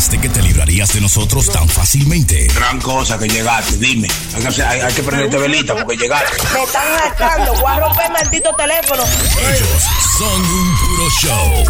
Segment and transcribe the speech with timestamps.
[0.00, 2.46] ¿Pensaste que te librarías de nosotros tan fácilmente?
[2.54, 4.08] Gran cosa que llegaste, dime.
[4.34, 6.38] Hay que, hay- hay que prenderte velita porque llegaste.
[6.54, 7.52] Me están hartando.
[7.60, 9.02] Voy a romper el maldito teléfono.
[9.02, 9.68] Ellos
[10.16, 11.64] son un puro show.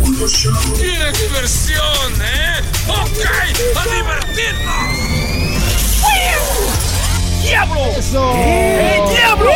[0.78, 2.60] ¡Qué diversión, eh!
[2.86, 3.18] ¡Ok!
[3.74, 4.74] ¡A divertirnos!
[7.42, 7.80] ¡Diablo!
[8.36, 9.50] ¡Eh, diablo!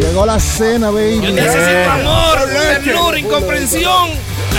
[0.00, 1.20] Llegó la cena, baby.
[1.20, 2.38] Yo necesito amor,
[2.84, 4.10] ternura, incomprensión.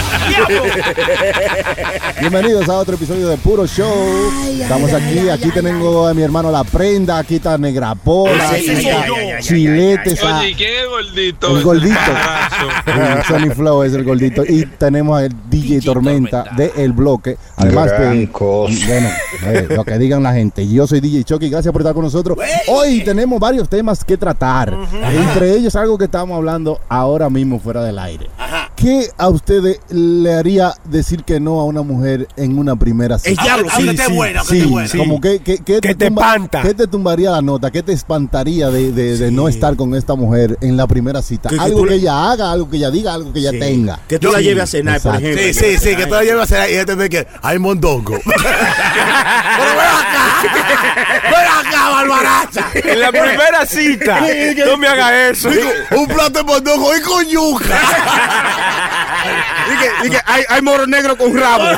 [2.19, 4.31] Bienvenidos a otro episodio de Puro Show.
[4.59, 9.07] Estamos aquí, aquí tenemos a mi hermano La Prenda, aquí está Negra Pola, aquí está
[9.07, 9.13] yo.
[9.39, 11.57] Chilete, está Oye, ¿y quién es el gordito?
[11.57, 11.97] el gordito.
[11.97, 14.43] Sí, Sonny Flow es el gordito.
[14.45, 17.37] Y tenemos al DJ Tormenta de El Bloque.
[17.55, 19.09] Además de, bueno,
[19.45, 20.67] eh, lo que digan la gente.
[20.67, 22.37] Yo soy DJ Chucky, gracias por estar con nosotros.
[22.67, 24.75] Hoy tenemos varios temas que tratar.
[25.11, 28.29] Entre ellos algo que estamos hablando ahora mismo fuera del aire.
[28.75, 29.79] ¿Qué a ustedes
[30.23, 33.41] le haría decir que no a una mujer en una primera cita?
[33.41, 34.89] diablo, sí, esté sí, buena, sí, buena.
[34.95, 36.61] como que, que, que Que te espanta.
[36.61, 37.71] ¿Qué te tumbaría la nota?
[37.71, 41.49] ¿Qué te espantaría de, de- de no estar con esta mujer en la primera cita?
[41.49, 43.99] Que- algo que le- ella haga, algo que ella diga, algo que ella tenga.
[44.07, 45.41] Que tú la lleves a cenar, por ejemplo.
[45.43, 47.59] Sí, sí, sí, que tú la llevas a hacer y ella te ve que hay
[47.59, 48.17] mondongo.
[48.25, 50.41] Pero ven acá,
[51.23, 52.65] ven acá, barbaraza.
[52.73, 54.19] En la primera cita,
[54.65, 55.49] no me hagas eso.
[55.95, 57.79] Un plato de mondongo y con yuca.
[59.77, 61.63] Y que, y que hay, hay moro negro con rabo.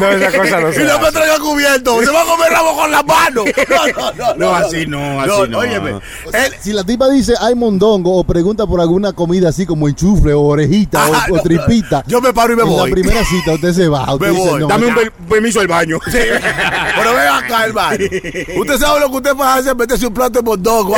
[0.00, 2.02] No, esa cosa no Y se no me traiga cubierto.
[2.02, 3.44] Se va a comer rabo con la mano.
[3.96, 4.34] No, no, no.
[4.34, 5.58] No, así no, así no.
[5.58, 6.00] Óyeme,
[6.60, 10.42] Si la tipa dice hay mondongo o pregunta por alguna comida así como enchufle o
[10.42, 12.90] orejita o- Ajá, o, no, tripita, yo me paro y me en voy.
[12.90, 14.12] la primera cita usted se va.
[14.14, 14.60] Usted Me dice, voy.
[14.60, 14.94] no, Dame un
[15.28, 15.98] permiso al baño.
[16.12, 17.96] Pero ven acá, hermano.
[18.60, 20.96] Usted sabe lo que usted puede hacer, meterse un plato de mondongo.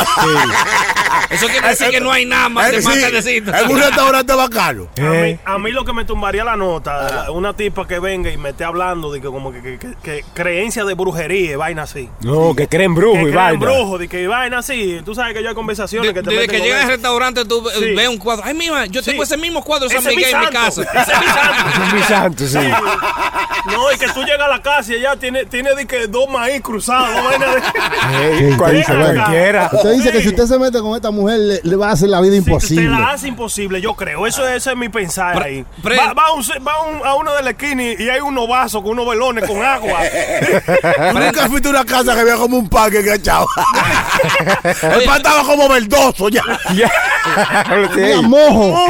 [1.31, 3.55] Eso quiere decir que no hay nada más de Eh, más sí, tardecito.
[3.55, 4.89] En un restaurante bacano.
[4.99, 8.37] A mí, a mí lo que me tumbaría la nota, una tipa que venga y
[8.37, 11.83] me esté hablando de que como que, que- que- que creencia de brujería y vaina
[11.83, 12.09] así.
[12.21, 13.61] No, que creen Que brujo y creen vaina.
[13.61, 15.01] brujo, de que vaina así.
[15.05, 17.95] Tú sabes que yo hay conversaciones que te Desde que llegas al restaurante, tú Sí.
[17.95, 18.45] ves un cuadro.
[18.47, 19.33] Ay, mira, yo tengo Sí.
[19.35, 20.83] ese mismo cuadro de San Ese es mi Miguel en mi casa.
[20.83, 21.83] Ese es mi santo.
[21.85, 22.59] Es mi santo, sí.
[23.73, 26.29] No, y que tú llegas a la casa y ella tiene, tiene de que dos
[26.31, 28.57] maíz cruzados, dos vainas de...
[28.57, 29.71] Cualquiera.
[29.73, 32.09] Usted dice que si usted se mete con esta mujer le, le va a hacer
[32.09, 32.83] la vida Sí, imposible.
[32.85, 34.27] Te la hace imposible, yo creo.
[34.27, 35.65] Eso, eso es mi pensar Pre- ahí.
[35.83, 38.21] pre- va va, a un- va a un- a uno de la esquina y hay
[38.21, 40.01] unos vasos con unos velones con agua.
[41.13, 43.47] Tú nunca fuiste a una casa que había como un parque enganchado.
[44.83, 46.43] El pan estaba como verdoso ya.
[46.75, 46.91] Ya.
[47.95, 48.23] Sí.
[48.23, 48.87] mojo.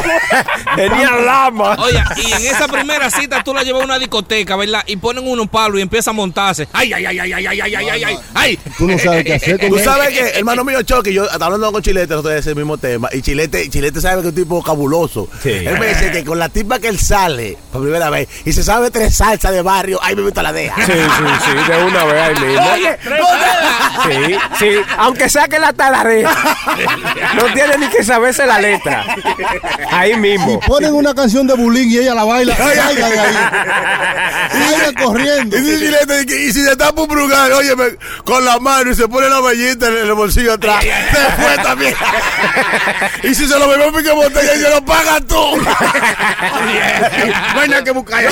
[0.77, 1.77] Tenía lama.
[1.81, 4.68] Oye, y en esa primera cita tú la llevas a una discoteca, ¿verdad?
[4.87, 6.69] Y ponen unos palos y empieza a montarse.
[6.73, 8.59] Ay, ay, ay, ay, ay, ay, ay, ay, ay, ay, ay.
[8.77, 11.73] Tú no sabes qué hacer con Tú sabes que, hermano mío, Chucky, yo estaba hablando
[11.73, 13.09] con Chilete nosotros de ese mismo tema.
[13.13, 15.29] Y Chilete, Chilete sabe que es un tipo cabuloso.
[15.43, 15.51] Sí.
[15.51, 18.63] Él me dice que con la tipa que él sale por primera vez y se
[18.63, 20.87] sabe tres salsas de barrio, ahí me la deja.
[20.87, 22.73] Sí, sí, sí, de una vez ahí mismo.
[22.73, 22.99] Oye,
[24.05, 26.31] Sí, sí, aunque saque la talarea,
[27.35, 29.05] no tiene ni que saberse la letra.
[29.91, 30.61] Ahí mismo.
[30.61, 32.57] Ponen una canción de bullying y ella la baila.
[32.57, 33.37] Salga de ahí.
[34.51, 35.57] Salga corriendo.
[35.59, 37.73] Y Chilete, que- y si se tapa un brugal, oye,
[38.25, 41.95] con la mano y se pone la vallita en el bolsillo atrás, se fue también.
[43.23, 45.37] y si se lo bebió en pique botella, y se lo pagas tú.
[47.55, 48.23] No hay nada que buscar.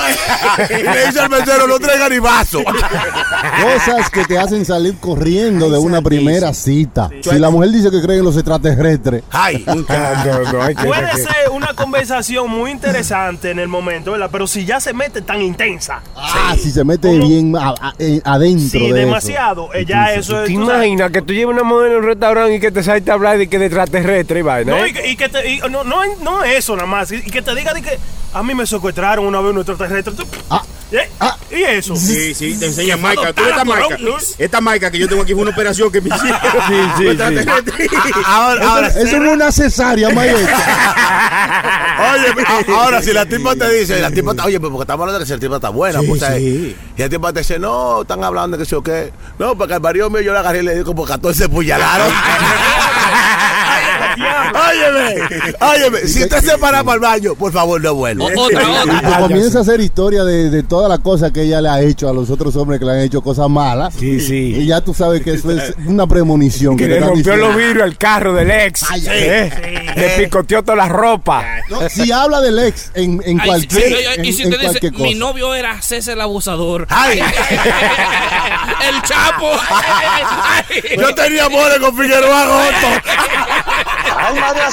[0.71, 2.63] y le dice al mesero, no traiga ni vaso.
[2.65, 7.09] Cosas que te hacen salir corriendo de una primera cita.
[7.23, 7.31] Sí.
[7.31, 11.11] Si la mujer dice que cree en los extraterrestres, Ay, No, no, hay que- Puede
[11.11, 14.29] que- ser una conversación muy interesante en el momento, ¿verdad?
[14.31, 17.27] Pero si ya se mete tan intensa, ah, si se mete ¿Cómo?
[17.29, 20.47] bien a- a- eh, adentro sí, de demasiado, eh, ya eso es...
[20.47, 23.15] ¿Te imaginas que tú lleves una mujer en un restaurante y que te salte a
[23.15, 24.73] hablar de que de extraterrestre y vaina?
[24.77, 24.91] No, eh?
[24.91, 27.55] y, que- y que te, y no, no, no eso nada más, y que te
[27.55, 27.99] diga de que
[28.33, 30.15] a mí me secuestraron una vez nuestro terrestre.
[30.15, 30.63] Tú- Ah,
[30.93, 31.11] ¿Eh?
[31.21, 31.37] ah.
[31.51, 31.97] ¿Y eso?
[31.97, 33.33] Sí, sí, te enseña Maica.
[33.33, 33.97] ¿Tú esta Maica?
[34.39, 36.41] Esta Maica que yo tengo aquí fue una operación que me hicieron.
[36.69, 40.57] Sí, sí, ahora, ahora, eso, eso no es una cesárea, maestra.
[42.15, 45.03] Oye, a- ahora si la tipa te dice, la tipa está, oye, pues porque estamos
[45.03, 46.39] hablando de que si la tipa está buena, Sí, pues, ¿sabes?
[46.39, 46.77] sí.
[46.97, 49.13] y la tipa te dice, no, están hablando de que sí o qué.
[49.39, 52.13] No, porque al marido mío yo le agarré y le di como 14 puñaladas.
[54.71, 54.96] óyeme,
[55.61, 58.27] óyeme, si usted se para para el baño, por favor, no vuelva.
[58.37, 59.19] Otra, otra.
[59.21, 62.13] comienza a hacer historia de, de todas las cosas que ella le ha hecho a
[62.13, 63.95] los otros hombres que le han hecho cosas malas.
[63.99, 64.55] Sí, sí.
[64.59, 66.77] Y ya tú sabes que eso es una premonición.
[66.77, 67.47] Que le rompió diciendo.
[67.49, 68.85] los vidrios al carro del ex.
[68.91, 69.93] Ay, ay, ¿eh?
[69.97, 71.45] Le picoteó toda la ropa.
[71.71, 74.51] No, si habla del ex en, en Ay, cualquier, sí, ay, y en- si en
[74.51, 75.19] te dice, cualquier mi cosa.
[75.19, 76.87] novio era César el abusador.
[76.91, 77.19] Ay.
[78.89, 79.51] el Chapo.
[79.71, 80.83] Ay.
[80.99, 83.11] Yo tenía amores con Figueroa Goto.
[84.19, 84.71] Ay, María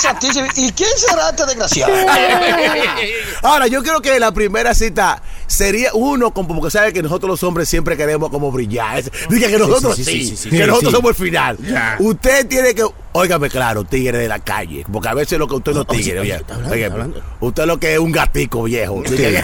[0.56, 1.94] ¿Y quién será este desgraciado?
[3.42, 7.44] Ahora, yo creo que la primera cita sería uno, como porque sabe que nosotros los
[7.44, 9.04] hombres siempre queremos como brillar.
[9.30, 10.96] Diga que nosotros sí, sí, sí, sí, sí, que sí, nosotros sí.
[10.96, 11.58] somos el final.
[12.00, 15.74] Usted tiene que, óigame claro, tigre de la calle, porque a veces lo que usted
[15.74, 16.42] no es tigre, oye,
[16.72, 16.92] oye,
[17.40, 19.04] usted lo que es un gatico viejo.
[19.04, 19.42] Dice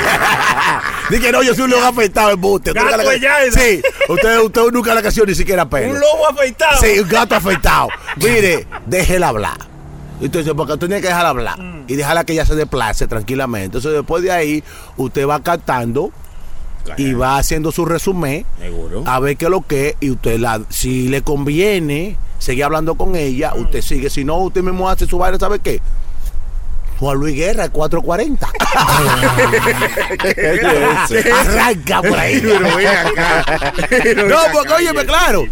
[1.21, 2.73] que no, yo soy un lobo afeitado en buste.
[2.73, 2.97] Gato.
[3.53, 5.93] Sí, usted, usted nunca le creció ni siquiera pelo.
[5.93, 6.79] Un lobo afeitado.
[6.79, 7.89] Sí, un gato afeitado.
[8.17, 9.69] Mire, déjela hablar.
[10.21, 13.77] Entonces, porque tú tienes que dejarla hablar y dejarla que ella se desplace tranquilamente.
[13.77, 14.63] Entonces, después de ahí,
[14.98, 16.12] usted va captando
[16.98, 18.45] y va haciendo su resumen
[19.06, 19.95] a ver qué es lo que es.
[20.01, 24.10] Y usted, la, si le conviene seguir hablando con ella, usted sigue.
[24.10, 25.81] Si no, usted mismo hace su vaina, ¿sabe qué?
[27.00, 28.45] Juan Luis Guerra, 440.
[31.39, 32.42] Arranca por ahí.
[34.27, 35.45] No, porque óyeme, claro.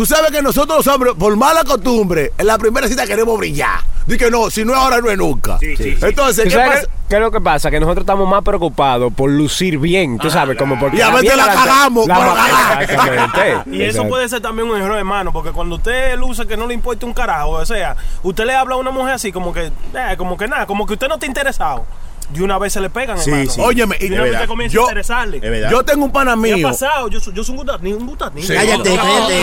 [0.00, 3.80] Tú sabes que nosotros los hombres, por mala costumbre, en la primera cita queremos brillar.
[4.06, 5.58] Dice no, si no es ahora, no es nunca.
[5.60, 6.88] Entonces, ¿Tú ¿qué sabes pasa?
[7.06, 7.70] qué es lo que pasa?
[7.70, 10.96] Que nosotros estamos más preocupados por lucir bien, tú sabes, como porque...
[10.96, 12.80] Y a veces la vieja- cagamos, la- cagamos.
[12.80, 13.76] Exactamente.
[13.76, 16.72] Y eso puede ser también un error, hermano, porque cuando usted luce que no le
[16.72, 20.14] importa un carajo, o sea, usted le habla a una mujer así, como que, eh,
[20.16, 21.84] como que nada, como que usted no está interesado.
[22.32, 23.50] De una vez se le pegan, Sí, hermano.
[23.50, 23.60] sí.
[23.60, 25.68] Óyeme, y de una vez usted comienza yo- a interesarle.
[25.70, 26.68] Yo tengo un pana ¿Qué mío.
[26.68, 27.08] ha pasado?
[27.08, 28.42] Yo, soy- yo soy un gutatní, un gutatní.
[28.46, 29.42] Cállate, cállate.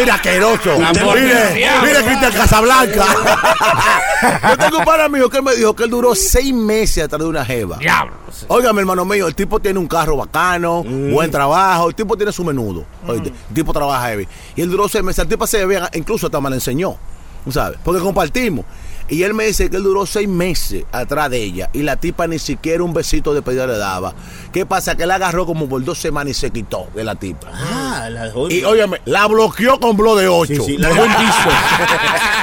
[0.00, 0.78] Mira, asqueroso.
[0.78, 3.04] Mire, mire, Cristian Casablanca.
[4.50, 7.20] Yo tengo un pana mío que él me dijo que él duró seis meses atrás
[7.20, 7.76] de una jeva.
[7.78, 8.14] Diablo.
[8.48, 12.44] Óigame, hermano mío, el tipo tiene un carro bacano, buen trabajo, el tipo tiene su
[12.44, 12.84] menudo.
[13.06, 14.28] Oíste, El tipo trabaja heavy.
[14.54, 16.96] Y él duró seis meses, el tipo se veía, incluso hasta me lo enseñó,
[17.44, 17.78] ¿tú ¿sabes?
[17.84, 18.64] Porque compartimos.
[19.08, 22.26] Y él me dice que él duró seis meses atrás de ella y la tipa
[22.26, 24.14] ni siquiera un besito de pedida le daba.
[24.52, 24.96] ¿Qué pasa?
[24.96, 27.46] Que él agarró como por dos semanas y se quitó de la tipa.
[27.54, 28.50] Ah, la dejó.
[28.50, 30.54] Y óyeme, la bloqueó con blo de 8.
[30.54, 31.48] Sí, sí, la dejó en piso.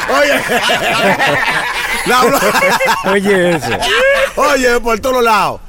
[0.21, 0.33] Oye,
[2.06, 3.69] la blo- Oye, eso.
[4.36, 5.62] Oye, por todos lados.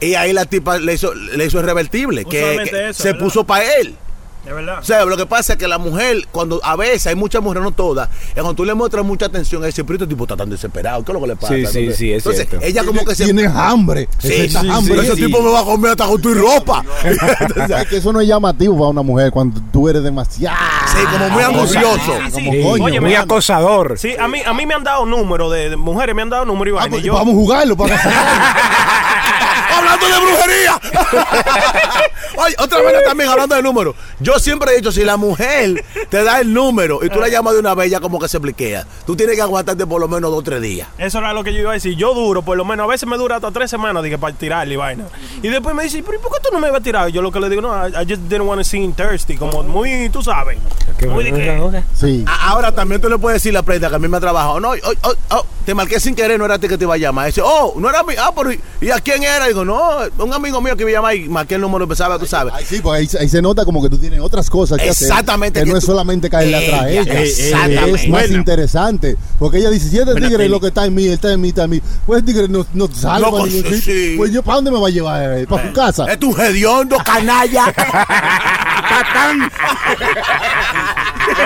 [0.00, 3.24] Y ahí la tipa le hizo, le hizo el revertible, No que, eso, se ¿verdad?
[3.24, 3.94] puso para él.
[4.44, 4.78] De verdad.
[4.80, 7.62] O sea, lo que pasa es que la mujer, cuando a veces hay muchas mujeres,
[7.62, 10.50] no todas, y cuando tú le muestras mucha atención, dice, pero este tipo está tan
[10.50, 11.54] desesperado, ¿qué es lo que le pasa?
[11.54, 12.66] Sí, sí, Entonces- sí, es Entonces, cierto.
[12.66, 13.24] ella como que se...
[13.24, 14.08] Tienes hambre.
[14.18, 14.94] Sí, Ese sí, hambre.
[14.94, 15.26] sí, ese Sí.
[15.26, 16.84] tipo me va a comer hasta con tu ropa.
[17.82, 20.56] Es que eso no es llamativo para una mujer cuando tú eres demasiado.
[20.92, 21.98] Sí, como muy angustioso.
[22.26, 22.44] Sí, sí.
[22.44, 22.84] Como coño.
[22.84, 23.96] Oye, Muy acosador.
[23.98, 26.44] Sí, a mí, a mí me han dado número de, de mujeres, me han dado
[26.44, 28.12] número y Ah, pues y yo, Vamos a jugarlo para casar.
[29.72, 30.80] hablando de brujería.
[32.36, 33.94] Oye, otra vez también hablando de números.
[34.20, 37.54] Yo siempre he dicho, si la mujer te da el número y tú la llamas
[37.54, 38.86] de una vez, ya como que se bliquea.
[39.06, 40.88] Tú tienes que aguantarte por lo menos dos o tres días.
[40.98, 41.94] Eso era lo que yo iba a decir.
[41.96, 44.74] Yo duro, por lo menos, a veces me dura hasta tres semanas dije, para tirarle
[44.74, 45.04] y vaina.
[45.42, 47.08] Y después me dice, pero ¿y por qué tú no me vas a tirar?
[47.08, 49.36] Yo lo que le digo, no, I, I just didn't want to seem thirsty.
[49.36, 50.58] Como muy, tú sabes.
[51.08, 52.24] Muy de que- Sí.
[52.26, 54.20] A- Ahora también tú le puedes decir a la prenda que a mí me ha
[54.20, 54.60] trabajado.
[54.60, 56.94] No, oh, oh, oh, te marqué sin querer, no era a ti que te iba
[56.94, 57.26] a llamar.
[57.26, 58.14] Dice, oh, no era mí.
[58.18, 59.46] Ah, pero ¿y- ¿y a quién era?
[59.46, 62.52] Digo, no, un amigo mío que me llama y marqué el número, empezaba, tú sabes.
[62.56, 65.08] Ay, sí, pues ahí, ahí se nota como que tú tienes otras cosas que hacer.
[65.08, 67.20] Exactamente, Que que no es solamente caerle atrás a Ella, ella.
[67.22, 68.02] exactamente.
[68.02, 69.16] Es más interesante.
[69.38, 71.40] Porque ella dice, si este tigre es lo que está en mí, él está en
[71.40, 71.82] mí, está en mí.
[72.06, 73.94] Pues el tigre no, no para pues, ningún sí, sitio.
[73.94, 74.14] sí.
[74.16, 75.38] Pues yo, ¿para dónde me va a llevar?
[75.38, 75.46] eh?
[75.46, 76.06] ¿Para su casa?
[76.12, 77.72] Es tu hediondo, canalla.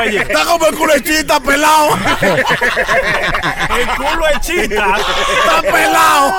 [0.03, 1.97] Oye, Está como el culechita pelado.
[3.79, 4.97] el culo es chita.
[4.99, 6.35] Está pelado.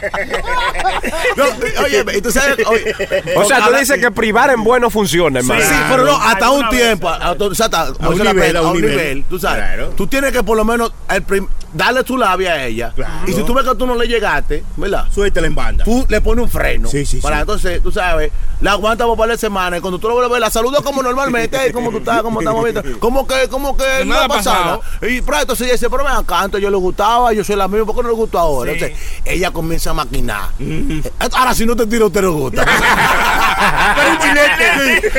[1.36, 1.44] No,
[1.84, 2.56] oye, y tú sabes.
[2.66, 2.94] oye,
[3.36, 5.60] O sea, tú dices que privar en bueno funciona, hermano.
[5.60, 5.86] Sí, Claro.
[5.90, 8.68] pero no, hasta un tiempo, a, o sea, hasta- como un nivel, pena, a un
[8.68, 8.90] un nivel.
[8.90, 9.58] nivel, tú sabes.
[9.64, 9.88] Claro.
[9.96, 12.92] Tú tienes que por lo menos el prim- darle tu labia a ella.
[13.26, 15.06] Y si tú ves que tú no le llegaste, ¿verdad?
[15.12, 15.84] Suéltela en banda.
[15.84, 16.88] Tú le pones un freno.
[16.88, 17.40] Sí, sí, Para sí.
[17.40, 19.78] entonces, tú sabes, la aguanta por par de semanas.
[19.78, 21.56] Y cuando tú lo vuelves a ver, la saludas como normalmente.
[21.60, 22.22] "Hey, ¿Cómo tú estás?
[22.22, 22.82] ¿Cómo estamos viendo?
[23.00, 24.82] ¿Cómo que, cómo que no nada ha pasado?
[25.02, 27.86] Y pero entonces ella dice, pero me encanta, yo le gustaba, yo soy la misma,
[27.86, 28.72] ¿por qué no le gustó ahora?
[28.72, 28.78] Sí.
[28.78, 30.48] Entonces, ella comienza a maquinar.
[30.58, 32.64] Eh, Ahora, si no te tira, usted le gusta.
[33.96, 34.64] Pero un chilete.
[34.74, 35.18] Sí,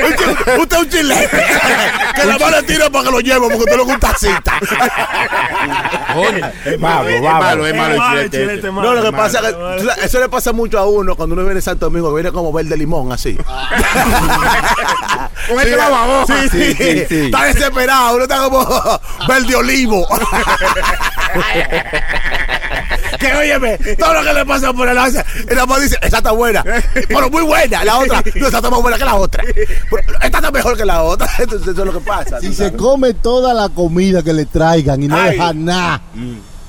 [0.60, 1.42] Usted es un chilete.
[2.14, 4.58] que la mano le tira para que lo lleve, porque usted le gusta cita.
[6.64, 7.44] Es malo, es vamos.
[7.44, 8.70] malo, es malo el Es malo el chilete chilete, este.
[8.70, 8.88] malo.
[8.88, 9.92] No, lo que Malo, pasa es que malo.
[10.02, 12.52] eso le pasa mucho a uno cuando uno viene de Santo Domingo, que viene como
[12.52, 13.36] verde limón, así.
[15.48, 15.76] Con este
[16.26, 17.24] sí, sí, sí, sí.
[17.26, 18.66] Está desesperado, uno está como
[19.28, 20.06] verde olivo.
[23.18, 26.32] Que óyeme, todo lo que le pasa por el hace, nada más dice, esa está
[26.32, 26.64] buena,
[27.08, 29.44] pero muy buena, la otra, no, está más buena que la otra.
[30.22, 32.40] Esta está mejor que la otra, entonces eso es lo que pasa.
[32.40, 36.02] Si se come toda la comida que le traigan y no deja nada,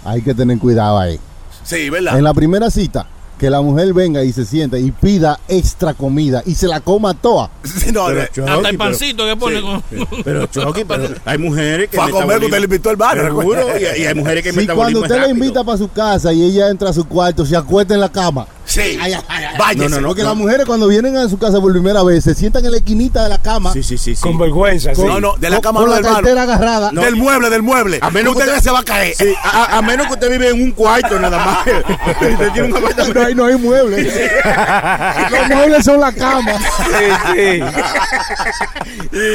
[0.05, 1.19] hay que tener cuidado ahí.
[1.63, 2.17] Sí, ¿verdad?
[2.17, 3.07] En la primera cita,
[3.39, 7.13] que la mujer venga y se sienta y pida extra comida y se la coma
[7.13, 7.49] toda.
[7.63, 8.27] Sí, no, Pero, no.
[8.27, 9.83] Chucky, Hasta el pero- pancito que pone con.
[10.23, 13.23] Pero Chucky, pero hay mujeres que Fue a comer que usted le invitó al barrio.
[13.25, 16.43] Seguro, y, y hay mujeres que metabolismo cuando usted la invita para su casa y
[16.43, 18.47] ella entra a su cuarto, se acuesta en la cama.
[18.67, 18.81] Sí.
[18.81, 19.55] Ay, ay, ay, ay.
[19.57, 19.89] Váyase.
[19.89, 20.07] No, no, no.
[20.09, 22.77] Porque las mujeres cuando vienen a su casa por primera vez se sientan en la
[22.77, 24.21] esquinita de la cama Sí, sí, sí, sí.
[24.21, 25.01] Con vergüenza, sí.
[25.01, 26.91] No, no, de la con, cama con no la cartera agarrada.
[26.91, 27.99] Del mueble, del mueble.
[28.01, 29.15] A menos que usted usted- se va a caer.
[29.15, 31.67] Sí, a, menos que usted vive en un cuarto nada más.
[32.21, 33.19] usted tiene un apartamento.
[33.19, 34.13] No hay, no hay muebles.
[35.31, 36.53] Los muebles son la cama.
[36.57, 37.61] Sí, sí.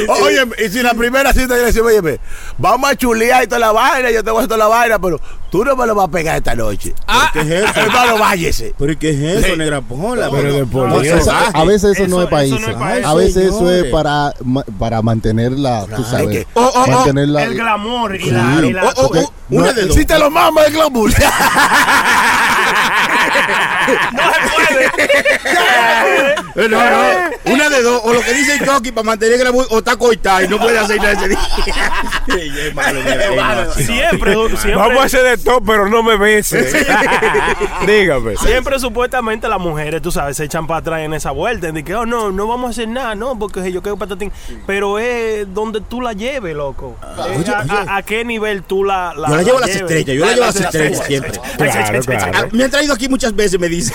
[0.07, 2.19] Oye, y si la primera cita yo le decía, oye, ve,
[2.57, 4.99] vamos a chulear y toda la vaina, yo te voy a hacer toda la vaina,
[4.99, 5.19] pero
[5.53, 6.95] tú no me lo vas a pegar esta noche.
[7.07, 7.79] Ah, ¿Qué es eso?
[7.79, 8.73] Hermano, váyese.
[8.75, 9.57] ¿Pero qué es eso, Sí.
[9.57, 10.27] negra pola?
[10.31, 12.51] Pero No, esa- a veces eso, no Eso- es país.
[12.53, 13.05] eso no es país.
[13.05, 14.33] A veces eso es para,
[14.79, 16.27] para mantenerla, tú sabes.
[16.29, 17.43] que- Oh, oh, oh, mantenerla.
[17.43, 18.61] El glamour y la.
[18.65, 19.95] y la- Oh, oh, oh, una No, de dos.
[19.95, 21.11] Si te lo mama el glamour.
[26.55, 28.01] Eh, No, no, una de dos.
[28.05, 30.77] O lo que dice Chucky para mantener el glamour, o está coitado y no puede
[30.77, 31.39] hacer nada ese día.
[32.73, 33.73] Malo.
[33.73, 34.75] Siempre, siempre.
[34.75, 36.73] Vamos a hacer de todo, pero no me beses.
[37.87, 38.37] Dígame.
[38.37, 41.71] Siempre supuestamente las mujeres, tú sabes, se echan para atrás en esa vuelta.
[41.71, 44.31] De que, oh, no, no vamos a hacer nada, no, porque yo quiero patatín.
[44.67, 46.95] Pero es donde tú la lleves, loco.
[47.31, 47.71] Es oye, a, oye.
[47.89, 50.31] a- a qué nivel tú la, la Yo la llevo a las estrellas, yo la
[50.33, 51.31] llevo a las estrellas siempre.
[51.57, 52.31] Claro, claro.
[52.35, 53.93] Ah, Me han traído aquí muchas veces, me dice.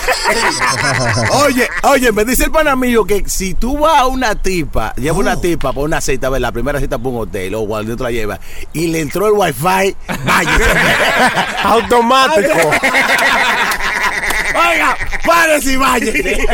[1.45, 5.17] Oye, oye, me dice el pana mío que si tú vas a una tipa, lleva
[5.17, 6.47] una tipa por una cita, ¿verdad?
[6.47, 8.39] la primera cita por un hotel o cuando tú la llevas,
[8.73, 9.95] y le entró el wifi,
[10.25, 10.63] váyase.
[11.63, 12.53] Automático.
[14.71, 16.47] Oiga, párese y váyase.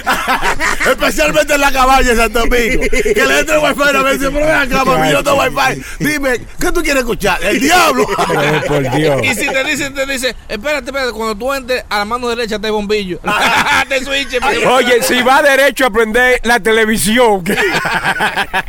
[0.90, 2.82] Especialmente en la cabaña de Santo Domingo.
[2.90, 5.82] Que le entre el wifi a veces, pero ven acá, mami, yo tengo wifi.
[5.98, 7.42] Dime, ¿qué tú quieres escuchar?
[7.44, 8.06] ¡El diablo!
[8.66, 9.20] Por Dios.
[9.22, 12.58] Y si te dice, te dice, espérate, espérate, cuando tú entres a la mano derecha
[12.58, 13.20] te bombillo.
[13.88, 14.38] te switch.
[14.66, 17.42] Oye, si va derecho a prender la televisión,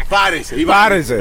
[0.09, 1.17] Párese y párese.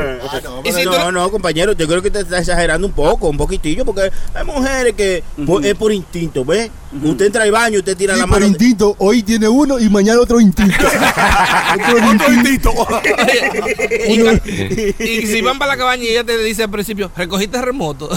[0.64, 3.36] Y si no, tú- no, compañero, yo creo que te está exagerando un poco, un
[3.36, 6.70] poquitillo, porque hay mujeres que por- es por instinto, ¿ves?
[7.02, 8.46] Usted entra al baño, usted tira Sí, la por mano.
[8.46, 10.74] instinto, hoy tiene uno y mañana otro instinto.
[10.84, 12.70] Otro Otro instinto.
[12.72, 14.42] instinto.
[14.98, 18.08] y, y si van para la cabaña y ella te dice al principio, recogiste remoto.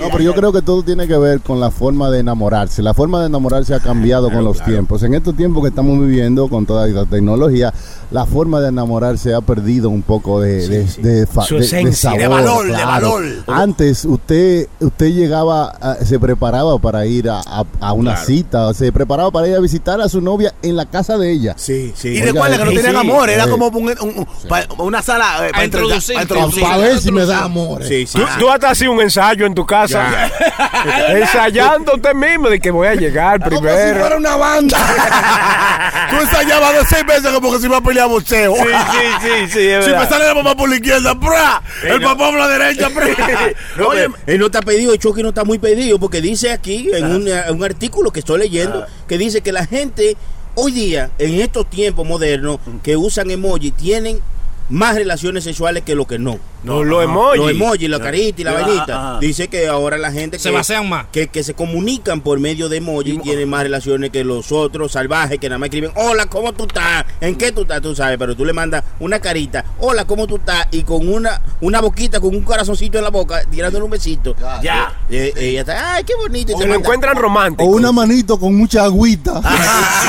[0.00, 2.82] No, pero yo creo que todo tiene que ver con la forma de enamorarse.
[2.82, 5.02] La forma de enamorarse ha cambiado con los tiempos.
[5.02, 7.72] En estos tiempos que estamos viviendo con toda esta tecnología,
[8.10, 12.10] la forma de enamorarse ha perdido un poco de, de, de Su de- de esencia.
[12.10, 13.12] sabor, De valor, de claro.
[13.12, 13.24] valor.
[13.46, 18.26] Antes usted usted llegaba, a- se preparaba para ir a, a- a una Claro.
[18.26, 21.54] cita, se preparaba para ir a visitar a su novia en la casa de ella.
[21.58, 22.08] Sí, sí.
[22.08, 23.00] Y recuerda que no sí, tenían sí.
[23.00, 23.48] amor, era Eh.
[23.50, 26.16] como un- un- un- pa- una sala eh, para introducir.
[26.20, 26.62] introducir.
[26.62, 27.84] Para ver si me da amor.
[27.84, 28.16] Sí, sí.
[28.18, 30.30] Tú, tú hasta hacías un ensayo en tu casa,
[31.08, 34.00] ensayando usted mismo de que voy a llegar Como si primero.
[34.00, 34.78] fuera una banda.
[36.10, 38.54] Tú ensayabas de seis meses como que se iba a pelear boxeo.
[38.54, 41.62] Sí, sí, sí, sí, es Si me sale la mamá por la izquierda, ¡bra!
[41.82, 43.06] el papá por la derecha, ¡bra!
[43.76, 46.90] No, Oye, él no está pedido, el Chucky no está muy pedido, porque dice aquí
[46.92, 50.16] en un, eh, un artículo que estoy leyendo, que dice que la gente
[50.54, 54.20] hoy día, en estos tiempos modernos, que usan emoji, tienen
[54.68, 56.38] más relaciones sexuales que lo que no.
[56.64, 57.40] No, los emojis.
[57.40, 59.08] Los emojis, la carita y la Ajá, vainita.
[59.10, 59.18] ajá.
[59.20, 61.06] Dice que ahora la gente Se que, más.
[61.12, 65.38] que, que se comunican por medio de emojis tienen más relaciones que los otros salvajes
[65.38, 67.04] que nada más escriben, hola, ¿cómo tú estás?
[67.20, 67.80] ¿En qué tú estás?
[67.82, 70.66] Tú sabes, pero tú le mandas una carita, hola, ¿cómo tú estás?
[70.70, 74.34] Y con una, una boquita, con un corazoncito en la boca, tirándole un besito.
[74.62, 74.92] Ya.
[75.10, 76.52] Eh, ella está, ay, qué bonito.
[76.52, 77.64] y Se te lo manda- encuentran O romántico.
[77.70, 79.32] una manito con mucha agüita.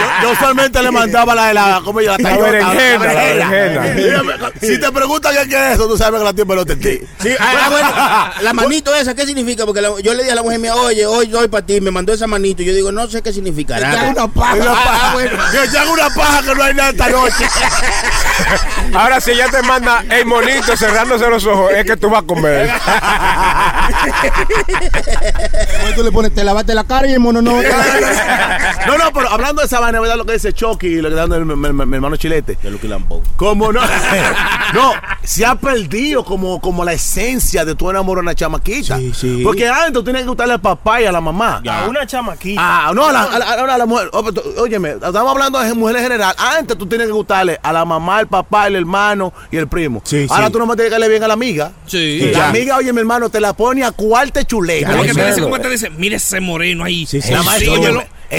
[0.00, 2.16] yo, yo usualmente le mandaba la de la, ¿cómo yo?
[2.18, 4.50] La, La berenjena, la berenjena.
[4.60, 7.00] Si te preguntan qué es eso, tú sabes que la tiene pelota en ti.
[7.20, 7.88] Sí, ah, ah, bueno,
[8.42, 9.64] la manito esa, ¿qué significa?
[9.66, 11.90] Porque la- yo le dije a la mujer mía, oye, hoy doy para ti, me
[11.90, 12.62] mandó esa manito.
[12.62, 13.90] Yo digo, no sé qué significará.
[13.90, 14.54] Te hago una paja.
[14.54, 15.38] Una Ah, paja, ah, bueno.
[15.52, 17.44] Que te hago una paja que no hay nada esta noche.
[18.94, 22.26] Ahora, si ella te manda el monito cerrándose los ojos, es que tú vas a
[22.26, 22.70] comer.
[24.62, 27.52] Después tú le pones, te lavaste la cara y el mono no.
[28.86, 30.16] No, no, pero hablando de esa vaina, ¿verdad?
[30.16, 32.58] Lo que dice Chucky y lo que está dando mi, mi- mi- mi hermano Chilete.
[32.62, 33.22] De Lucky Lambo.
[33.36, 33.80] Como no,
[34.74, 34.92] no,
[35.24, 38.98] se ha perdido como, como la esencia de tu enamoro a una chamaquita.
[38.98, 39.40] Sí, sí.
[39.44, 41.62] Porque antes tú tenías que gustarle al papá y a la mamá.
[41.68, 42.60] A una chamaquita.
[42.62, 44.10] Ah, no, a la, a la- a la- a la mujer.
[44.12, 44.24] Oh,
[44.58, 46.34] Óyeme, estamos hablando de mujeres en general.
[46.38, 50.02] Antes tú tienes que gustarle a la mamá, el papá, el hermano y el primo.
[50.04, 50.52] Sí, Ahora sí.
[50.52, 51.72] tú no me tienes que caerle bien a la amiga.
[51.86, 51.98] Sí.
[51.98, 52.48] Y la Ya.
[52.48, 54.92] amiga, oye, mi hermano, te la pone a cuarte chuleta.
[54.92, 57.06] Lo que te dice, te mire ese moreno ahí.
[57.06, 57.30] Sí, sí.
[57.30, 57.58] Nada más,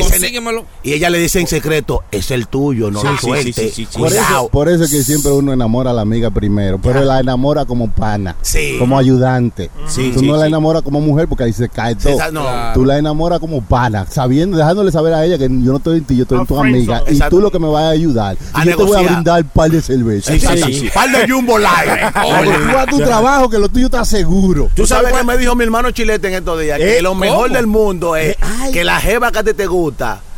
[0.01, 0.65] Consíguemelo.
[0.83, 3.53] Y ella le dice en secreto, es el tuyo, no Sí, lo sí, suelte.
[3.53, 3.97] sí, sí, sí, sí.
[3.99, 7.19] Por eso, por eso es que siempre uno enamora a la amiga primero, pero la
[7.19, 8.75] enamora como pana, Sí.
[8.79, 9.69] como ayudante.
[9.87, 12.13] Sí, Tú sí, no la enamoras como mujer porque ahí se cae todo.
[12.13, 12.41] esa- no.
[12.41, 12.73] Claro.
[12.73, 16.03] Tú la enamoras como pana, sabiendo, dejándole saber a ella que yo no estoy en
[16.05, 17.03] ti, yo estoy en tu amiga.
[17.09, 18.37] Y tú lo que me vas a ayudar.
[18.53, 20.39] A y yo te voy a brindar un par de cervezas.
[20.41, 22.11] Sí, Par de Jumbo Live.
[22.13, 24.69] Porque tú vas a tu trabajo, que lo tuyo está seguro.
[24.75, 27.51] Tú sabes que me dijo mi hermano Chilete en estos días, que Eh, lo mejor
[27.51, 28.37] del mundo es Eh,
[28.71, 29.82] que la jeva que te gusta,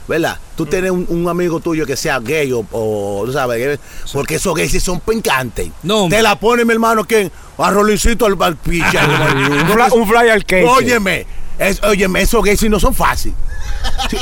[0.07, 0.37] ¿verdad?
[0.55, 3.79] Tú tienes un, un amigo tuyo que sea gay o, o, tú sabes, que-
[4.13, 5.69] porque esos gays sí son pincantes.
[5.83, 7.31] No, te la pone mi hermano, ¿quién?
[7.57, 9.05] A Rolincito al, al picha.
[9.37, 10.65] Un fly, un fly al cake.
[10.67, 11.25] Óyeme,
[11.57, 13.37] es, óyeme, esos gays sí no son fáciles.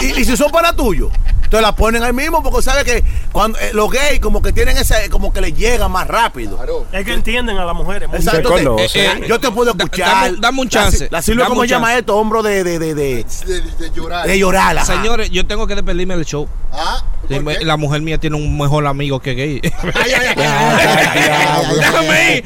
[0.02, 1.10] Y, y si son para tuyo,
[1.50, 4.76] te la ponen ahí mismo porque sabes que cuando eh, los gays como que tienen
[4.78, 6.60] ese, como que les llega más rápido.
[6.92, 8.10] Es que entienden a las mujeres.
[8.14, 10.08] Exacto, te- eh, Eh, yo te puedo escuchar.
[10.32, 12.16] dame- dame un chance, La, Silvia, ¿cómo llama esto?
[12.18, 14.28] Hombro de, de, de, de, De, llorar.
[14.28, 14.78] de llorar.
[14.78, 14.86] ajá.
[14.86, 16.48] Señores, yo tengo que despedirme del show.
[16.72, 19.62] Ah, la mujer mía tiene un mejor amigo que gay.
[19.94, 20.12] ay,
[21.76, 22.46] Déjame ir.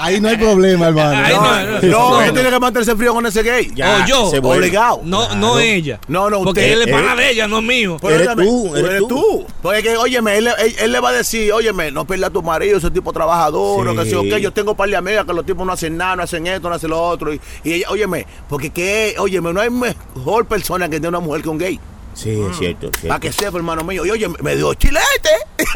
[0.00, 1.22] Ahí no hay problema, hermano.
[1.28, 2.22] No, no, no, no, no.
[2.22, 3.70] él tiene que mantenerse frío con ese gay.
[3.74, 4.22] Ya, o yo.
[4.42, 5.00] Obligado.
[5.04, 5.98] No, no ella.
[6.08, 7.96] No, no, Porque usted, él es pana de ella, no mío.
[8.00, 9.46] Pero Eres tú, eres tú.
[9.62, 12.42] Porque que, óyeme, él, él- él le va a decir, óyeme, no pierdas a tu
[12.42, 14.10] marido, ese tipo trabajador, Sí.
[14.10, 16.22] que ok, yo tengo un par de amigas que los tipos no hacen nada, no
[16.22, 17.32] hacen esto, no hacen lo otro.
[17.32, 21.42] Y, y ella, óyeme, porque que, óyeme, no hay mejor persona que tenga una mujer
[21.42, 21.80] que un gay.
[22.14, 22.86] Sí, es cierto.
[22.86, 23.20] es Para cierto.
[23.20, 24.06] que sepa, hermano mío.
[24.06, 25.02] Y oye, me dio chilete.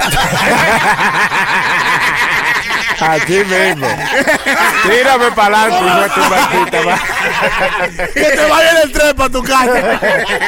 [3.00, 3.86] Así mismo.
[4.88, 8.08] Tírame para adelante, tu maldita madre.
[8.14, 10.00] que te vaya en el tren para tu casa.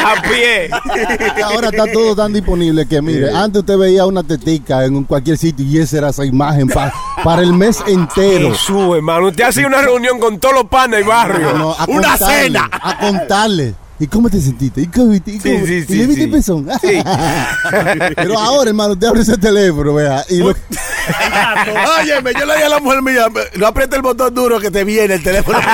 [0.07, 0.71] A pie.
[1.45, 5.37] Ahora está todo tan disponible que, mire, antes usted veía una tetica en un- cualquier
[5.39, 6.93] sitio y esa era esa imagen pa-
[7.25, 8.51] para el mes entero.
[8.51, 9.29] Jesús, hermano.
[9.29, 11.53] Usted hace una reunión con todos los panes del barrio.
[11.53, 12.71] No, Una contarle, cena.
[12.73, 13.75] A contarle.
[14.03, 14.81] ¿Y cómo te sentiste?
[14.81, 16.23] ¿Y cómo, y cómo- Sí, sí, y sí, le viste sí.
[16.25, 16.67] el pezón?
[18.17, 20.25] Pero ahora, hermano, usted abre ese teléfono, vea.
[20.29, 20.49] Y lo-
[22.01, 24.83] Óyeme, yo le dije a la mujer mía, no apriete el botón duro que te
[24.83, 25.61] viene el teléfono.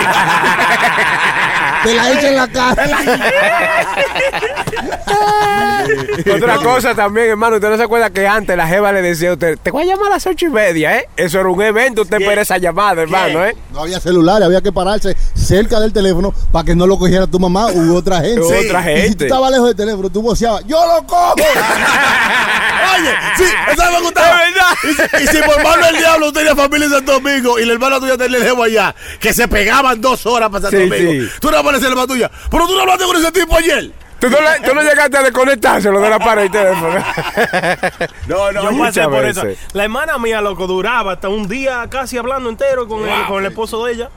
[1.85, 2.89] te la echa en la cara.
[6.35, 9.33] Otra cosa también, hermano, usted no se acuerda que antes la jeva le decía a
[9.35, 11.09] usted, te voy a llamar a las ocho y media, ¿eh?
[11.17, 13.57] Eso era un evento, usted espera esa llamada, hermano, ¿eh?
[13.73, 17.39] No había celulares, había que pararse cerca del teléfono para que no lo cogiera tu
[17.39, 18.41] mamá u otra gente.
[18.41, 19.25] U otra Y si tú gente.
[19.27, 21.35] estabas lejos del teléfono, tú voceabas, ¡yo lo cojo!
[22.99, 24.38] Oye, sí, eso me gustaba.
[24.85, 27.73] Y si, y si por mano el diablo tenía familia en Santo Domingo y la
[27.75, 31.13] hermana tuya tenía el jevo allá, que se pegaban dos horas para Santo Sí, Domingo.
[31.13, 31.31] sí.
[31.41, 32.31] Tú no apareces la hermana tuya.
[32.51, 33.91] Pero tú no hablaste con ese tipo ayer.
[34.21, 37.05] ¿Tú no, tú no llegaste a desconectárselo de la pared del teléfono.
[38.27, 39.45] No, no, Yo pasé por veces.
[39.45, 39.61] eso.
[39.73, 43.51] La hermana mía, loco, duraba hasta un día casi hablando entero con, el, con el
[43.51, 44.11] esposo de ella.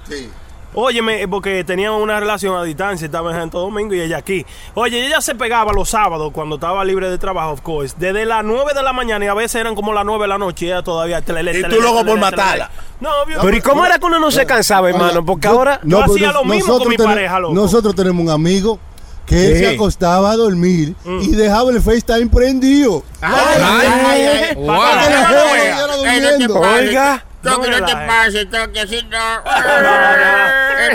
[0.73, 4.45] Óyeme, porque teníamos una relación a distancia, estaba en Santo Domingo y ella aquí.
[4.73, 8.43] Oye, ella se pegaba los sábados cuando estaba libre de trabajo, of course, desde las
[8.43, 10.69] 9 de la mañana y a veces eran como las 9 de la noche y
[10.69, 11.21] ella todavía...
[11.21, 12.71] telele, Y tú loco por matarla.
[13.01, 13.39] No, obvio.
[13.41, 15.25] Pero ¿y cómo era que uno no se cansaba, hermano?
[15.25, 15.79] Porque ahora...
[15.83, 17.53] Yo pero hacía lo mismo con mi pareja, loco.
[17.53, 18.79] Nosotros tenemos un amigo
[19.25, 21.21] que él se acostaba a dormir Mm.
[21.21, 23.03] y dejaba el FaceTime prendido.
[23.21, 24.55] Ay, ay, ay, ay.
[24.55, 24.67] Wow.
[24.67, 26.57] Para que la no,
[26.87, 28.45] jeva no, siguiera no, no, no te pases.
[28.45, 28.65] Oiga.
[28.65, 28.79] Toque,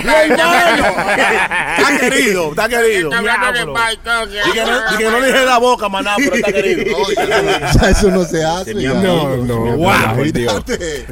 [0.05, 0.89] No no así, no.
[1.77, 3.11] Está querido, está querido.
[3.11, 6.97] Y que no, que no dije la boca, maná, pero está querido.
[7.89, 8.71] Eso no se hace.
[8.73, 9.93] amigo, no, Wow.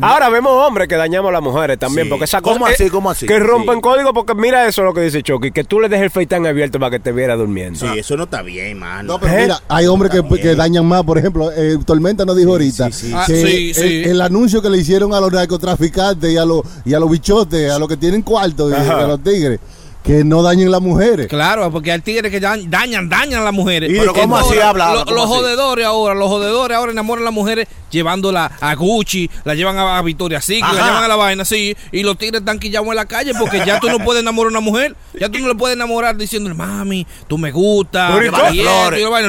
[0.01, 2.85] Ahora vemos hombres que dañamos a las mujeres también, porque esa ¿Cómo cosa así?
[2.85, 3.27] que- ¿Cómo así?
[3.27, 6.11] Que rompen código, porque mira eso lo que dice Chucky, que tú le dejes el
[6.11, 7.79] FaceTime abierto para que te viera durmiendo.
[7.79, 9.15] Sí, eso no está bien, mano.
[9.15, 9.43] No, pero ¿Eh?
[9.43, 11.03] mira, hay hombres que, que dañan más.
[11.05, 12.87] Por ejemplo, eh, Tormenta nos dijo ahorita.
[13.15, 14.03] Ah, que sí.
[14.05, 17.71] el anuncio que le hicieron a los narcotraficantes y a los, y a los bichotes,
[17.71, 19.61] a los que tienen cuarto, y a los tigres,
[20.03, 21.29] que no dañen las mujeres.
[21.29, 23.91] Claro, porque hay tigres que dañan, dañan, dañan a las mujeres.
[23.91, 24.93] ¿Y pero cómo así habla?
[24.95, 25.35] lo- ¿Cómo los así?
[25.35, 29.97] jodedores ahora, los jodedores ahora enamoran a las mujeres llevándola a Gucci, la llevan a,
[29.99, 31.75] a Victoria Secret, la llevan a la vaina, sí.
[31.93, 34.51] Y los tigres están quillados en la calle porque ya tú no puedes enamorar a
[34.51, 34.95] una mujer.
[35.19, 38.11] Ya tú no le puedes enamorar diciéndole, mami, tú me gustas.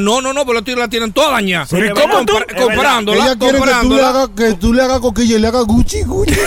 [0.02, 1.66] No, no, no, pero los tigres la tienen toda dañada.
[1.70, 2.34] Pero ¿y Y cómo tú?
[2.34, 2.56] verdad.
[2.64, 5.66] comprándola, Ella quiere que tú, le hagas, que tú le hagas coquilla y le hagas
[5.66, 6.36] Gucci, Gucci.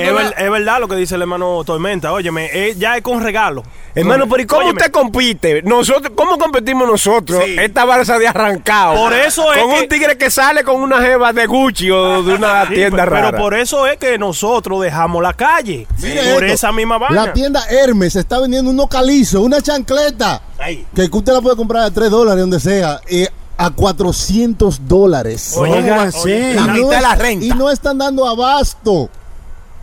[0.00, 2.12] Es ver- es verdad lo que dice el hermano Tormenta.
[2.12, 3.62] Óyeme, eh, ya es con regalo.
[3.94, 5.62] Hermano, pero ¿y cómo Óyeme, usted compite?
[5.62, 7.42] Nosotros, ¿Cómo competimos nosotros?
[7.44, 7.56] Sí.
[7.58, 8.94] Esta balsa de arrancado.
[8.94, 12.22] Por eso es Con que- un tigre que sale con una jeva de Gucci o
[12.22, 13.30] de una Sí, tienda pero, rara.
[13.30, 15.86] pero por eso es que nosotros dejamos la calle.
[16.00, 17.26] Mire por esto, esa misma vaina.
[17.26, 20.86] La tienda Hermes está vendiendo unos calizos, una chancleta, Ay.
[20.94, 23.26] que usted la puede comprar a 3 dólares donde sea, y
[23.56, 25.54] a 400 dólares.
[25.56, 26.54] Oye, ¿Cómo va a oye, ser?
[26.56, 27.44] La Y mitad de la renta.
[27.44, 29.10] Y no están dando abasto.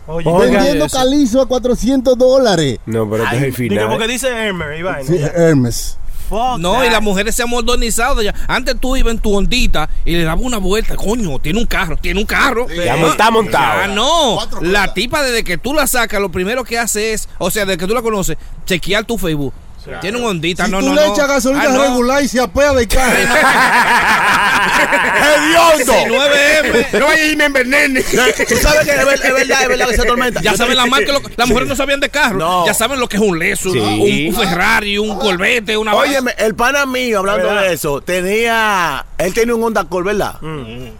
[0.08, 0.96] Oye, Vendiendo eso.
[0.96, 2.78] calizo a 400 dólares.
[2.86, 3.88] No, pero este es el Digo, final.
[3.90, 5.04] porque dice vaina.
[5.06, 5.98] Sí, Hermes.
[6.28, 8.34] Fuck No, y las mujeres se han modernizado ya.
[8.48, 10.94] Antes tú ibas en tu ondita y le dabas una vuelta.
[10.96, 12.66] Coño, tiene un carro, tiene un carro.
[12.68, 13.82] Ya está montado.
[13.84, 14.38] Ah, no.
[14.62, 17.78] La tipa desde que tú la sacas, lo primero que hace es, o sea, desde
[17.78, 19.54] que tú la conoces, chequear tu Facebook.
[20.02, 21.14] Tiene un ondita, Si no, tú no, le no.
[21.14, 21.82] echas gasolina Ah, no.
[21.82, 23.16] regular y se apea de carro.
[25.18, 25.92] ¡Hediondo!
[25.92, 26.08] 9M.
[26.08, 26.17] No
[26.92, 28.02] vaya y me envenene.
[28.02, 30.40] Tú sabes que es, ver- es verdad, es verdad que se tormenta.
[30.42, 32.38] Ya saben la marca, lo- las mujeres no sabían de carro.
[32.38, 32.66] No.
[32.66, 33.78] Ya saben lo que es un Lexus, Sí.
[33.78, 37.62] un, un Ferrari, un Corvette, una Óyeme, el pana mío, hablando ¿Verdad?
[37.64, 39.04] de eso, tenía.
[39.18, 40.34] Él tenía un Honda Accord, ¿verdad?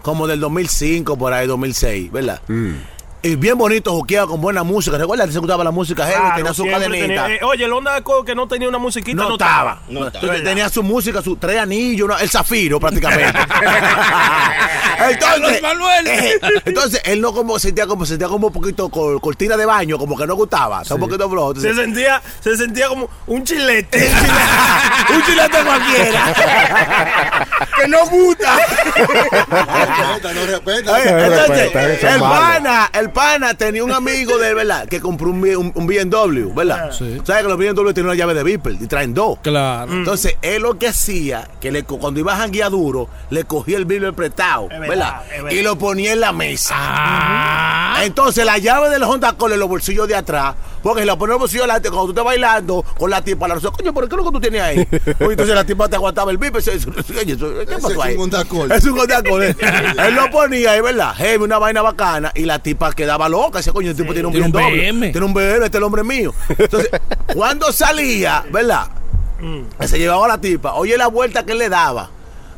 [0.01, 2.41] Como del 2005, por ahí, 2006, ¿verdad?
[3.21, 4.97] Y bien bonito, juqueado, con buena música.
[4.97, 6.19] ¿Recuerdas que se escuchaba la música heavy?
[6.21, 7.05] Claro, tenía su cadenita.
[7.25, 9.81] tenía- eh, oye, el Honda Accord que no tenía una musiquita no, no, estaba.
[9.89, 10.07] estaba.
[10.13, 13.37] Entonces tenía su música, sus tres anillos, una- el zafiro prácticamente.
[15.11, 16.07] entonces, Manuel.
[16.07, 19.97] eh, entonces, él no como sentía como sentía como un poquito col- cortina de baño,
[19.97, 21.55] como que no gustaba, está un poquito flojo.
[21.55, 24.09] Se Entonces, sentía, se sentía como un chilete.
[25.13, 26.33] un chilete cualquiera.
[27.81, 28.55] que no gusta.
[28.55, 30.77] Respeta, no respeta.
[31.03, 31.11] Entonces,
[31.47, 34.87] respeta, eso es el pana, el pana tenía un amigo de él, ¿verdad?
[34.87, 36.91] Que compró un, un, un BMW, ¿verdad?
[36.91, 37.19] Sí.
[37.23, 39.39] ¿Sabes que los BMW tienen una llave de Viper y traen dos?
[39.41, 39.91] Claro.
[39.91, 43.85] Entonces, él lo que hacía, que le, cuando iba a janguear duro, le cogía el
[43.85, 44.89] Viper prestado, Es ¿verdad?
[44.89, 45.57] verdad, es verdad.
[45.59, 46.75] Y lo ponía en la mesa.
[46.77, 48.01] Ah.
[48.03, 51.39] Entonces, la llave del Honda Accord en los bolsillos de atrás, porque si la los
[51.39, 54.17] bolsillos delante, cuando tú estás bailando con la tipa, la razón, coño, ¿pero qué es
[54.17, 54.77] lo que tú tienes ahí?
[55.19, 56.37] Oye, entonces la tipa te aguantaba el
[57.31, 58.15] eso- ¿Qué Ese pasó es ahí?
[58.15, 58.71] un Honda Accord.
[58.71, 58.95] Es un
[59.43, 59.55] eh.
[60.07, 61.13] Él lo ponía ahí, ¿verdad?
[61.15, 63.59] Heavy, una vaina bacana, y la tipa quedaba loca.
[63.59, 64.69] Decía, coño, el tipo tiene un Tiene un BMW.
[64.69, 65.11] BM.
[65.11, 66.33] Tiene un BM, este es el hombre mío.
[66.49, 66.89] Entonces,
[67.33, 68.87] cuando salía, ¿verdad?
[69.79, 70.73] que se llevaba a la tipa.
[70.73, 72.09] Oye la vuelta que él le daba.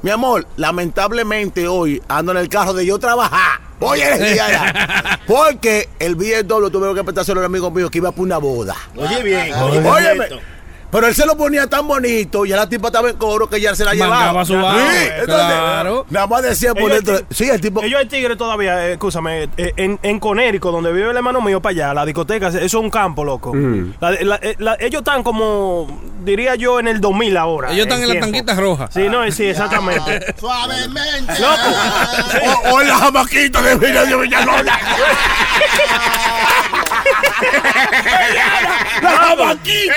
[0.01, 3.61] Mi amor, lamentablemente hoy ando en el carro de yo trabajar.
[3.79, 5.19] Oye, el día ya.
[5.27, 8.75] Porque el BMW tuve que prestárselo a un amigo mío que iba para una boda.
[8.95, 9.53] Oye, bien.
[9.53, 10.25] Óyeme.
[10.91, 13.61] Pero él se lo ponía tan bonito y ya la tipa estaba en coro que
[13.61, 14.15] ya se la llevaba.
[14.17, 14.85] Mangaba su bajo, Sí,
[15.19, 16.05] entonces, claro.
[16.09, 17.25] Nada más decía por Ellos- dentro.
[17.31, 17.81] Sí, el tipo.
[17.81, 21.61] Ellos hay tigres todavía, eh, escúchame, eh, en, en Conérico, donde vive el hermano mío
[21.61, 23.53] para allá, la discoteca, eso es un campo, loco.
[24.01, 25.87] La- la- eh, la- ellos están como,
[26.25, 27.71] diría yo, en el 2000 ahora.
[27.71, 28.31] Ellos están en la tiempo.
[28.31, 28.89] tanquita roja.
[28.91, 30.35] Sí, no, sí, exactamente.
[30.39, 31.33] Suavemente.
[32.67, 34.79] O, o en la jamaquita de Villa Villalona.
[39.01, 39.93] la jamaquita.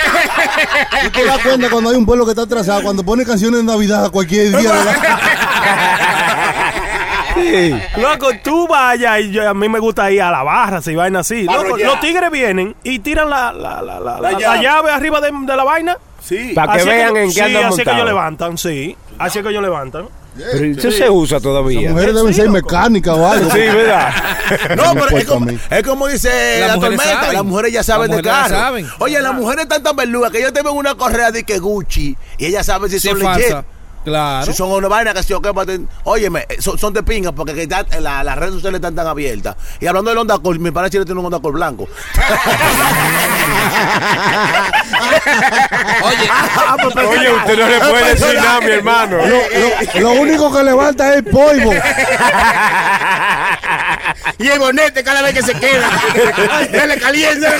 [1.03, 2.81] ¿Tú te das cuenta cuando hay un pueblo que está atrasado?
[2.83, 4.71] Cuando pone canciones de Navidad a cualquier día.
[4.71, 5.21] de la-
[7.97, 11.19] Loco, tú vayas y yo- a mí me gusta ir a la barra, si vaina
[11.19, 11.43] así.
[11.43, 14.55] Loco, los tigres vienen y tiran la, la, la, la, La la- llave.
[14.57, 15.97] la llave arriba de, de la vaina.
[16.23, 16.53] Sí.
[16.55, 18.97] Para que Así vean en sí, qué andan así es que ellos levantan, sí.
[19.19, 20.07] Así es que ellos levantan.
[20.37, 21.81] Pero eso se usa todavía.
[21.83, 23.51] Las mujeres deben Sí, ser mecánicas o algo.
[23.51, 24.13] Sí, ¿verdad?
[24.75, 27.03] No, pero es como, es como dice Las la tormenta.
[27.05, 27.33] saben.
[27.33, 28.49] Las mujeres ya saben Las de carro.
[28.55, 28.87] saben.
[28.99, 32.15] Oye, las mujeres están tan verdugas que ellas te ven una correa de que Gucci
[32.37, 33.55] y ellas saben si son legit.
[34.05, 34.45] Claro.
[34.45, 35.67] Si son una vaina que si o qué, pues,
[36.05, 39.07] óyeme, eh, son, son de pinga porque que ya la- las redes sociales están tan
[39.07, 39.55] abiertas.
[39.81, 41.87] Y hablando del Honda Accord, mi padre Chile tiene un Honda Accord blanco.
[46.03, 49.17] Oye, Ah, pues, Oye, usted no le puede decir nada, mi hermano.
[49.25, 51.71] Lo, lo único que levanta es el polvo.
[54.37, 55.89] Y el bonete cada vez que se queda.
[56.71, 57.51] Se le calienta.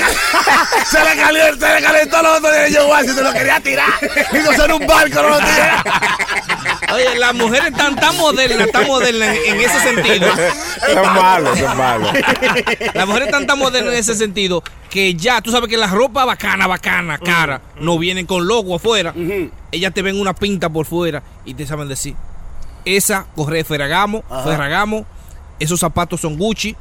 [0.85, 2.71] se le calienta, se le calentó los otros días.
[2.71, 3.93] Yo, se lo quería tirar.
[4.33, 5.83] Y no ser un barco, no lo tira.
[6.93, 10.27] oye, las mujeres están tan modernas, tan modernas en, en ese sentido.
[10.93, 12.11] Son malos, son malos.
[12.93, 16.25] Las mujeres están tan modernas en ese sentido que ya, tú sabes que la ropa
[16.25, 19.13] bacana, bacana, cara, no vienen con logo afuera.
[19.71, 22.15] Ellas te ven una pinta por fuera y te saben decir,
[22.85, 25.05] esa corre Ferragamo, Ferragamo,
[25.59, 26.75] esos zapatos son Gucci.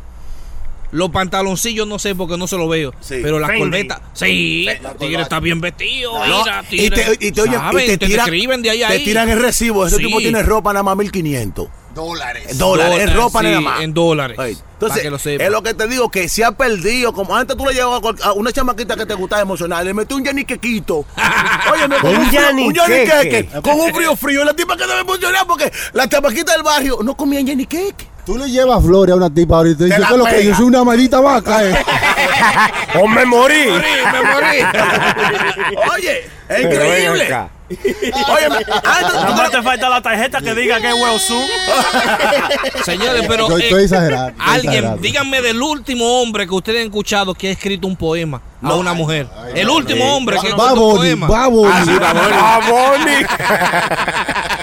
[0.92, 2.92] Los pantaloncillos no sé porque no se lo veo.
[3.00, 3.16] Sí.
[3.20, 3.62] Pero la Fendi.
[3.62, 6.12] corbeta, sí, el tigre está bien vestido.
[6.24, 7.84] No, mira, y tigre, te, y te, oye, ¿saben?
[7.84, 9.04] y te, Te tiran, escriben de ahí a te ahí.
[9.04, 9.84] tiran el recibo.
[9.86, 10.04] Ese Sí.
[10.04, 11.96] tipo tiene ropa nada más 1500 Dólares.
[11.96, 12.44] dólares.
[12.52, 13.80] Es Dólares, ropa sí, nada más.
[13.80, 14.38] en dólares.
[14.38, 15.42] Entonces, que lo sepa.
[15.44, 17.12] es lo que te digo, que se ha perdido.
[17.12, 20.24] Como antes tú le llevabas a una chamaquita que te gustaba emocional, le metí un
[20.24, 21.04] yaniquequito.
[21.72, 23.48] Oye, me Un yaniqueque.
[23.62, 24.42] Con un frío frío.
[24.42, 28.13] Y la tipa que debe emocionar porque la chamaquita del barrio no comían yaniqueque.
[28.26, 30.24] Tú le llevas flores a una tipa ahorita y Te dices, la ¿qué es lo
[30.24, 31.62] que yo soy una maldita vaca?
[31.68, 31.74] eh".
[33.02, 33.54] ¡O me morí!
[33.66, 34.58] me morí.
[35.94, 37.36] Oye, es increíble.
[37.70, 38.48] Oye,
[38.82, 41.42] Nada más te falta la tarjeta que diga que es Well Zoom.
[42.84, 44.28] Señores, pero Yo eh, estoy exagerando.
[44.30, 45.02] estoy alguien, exagerando.
[45.02, 48.92] díganme del último hombre que ustedes han escuchado que ha escrito un poema a una
[48.94, 49.26] mujer.
[49.54, 51.26] el último hombre que ha escrito un poema.
[51.26, 51.70] Baboni.
[53.40, 54.53] Ah.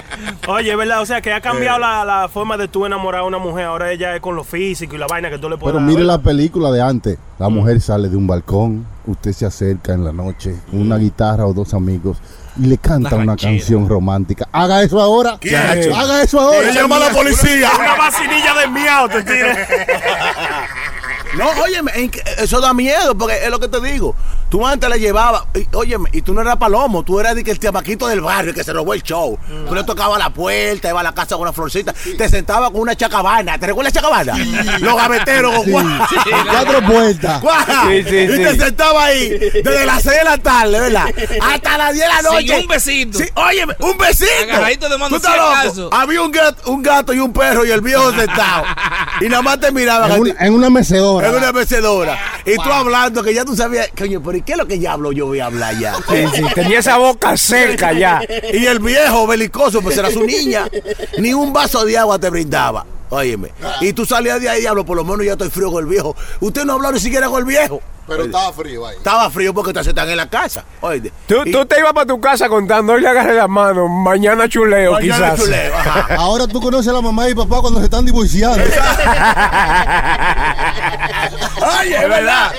[0.48, 3.24] Oye, es verdad, o sea que ha cambiado la, la forma de tú enamorar a
[3.24, 3.66] una mujer.
[3.66, 5.94] Ahora ella es con lo físico y la vaina que tú le puedes Pero dar,
[5.94, 7.18] mire la película de antes.
[7.38, 11.46] La mujer sale de un balcón, usted se acerca en la noche, con una guitarra
[11.46, 12.18] o dos amigos,
[12.56, 14.48] y le canta Una una canción romántica.
[14.52, 15.38] Haga eso ahora.
[15.40, 15.94] ¿Quién ha hecho?
[15.94, 16.68] Haga eso ahora.
[16.68, 17.70] Él llama a la policía.
[17.78, 19.56] Una vacinilla de miau te tira.
[21.36, 24.14] No, óyeme, en que- eso da miedo, porque es lo que te digo.
[24.50, 27.50] Tú antes le llevabas, y, óyeme, y tú no eras palomo, tú eras de que
[27.52, 29.38] el tiamaquito del barrio que se robó el show.
[29.66, 32.80] Tú le tocabas la puerta, iba a la casa con una florcita, te sentabas con
[32.82, 33.58] una chacabana.
[33.58, 34.36] ¿Te recuerdas chacabana?
[34.80, 36.16] Los gaveteros con Sí.
[36.50, 37.42] Cuatro puertas.
[37.88, 38.42] Sí, sí, y sí.
[38.42, 41.06] te sentaba ahí desde las 6 de la tarde, ¿verdad?
[41.40, 42.60] Hasta las 10 de la noche.
[42.60, 43.18] un besito.
[43.18, 44.88] Sí, óyeme, un besito.
[44.88, 45.94] De mano, ¿Tú estás loco?
[45.94, 48.64] Había un gato, un gato y un perro y el viejo sentado.
[49.22, 50.10] y nada más te miraban.
[50.12, 50.68] En en una
[51.22, 51.38] mecedora.
[51.38, 52.18] Es una mecedora.
[52.44, 54.92] Y tú hablando que ya tú sabías, coño, pero ¿y qué es lo que ya
[54.92, 55.12] hablo?
[55.12, 55.94] Yo voy a hablar ya.
[55.94, 58.22] Sí, sí, tenía esa boca seca ya.
[58.52, 60.68] Y el viejo belicoso, pues era su niña.
[61.18, 62.84] Ni un vaso de agua te brindaba.
[63.10, 63.50] Óyeme.
[63.82, 66.16] Y tú salías de ahí, diablo, por lo menos ya estoy frío con el viejo.
[66.40, 67.82] Usted no habló ni siquiera con el viejo.
[68.06, 68.96] Pero estaba frío ahí.
[68.96, 70.64] Estaba frío porque te están en la casa.
[70.80, 71.12] Oye.
[71.26, 74.48] Tú, Y- tú te ibas para tu casa contando, hoy le agarré la mano, mañana
[74.48, 75.40] chuleo Mañana quizás.
[75.44, 76.14] chuleo, ajá.
[76.18, 78.62] Ahora tú conoces a la mamá y papá cuando se están divorciando.
[81.80, 82.52] Oye, es verdad.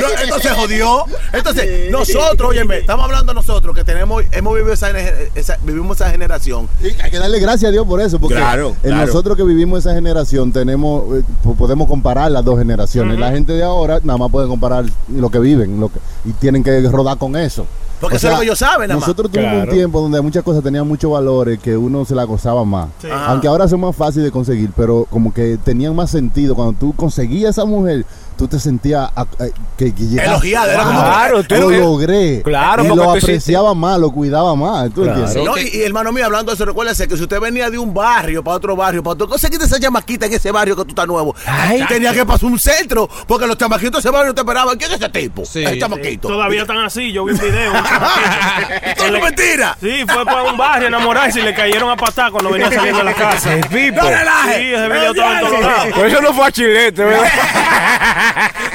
[0.00, 1.04] No, Esto se jodió.
[1.32, 4.90] Entonces, nosotros, óyeme, estamos hablando nosotros que tenemos, hemos vivido esa,
[5.34, 6.68] esa- vivimos esa generación.
[6.82, 9.06] Sí, hay que darle gracias a Dios por eso, porque Claro, en claro.
[9.06, 13.18] nosotros que vivimos esa generación tenemos, eh, po- podemos comparar las dos generaciones.
[13.18, 16.62] La gente de ahora nada más puede comparar lo que viven lo que, y tienen
[16.62, 17.66] que rodar con eso.
[18.00, 19.06] Porque eso es lo que ellos saben, nada más.
[19.08, 19.70] Nosotros tuvimos Claro.
[19.70, 22.88] un tiempo donde muchas cosas tenían muchos valores que uno se la gozaba más.
[23.26, 26.54] Aunque ahora son más fácil de conseguir, pero como que tenían más sentido.
[26.54, 28.06] Cuando tú conseguías a esa mujer,
[28.40, 30.30] tú te sentías ah, eh, que, que llegaste.
[30.30, 32.40] Elogiado, era como- Claro, tú- lo logré.
[32.42, 34.88] claro, y lo apreciaba más, lo cuidaba más.
[34.94, 35.26] ¿tú Claro.
[35.26, 35.44] entiendes?
[35.44, 37.92] No, y, y, hermano mío, hablando de eso, recuérdese que si usted venía de un
[37.92, 41.06] barrio para otro barrio, para otro, conseguiste esa chamaquita en ese barrio que tú estás
[41.06, 41.34] nuevo.
[41.46, 41.84] Ay.
[41.86, 44.78] tenía que pasar un centro, porque los chamaquitos de ese barrio te esperaban.
[44.78, 45.44] ¿Quién es ese tipo?
[45.44, 45.62] Sí.
[45.62, 46.28] el chamaquito.
[46.28, 47.72] Todavía están así, yo vi un video.
[48.84, 49.76] Esto es mentira.
[49.82, 53.00] Sí, fue para un barrio a enamorarse y le cayeron a patar cuando venía saliendo
[53.00, 53.50] de la casa.
[53.56, 54.54] No relaje.
[54.56, 55.86] Sí, ese video estaba en todos lados.
[55.94, 57.28] Por eso no fue a Chilete, ¿verdad?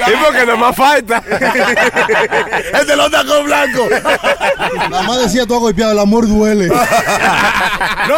[0.05, 1.23] Sí, porque no más falta.
[2.79, 3.89] el de los tacos blancos.
[4.89, 6.67] Nada más decía tú golpeado, el amor duele.
[6.67, 6.75] no,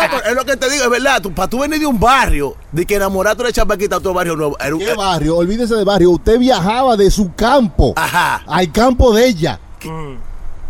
[0.10, 1.22] pero es lo que te digo, es verdad.
[1.22, 4.36] Tú, para tú venir de un barrio, de que enamorarte de chamaquita a otro barrio
[4.36, 4.58] nuevo.
[4.60, 5.38] Era un, ¿Qué barrio?
[5.38, 6.12] Olvídese de barrio.
[6.12, 8.44] Usted viajaba de su campo Ajá.
[8.48, 9.60] al campo de ella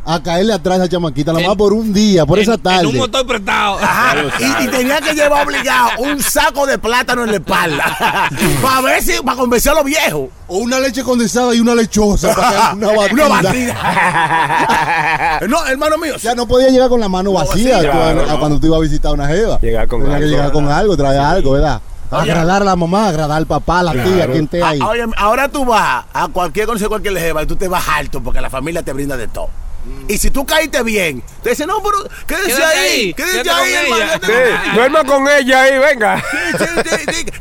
[0.10, 2.80] a caerle atrás a esa chamaquita, nada más por un día, por esa tarde.
[2.82, 3.78] En un motor prestado.
[3.82, 8.30] Ajá, y, y tenía que llevar obligado un saco de plátano en la espalda
[8.62, 10.30] para ver si, para convencer a los viejos.
[10.48, 12.34] O una leche condensada y una lechosa.
[12.34, 13.26] para que- una batida.
[13.26, 15.40] Una batida.
[15.50, 16.14] no, hermano mío.
[16.16, 18.40] O sea, no podía llegar con la mano vacía claro, a no.
[18.40, 19.60] cuando tú ibas a visitar a una jeva.
[19.60, 20.36] Llegar con Tenía que algo.
[20.38, 21.82] llegar con algo, traer algo, ¿verdad?
[22.10, 24.80] Agradar a la mamá, agradar al papá, a la tía, quien esté ahí.
[24.82, 28.24] Ah, oye, ahora tú vas a cualquier consejo, cualquier jeva y tú te vas alto
[28.24, 29.50] porque la familia te brinda de todo.
[30.08, 34.74] Y si tú caíste bien, te dicen, no, pero quédese ahí, quédese ahí, hermano.
[34.74, 36.24] duerma con ella ahí, venga.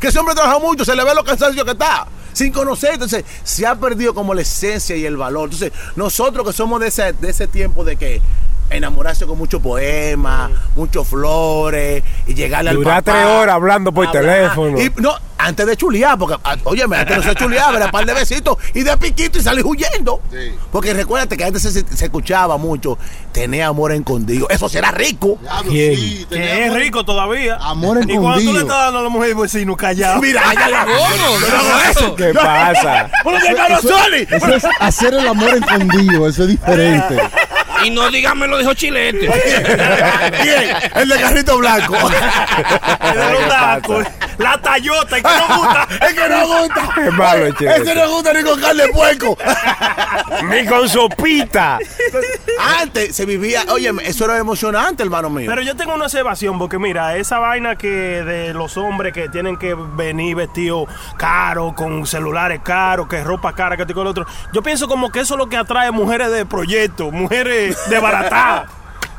[0.01, 3.25] Que ese hombre trabaja mucho, se le ve lo cansancio que está, sin conocer, entonces
[3.45, 5.45] se ha perdido como la esencia y el valor.
[5.45, 8.21] Entonces, nosotros que somos de ese, de ese tiempo de que
[8.71, 13.19] enamorarse con muchos poemas, muchos flores y llegarle al Durar papá.
[13.19, 14.23] tres horas hablando por Hablar.
[14.25, 14.81] teléfono.
[14.81, 18.07] Y, no, antes de chulear, porque, ah, óyeme, antes no se chuleaba, era un par
[18.07, 20.21] de besitos y de piquito y salí huyendo.
[20.73, 22.99] Porque recuérdate que antes se, se escuchaba mucho,
[23.33, 24.49] tenía amor escondido.
[24.49, 25.39] Eso será rico.
[25.69, 27.57] Sí, Que es rico todavía.
[27.61, 28.61] Amor Y cuando tú le escondido.
[28.61, 30.21] estás dando a la mujer vecino callado.
[30.21, 31.39] Mira, allá ¿Cómo?
[31.39, 32.15] ¿Qué es eso?
[32.17, 33.11] ¿Qué pasa?
[34.31, 37.21] Eso es hacer el amor escondido, eso es diferente.
[37.85, 39.29] Y no dígame lo dijo Chilete.
[40.43, 40.77] ¿Quién?
[40.95, 41.95] El de carrito blanco.
[43.03, 44.07] El de los tacos,
[44.39, 45.89] La tallota, y que no gusta.
[46.07, 46.89] es que no gusta.
[46.95, 47.47] Qué malo.
[47.47, 49.39] Ese no gusta ni con carne de puerco.
[50.45, 51.79] Ni con sopita.
[52.81, 55.47] Antes se vivía, oye, eso era emocionante, hermano mío.
[55.49, 59.57] Pero yo tengo una observación, porque mira, esa vaina que de los hombres que tienen
[59.57, 64.11] que venir vestidos caros, con celulares caros, que ropa cara, que esto y que lo
[64.11, 67.99] otro, yo pienso como que eso es lo que atrae mujeres de proyecto, mujeres de
[67.99, 68.71] baratadas.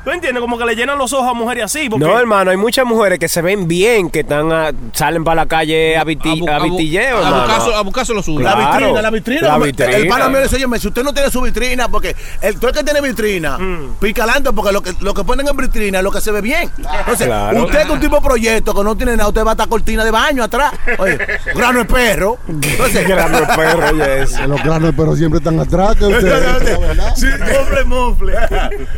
[0.08, 0.40] ¿Tú entiendes?
[0.40, 1.90] Como que le llenan los ojos a mujeres así.
[1.90, 5.36] Porque No, hermano, hay muchas mujeres que se ven bien, que están a- salen para
[5.44, 7.44] la calle a, viti- bu- a bu- vitilleo, a hermano.
[7.46, 8.40] buscarse- a buscarse lo suyo.
[8.40, 9.42] La vitrina, la vitrina.
[9.50, 9.92] La vitrina.
[9.98, 12.68] El pana mío le dice, oye, si usted no tiene su vitrina, porque el, tú
[12.70, 13.58] el que tiene vitrina,
[14.00, 16.40] pica adelante, porque lo que, lo que ponen en vitrina es lo que se ve
[16.40, 16.72] bien.
[16.78, 17.64] Entonces, Claro.
[17.66, 20.06] usted que un tipo de proyecto que no tiene nada, usted va a estar cortina
[20.06, 20.72] de baño atrás.
[21.00, 21.18] Oye,
[21.54, 22.38] grano de perro.
[22.48, 23.92] Entonces, Grande perro,
[24.24, 24.40] yes.
[24.48, 26.06] Los granos, pero siempre están atrás que.
[27.18, 28.34] Sí, mofle, mofle.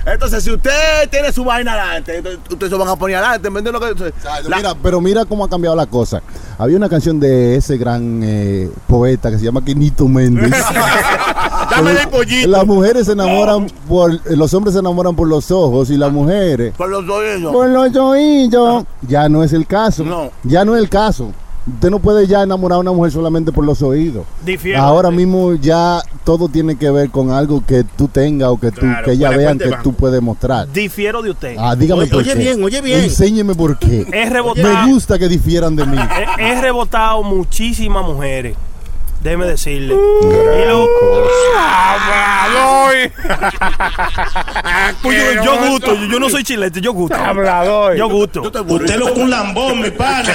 [0.05, 3.81] Entonces, si usted tiene su vaina adelante, ustedes se van a poner adelante, ¿me entiendes
[3.81, 4.13] lo que
[4.49, 6.21] La- Mira, pero mira cómo ha cambiado la cosa.
[6.57, 10.51] Había una canción de ese gran eh, poeta que se llama Quinito Méndez.
[11.71, 12.47] Dame el pollito.
[12.49, 16.11] Las mujeres se enamoran por, eh, los hombres se enamoran por los ojos y las
[16.11, 17.53] mujeres Por los oídos.
[17.53, 18.83] por los oídos.
[19.07, 20.03] Ya no es el caso.
[20.03, 20.31] No.
[20.43, 21.31] Ya no es el caso.
[21.67, 24.25] Usted no puede ya enamorar a una mujer solamente por los oídos.
[24.43, 24.81] Difiero.
[24.81, 28.81] Ahora mismo ya todo tiene que ver con algo que tú tengas o que tú
[28.81, 30.71] Claro, que ella ¿cuál es- vean que tú puedes mostrar.
[30.71, 31.55] Difiero de usted.
[31.59, 32.39] Ah, dígame Oye, por oye qué.
[32.39, 33.01] bien, oye bien.
[33.01, 34.05] Enséñeme por qué.
[34.11, 34.85] Es rebotado.
[34.87, 35.97] Me gusta que difieran de mí.
[36.39, 38.55] He, he rebotado muchísimas mujeres.
[39.21, 39.93] Déjeme decirle.
[39.95, 40.87] Y lo-
[45.01, 47.15] Pues yo, yo gusto, yo, yo no soy chilete, yo gusto.
[47.15, 47.95] Hablador.
[47.95, 48.41] Yo gusto.
[48.41, 50.33] Usted lo un lambón, mi pana.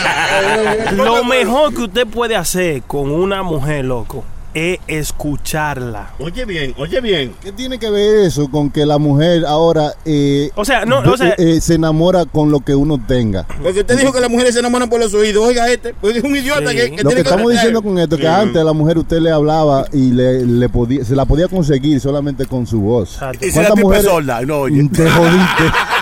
[0.93, 6.11] Lo mejor que usted puede hacer con una mujer, loco, es escucharla.
[6.19, 7.35] Oye bien, oye bien.
[7.43, 11.17] ¿Qué tiene que ver eso con que la mujer ahora eh, O sea, no, o
[11.17, 13.47] sea, eh, se enamora con lo que uno tenga?
[13.63, 15.45] Porque usted dijo que las mujeres se enamoran por los oídos.
[15.47, 16.77] Oiga este, pues es un idiota Sí.
[16.77, 17.53] que, que Lo que tiene estamos aprender.
[17.57, 18.29] diciendo con esto, que Sí.
[18.29, 22.01] antes a la mujer usted le hablaba y le, le podía, se la podía conseguir
[22.01, 23.15] solamente con su voz.
[23.15, 23.47] Exacto.
[23.47, 24.89] Y si la sorda, y no oye.
[24.89, 25.65] Te jodiste.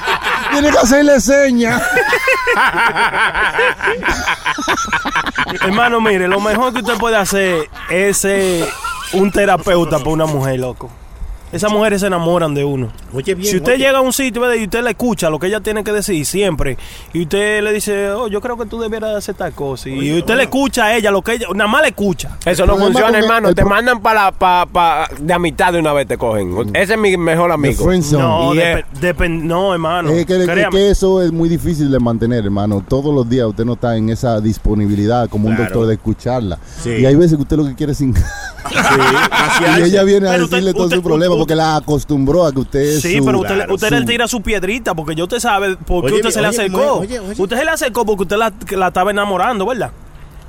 [0.53, 1.83] Tiene que hacerle señas.
[5.63, 8.69] hermano, mire, lo mejor que usted puede hacer es ser
[9.13, 10.91] un terapeuta para una mujer, loco.
[11.53, 12.89] Esas mujeres se enamoran de uno.
[13.13, 13.49] Oye bien.
[13.51, 13.85] Si usted oye.
[13.85, 14.57] llega a un sitio ¿verdad?
[14.57, 16.79] y usted le escucha lo que ella tiene que decir siempre,
[17.13, 20.35] y usted le dice, oh, yo creo que tú debieras hacer tal cosa, y usted
[20.37, 22.39] le escucha a ella lo que ella, nada más le escucha.
[22.45, 23.49] Eso no funciona, hermano.
[23.51, 26.75] el te mandan para pa, pa, de a mitad de una vez te cogen.
[26.75, 27.85] Ese es mi mejor amigo.
[28.13, 28.85] No, Yeah.
[29.29, 30.11] no, hermano.
[30.11, 32.83] Es que, que eso es muy difícil de mantener, hermano.
[32.87, 36.59] Todos los días usted no está en esa disponibilidad como un doctor de escucharla.
[36.83, 36.91] Sí.
[36.91, 38.15] Y hay veces que usted lo que quiere es sin...
[38.63, 41.55] Sí, así y ella viene a Pero usted- decirle todo usted- su problema usted- porque
[41.57, 44.29] la acostumbró a que usted Sí, su- pero usted, le- claro, usted su- le tira
[44.29, 46.99] su piedrita porque yo usted sabe por qué usted se le acercó.
[47.01, 47.35] oye, oye.
[47.43, 49.91] Usted se le acercó porque usted la, que la estaba enamorando, ¿verdad?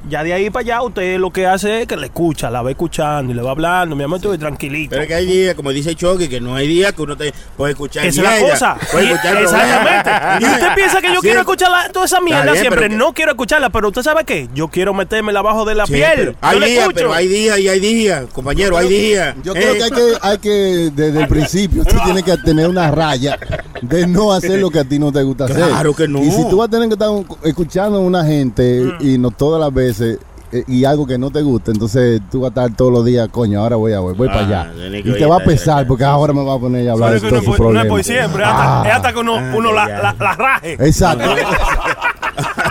[0.09, 2.69] Ya de ahí para allá usted lo que hace es que le escucha, la va
[2.71, 3.95] escuchando y le va hablando.
[3.95, 4.89] Mi amor, estoy tranquilito.
[4.89, 7.33] Pero es que hay días, como dice Chucky, que no hay días que uno te
[7.55, 8.05] puede escuchar.
[8.05, 8.77] Esa es la cosa.
[8.91, 10.11] Puede escuchar exactamente.
[10.41, 11.19] Y usted piensa que yo Sí.
[11.21, 12.89] quiero escuchar la- toda esa mierda bien, siempre.
[12.89, 14.49] que- No quiero escucharla, pero usted sabe qué?
[14.53, 16.35] Yo quiero meterme abajo de la Sí, piel.
[16.41, 16.95] hay días, escucho.
[16.95, 19.35] pero hay días y hay días, compañero, hay días.
[19.43, 22.67] Yo creo Eh, que hay que, hay que desde el principio, tú tienes que tener
[22.67, 23.37] una raya
[23.81, 25.55] de no hacer lo que a ti no te gusta hacer.
[25.67, 26.19] Claro que no.
[26.21, 27.09] Y si tú vas a tener que estar
[27.43, 31.41] escuchando a una gente y no todas las veces eh, y algo que no te
[31.41, 34.27] gusta, entonces tú vas a estar todos los días, coño, ahora voy a voy, voy
[34.29, 34.71] Ah, para allá.
[34.99, 37.19] Y te va a para pesar porque ahora me va a poner a hablar de
[37.21, 37.87] todos no, sus es por- no es problemas.
[37.87, 38.87] por siempre, hasta, Ah.
[38.87, 39.97] es hasta que uno, Ah, uno la, ya.
[39.99, 40.73] la, la raje.
[40.79, 41.23] Exacto.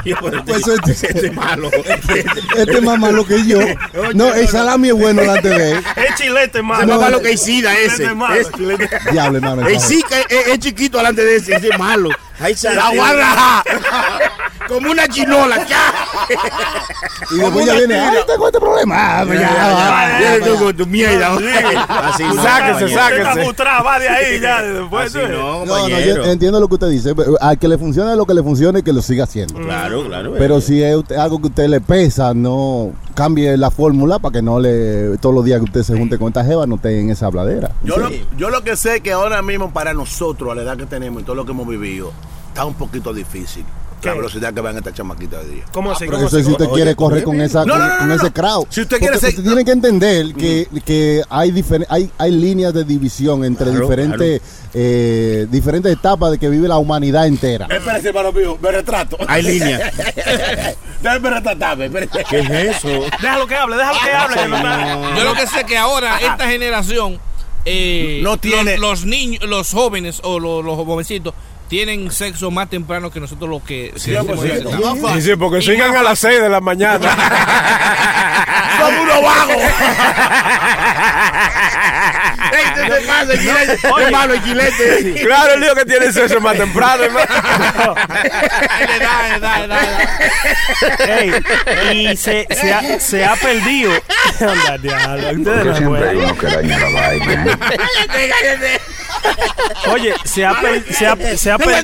[0.04, 1.70] Este- Pues este- este es malo.
[2.56, 3.60] Este es más malo que yo.
[4.14, 5.84] No, el salami es bueno delante de él.
[5.96, 6.80] Es chilete, hermano.
[6.82, 8.06] Es No, más malo que Isida ese.
[8.06, 8.34] Es malo.
[9.12, 9.68] Diablo, hermano.
[9.68, 12.08] El Zika es, es chiquito delante de ese, ese es malo.
[12.40, 13.62] Ahí se La guarda.
[14.68, 15.66] Como una chinola.
[15.66, 15.92] ¡ya!
[17.30, 19.20] Y después ya viene, ay, tengo este problema.
[19.20, 21.28] Ah, pues ya, Ya, ya, con tu mierda.
[22.08, 23.52] Así no, Sáquese, sáquese.
[23.84, 24.62] Va de ahí ya.
[24.62, 25.32] Después, Así ¿sí?
[25.32, 27.14] no, No, yo entiendo lo que usted dice.
[27.40, 29.54] Al que le funcione lo que le funcione, que lo siga haciendo.
[29.54, 30.34] Claro, claro.
[30.38, 34.32] Pero si es usted- algo que a usted le pesa, no cambie la fórmula para
[34.32, 36.98] que no le todos los días que usted se junte con esta jeva no esté
[37.00, 37.72] en esa habladera.
[37.82, 40.76] Yo, lo, yo lo que sé es que ahora mismo para nosotros, a la edad
[40.76, 42.12] que tenemos y todo lo que hemos vivido,
[42.48, 43.64] está un poquito difícil.
[44.02, 44.18] La ¿Qué?
[44.18, 45.64] velocidad que van esta chamaquita de día.
[45.72, 46.00] ¿Cómo así?
[46.06, 46.46] Pero ¿Cómo eso es así?
[46.46, 47.46] si usted Oye, quiere correr con bien.
[47.46, 48.66] esa No, con, no, no, con no, ese crowd.
[48.68, 52.30] Si usted Porque quiere ser- usted tiene que entender que, que hay, difer- hay hay
[52.32, 54.42] líneas de división entre Claro, diferentes
[54.74, 57.66] eh, diferentes etapas de que vive la humanidad entera.
[57.70, 59.16] Espérese, hermano mío, me retrato.
[59.28, 59.92] Hay línea.
[61.02, 61.90] Déjame retratarme.
[62.28, 62.88] ¿Qué es eso?
[63.20, 64.36] Déjalo que hable, déjalo que hable.
[64.36, 67.18] que no está- Yo lo que sé es que ahora esta generación
[67.64, 71.34] eh, No tiene- los, los niños, los jóvenes o los, los jovencitos
[71.72, 73.94] tienen sexo más temprano que nosotros los que.
[73.96, 74.14] Sí,
[75.22, 77.08] sí, porque Y sigan a las 6 de la mañana.
[78.78, 79.62] Son unos vagos.
[82.52, 83.88] ¡Ey, ¿qué te pasa, Gilete?
[83.90, 84.04] Oye.
[84.04, 85.22] Es malo el Gilete.
[85.24, 87.94] claro, el lío que tiene sexo más temprano, hermano.
[91.88, 93.92] Ey, y se, se, ha, se ha perdido.
[94.40, 96.34] Anda, diablo, ustedes no pueden.
[96.36, 98.80] Cállate, cállate.
[99.92, 100.54] Oye, se ha,
[100.90, 101.76] se ha, se ha Pero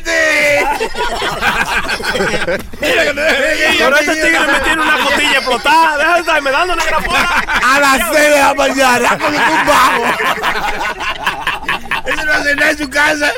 [3.98, 5.98] este tigre me tiene una costilla explotada.
[5.98, 6.98] Deja de estarme dando negra.
[7.64, 9.38] A las 6 de la mañana, como un.
[12.08, 13.32] Ese no es a cenar en su casa.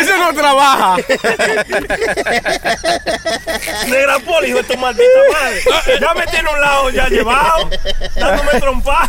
[0.00, 0.96] Ese no trabaja.
[3.88, 5.62] Negra poli, hijo de tu maldita madre.
[6.00, 7.70] Ya me tiene un lado ya llevado,
[8.16, 9.08] dándome trompa.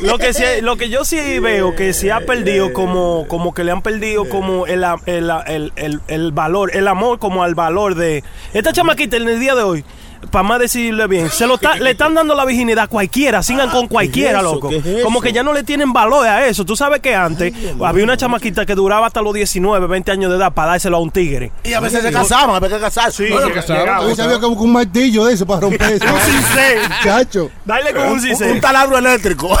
[0.00, 3.64] Lo que, sí, lo que yo sí veo que se ha perdido, como, como que
[3.64, 7.94] le han perdido como el, el, el, el, el valor, el amor como al valor
[7.94, 8.24] de
[8.54, 9.84] esta chamaquita en el día de hoy.
[10.30, 13.70] Para más decirle bien, se lo está- le están dando la virginidad a cualquiera, sigan
[13.70, 14.54] con cualquiera, eso?
[14.54, 14.68] loco.
[14.68, 16.64] ¿Qué es Como que ya no le tienen valor a eso.
[16.64, 17.52] Tú sabes que antes
[17.84, 21.00] había una chamaquita que duraba hasta los 19, 20 años de edad para dárselo a
[21.00, 21.52] un tigre.
[21.64, 23.26] Y a veces se casaban, había que casarse.
[23.26, 24.16] Sí, Bueno, se casaban.
[24.16, 26.04] Sabía como con un martillo de eso para romper eso.
[26.12, 26.78] Un cincel.
[27.02, 27.50] Chacho.
[27.64, 28.52] Dale con un cincel.
[28.52, 29.56] un taladro eléctrico.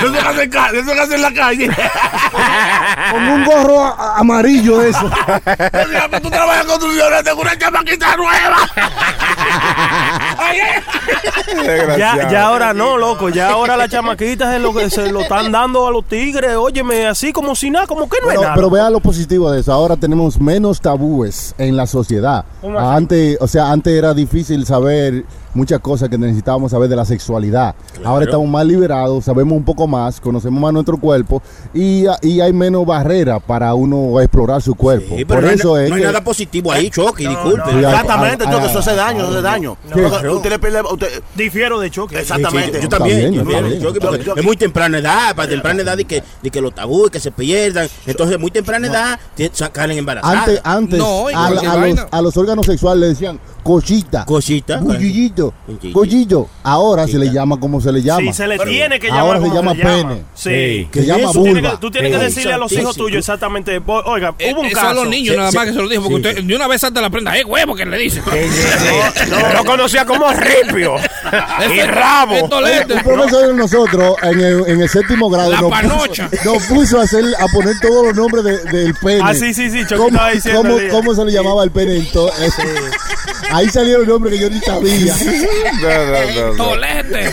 [0.00, 1.70] Eso que hace en que la calle.
[3.10, 3.84] Como un gorro
[4.16, 5.00] amarillo de eso.
[6.22, 8.56] Tú trabajas en construcciones, tengo una chamaquita nueva.
[11.98, 13.28] Ya, ya ahora no, loco.
[13.28, 16.56] Ya ahora las chamaquitas es lo que se lo están dando a los tigres.
[16.56, 18.54] Óyeme, así como si nada, como que no Pero, es nada.
[18.54, 19.72] pero vea lo positivo de eso.
[19.72, 22.44] Ahora tenemos menos tabúes en la sociedad.
[22.78, 25.24] Antes, o sea, antes era difícil saber
[25.54, 27.74] muchas cosas que necesitábamos saber de la sexualidad.
[28.04, 31.42] Ahora estamos más liberados, sabemos un poco más, conocemos más nuestro cuerpo
[31.74, 35.16] y, y hay menos barreras para uno explorar su cuerpo.
[35.16, 37.62] Sí, pero Por no hay, eso na- es no hay nada positivo ahí, Chucky, disculpe.
[37.70, 39.76] Sí, hay- Exactamente, hay- Choque, hay- eso hace daño, eso hace daño.
[40.34, 40.82] Usted le pierde.
[40.82, 42.20] usted- Difiero de choque.
[42.20, 42.80] exactamente.
[42.82, 43.82] Yo también, Está bien, yo también.
[43.82, 46.60] Chucky, porque Yo- yo- es muy temprana edad, para temprana edad de que, de que
[46.60, 47.88] los tabúes que se pierdan.
[48.06, 49.18] Entonces, muy temprana edad,
[49.52, 50.38] salen embarazadas.
[50.38, 54.80] Antes, antes No, a, a los, a los órganos sexuales le decían cochita, Cosita.
[55.66, 55.92] Cuchillito.
[55.98, 56.46] cochillo.
[56.62, 58.20] Ahora se le llama como se le llama.
[58.32, 59.20] Sí, se le tiene que llamar.
[59.22, 60.22] Ahora se llama pene.
[60.34, 60.88] Sí.
[60.92, 61.70] Que se llama Tú tienes vulva.
[61.72, 63.80] que, tú tienes que decirle a los hijos tuyos exactamente.
[63.86, 64.86] Oiga, Eh, hubo un caso.
[64.88, 67.00] son los niños nada más que se lo dijo, porque usted de una vez salta
[67.00, 67.74] la prenda, ¡eh, huevo!
[67.74, 68.22] que le dice.
[69.30, 70.96] No, lo conocía como ripio.
[71.74, 72.34] y rabo.
[72.44, 72.48] Un
[73.04, 76.28] profesor de nosotros en el, en el séptimo grado La nos panocha.
[76.30, 79.20] puso, nos puso a, hacer, a poner todos los nombres de- del pene.
[79.22, 79.68] Ah, sí, sí,
[80.90, 81.96] ¿Cómo, se le llamaba el pene?
[81.96, 82.54] Entonces,
[83.50, 85.14] ahí salieron nombres que yo ni sabía.
[85.82, 86.64] no, no, no.
[86.64, 87.32] Tolete.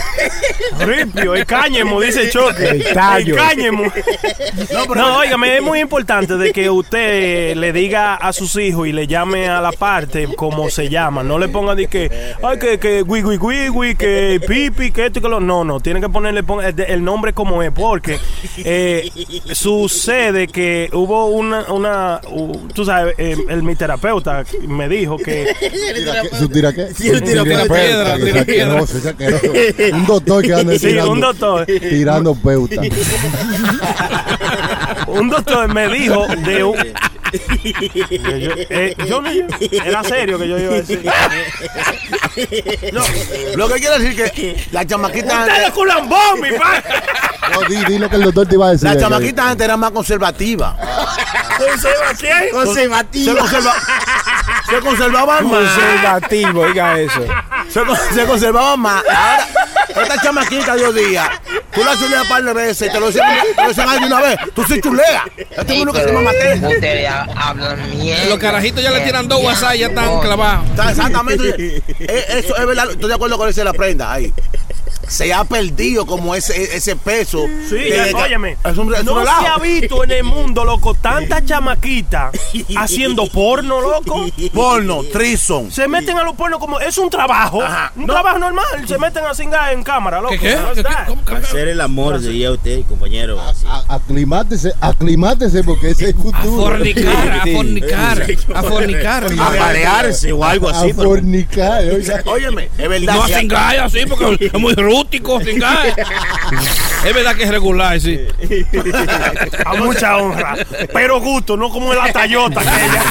[0.79, 2.67] Ripio, el cáñamo, dice Choque.
[2.69, 3.35] El tallo.
[3.35, 3.83] cáñamo.
[4.95, 9.07] No, óigame, es muy importante de que usted le diga a sus hijos y le
[9.07, 11.23] llame a la parte como se llama.
[11.23, 12.09] No le ponga de que,
[12.43, 15.39] ay, que, que, gui, gui, gui, gui, que pipi, que esto y que lo.
[15.39, 18.19] No, no, tiene que ponerle pon- el, el nombre como es, porque
[18.57, 19.09] eh,
[19.53, 25.53] sucede que hubo una, una u- tú sabes, eh, el, mi terapeuta me dijo que
[26.37, 26.87] ¿Su tira qué?
[26.93, 27.49] Sí, el tira Un
[27.85, 29.97] piedra, tira piedra.
[29.97, 31.65] Un doctor que anda Sí, tirando, un doctor.
[31.65, 32.81] tirando peuta.
[35.07, 36.75] un doctor me dijo de un.
[37.39, 39.29] Yo, eh, yo no-
[39.85, 41.03] era serio que yo iba a decir.
[42.93, 43.01] No,
[43.55, 46.83] lo que quiero decir que la chamaquita ¡Usted antes, es culambón, mi padre!
[47.53, 48.89] No, di, di lo que el doctor te iba a decir.
[48.89, 50.75] la chamaquita antes era más conservativa.
[51.57, 52.43] ¿Conserva quién?
[52.43, 53.39] Se, Conservativa.
[53.39, 53.73] conserva,
[54.69, 55.59] se conservaban más.
[55.71, 57.25] Conservativo, oiga eso.
[57.69, 57.81] Se,
[58.15, 59.03] se conservaban más.
[59.05, 59.47] Ahora,
[59.89, 61.41] esta chamaquita de hoy día,
[61.73, 63.23] tú la chuleas un par de veces, te lo dicen,
[63.55, 64.37] te lo dicen de una vez.
[64.53, 65.23] Tú sí chuleas.
[65.37, 66.69] Este es uno que se llama Mateo.
[66.69, 68.25] Ustedes hablan mierda.
[68.25, 70.65] Los carajitos ya le tiran dos WhatsApp y ya están clavados.
[70.89, 71.81] Exactamente.
[71.99, 72.91] Eh, Eso es verdad.
[72.91, 74.33] Estoy de acuerdo con ese la prenda ahí.
[75.07, 77.45] Se ha perdido como ese, ese peso.
[77.69, 78.57] Sí, de- óyeme.
[78.63, 82.31] Es un, es un no se ha visto en el mundo, loco, tanta chamaquita
[82.77, 84.25] haciendo porno, loco.
[84.53, 85.71] Porno, trison.
[85.71, 87.91] Se meten a los pornos como es un trabajo, Ajá.
[87.95, 88.13] un No.
[88.13, 88.65] trabajo normal.
[88.87, 90.33] Se meten a cingar en cámara, loco.
[90.33, 90.55] ¿Qué qué?
[90.55, 91.05] No ¿Qué- está.
[91.05, 91.09] qué?
[91.09, 93.39] ¿Cómo que- Hacer el amor, diría usted, compañero.
[93.39, 96.63] A- Aclimátese, aclimátese porque ese es el A futuro.
[96.63, 98.21] fornicar, a fornicar,
[98.55, 99.25] a fornicar.
[99.25, 100.93] A parearse o algo A así.
[100.93, 101.83] pero- fornicar.
[102.25, 103.15] Óyeme, es verdad.
[103.15, 105.39] No a cingar así porque es muy rústico.
[107.05, 108.19] Es verdad que es regular, sí.
[109.63, 110.55] A mucha honra.
[110.91, 113.03] Pero gusto, no como la Tayota aquella.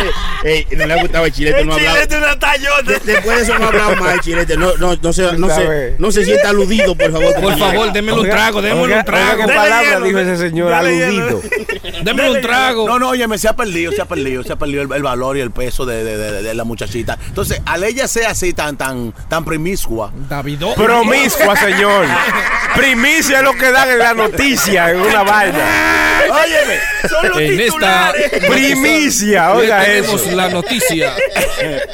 [0.42, 1.96] Ey, no le ha gustado el chilete, El no ha hablado.
[1.96, 2.82] chilete una Tayota.
[2.82, 4.56] De- Después de eso no ha hablado más el chilete.
[4.56, 7.34] No, no, no, se, no, se, no se sienta aludido, por favor.
[7.40, 9.24] Por favor, démelo un trago, démelo un trago.
[9.32, 10.72] oiga, ¿Qué Dele palabra dijo ese señor?
[10.72, 11.42] Aludido.
[12.02, 12.86] Démelo un trago.
[12.88, 15.36] No, no, óyeme, se ha perdido, se ha perdido, se ha perdido el, el valor
[15.36, 17.18] y el peso de, de- de- de la muchachita.
[17.26, 20.74] Entonces, al ella sea así tan, tan, tan promiscua, Davidó.
[20.74, 22.06] Promiscua, señor.
[22.74, 25.58] Primicia es lo que dan en la noticia, en una vaina.
[26.30, 26.78] óyeme,
[27.08, 28.12] Son los En esta.
[28.48, 30.18] Primicia, oiga eso.
[30.34, 31.14] La noticia.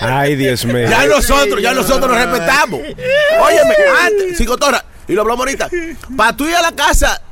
[0.01, 0.89] Ay, Dios mío.
[0.89, 2.80] ya nosotros, ya nosotros nos respetamos.
[2.80, 5.68] Óyeme, antes, psicotora, y lo hablamos ahorita,
[6.16, 7.22] para tú ir a la casa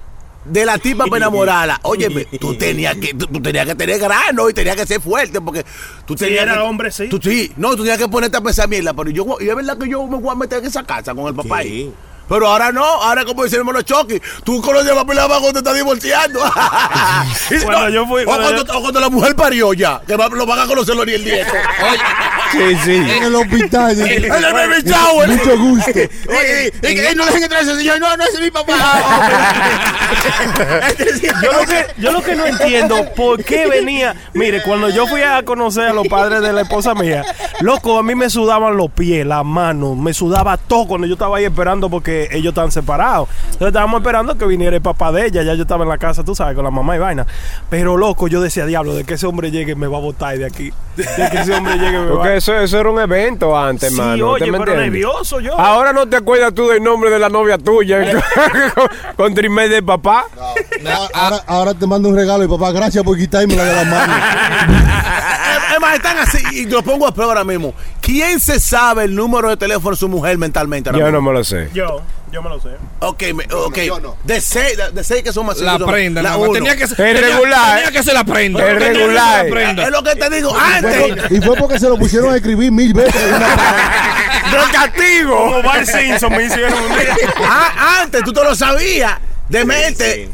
[0.45, 4.51] de la tipa para enamorarla, óyeme, tú tenías que, tú, tú tenías que tener grano
[4.51, 5.65] y tenías que ser fuerte porque
[6.07, 7.09] tú Si tenías era que- hombre, sí.
[7.09, 9.79] Tú sí, no, tú tenías que ponerte a pensar mierda, pero yo, y es verdad
[9.79, 11.91] que yo me voy a meter en esa casa con el papá ahí.
[12.29, 15.53] Pero ahora no, ahora como dice el hermano Chucky, tú con los llevas pila cuando
[15.53, 16.41] te estás divorciando.
[17.51, 20.17] Y Cuando no, yo fui- o, cuando cuando, o cuando la mujer parió ya, que
[20.17, 21.53] va- lo van a conocerlo ni el nieto.
[22.53, 22.95] Sí, sí.
[22.95, 23.99] En el hospital.
[24.01, 25.29] El baby shower.
[25.29, 25.91] Mucho gusto.
[25.91, 26.73] Oye,
[27.13, 27.99] y no dejen entrar a ese señor.
[27.99, 28.75] No, no, ese es mi papá.
[31.43, 34.15] Yo lo, que, yo lo que no entiendo, ¿por qué venía?
[34.35, 37.25] Mire, cuando yo fui a conocer a los padres de la esposa mía,
[37.61, 41.39] loco, a mí me sudaban los pies, las manos, me sudaba todo cuando yo estaba
[41.39, 43.29] ahí esperando porque ellos estaban separados.
[43.45, 46.25] Entonces estábamos esperando que viniera el papá de ella, ya yo estaba en la casa,
[46.25, 47.27] tú sabes, con la mamá y vaina.
[47.71, 50.47] Pero loco, yo decía, diablo, de que ese hombre llegue me va a botar de
[50.47, 50.73] aquí.
[50.97, 54.01] De que ese hombre llegue me va Porque eso, eso era un evento antes, Sí,
[54.01, 54.31] mano.
[54.31, 55.59] oye, ¿usted me pero nervioso yo.
[55.59, 57.99] Ahora no te acuerdas tú del nombre de la novia tuya
[58.75, 60.25] con, con trimés de papá.
[61.15, 64.13] Ahora, ahora te mando un regalo y papá, gracias por quitármela de la mano.
[65.75, 67.75] Es más, están así, y lo pongo a prueba ahora mismo.
[68.05, 70.91] ¿Quién se sabe el número de teléfono de su mujer mentalmente?
[70.95, 71.71] Yo no me lo sé.
[71.73, 72.69] Yo, yo me lo sé.
[73.01, 73.79] Ok, me- ok.
[74.25, 76.37] De seis, de, seis que son más La son- prenda, la.
[76.53, 77.01] Tenía que ser.
[77.17, 77.77] Es tenía- regular.
[77.77, 78.71] Tenía que ser la prenda.
[78.71, 79.47] Es regular.
[79.47, 81.31] Es lo que te digo antes.
[81.33, 83.15] y fue porque se lo pusieron a escribir mil veces.
[83.25, 85.37] ¡De castigo!
[85.37, 87.17] Como Bar Simpson me hicieron un día.
[87.49, 90.29] Ah, antes tú te lo sabías de mente.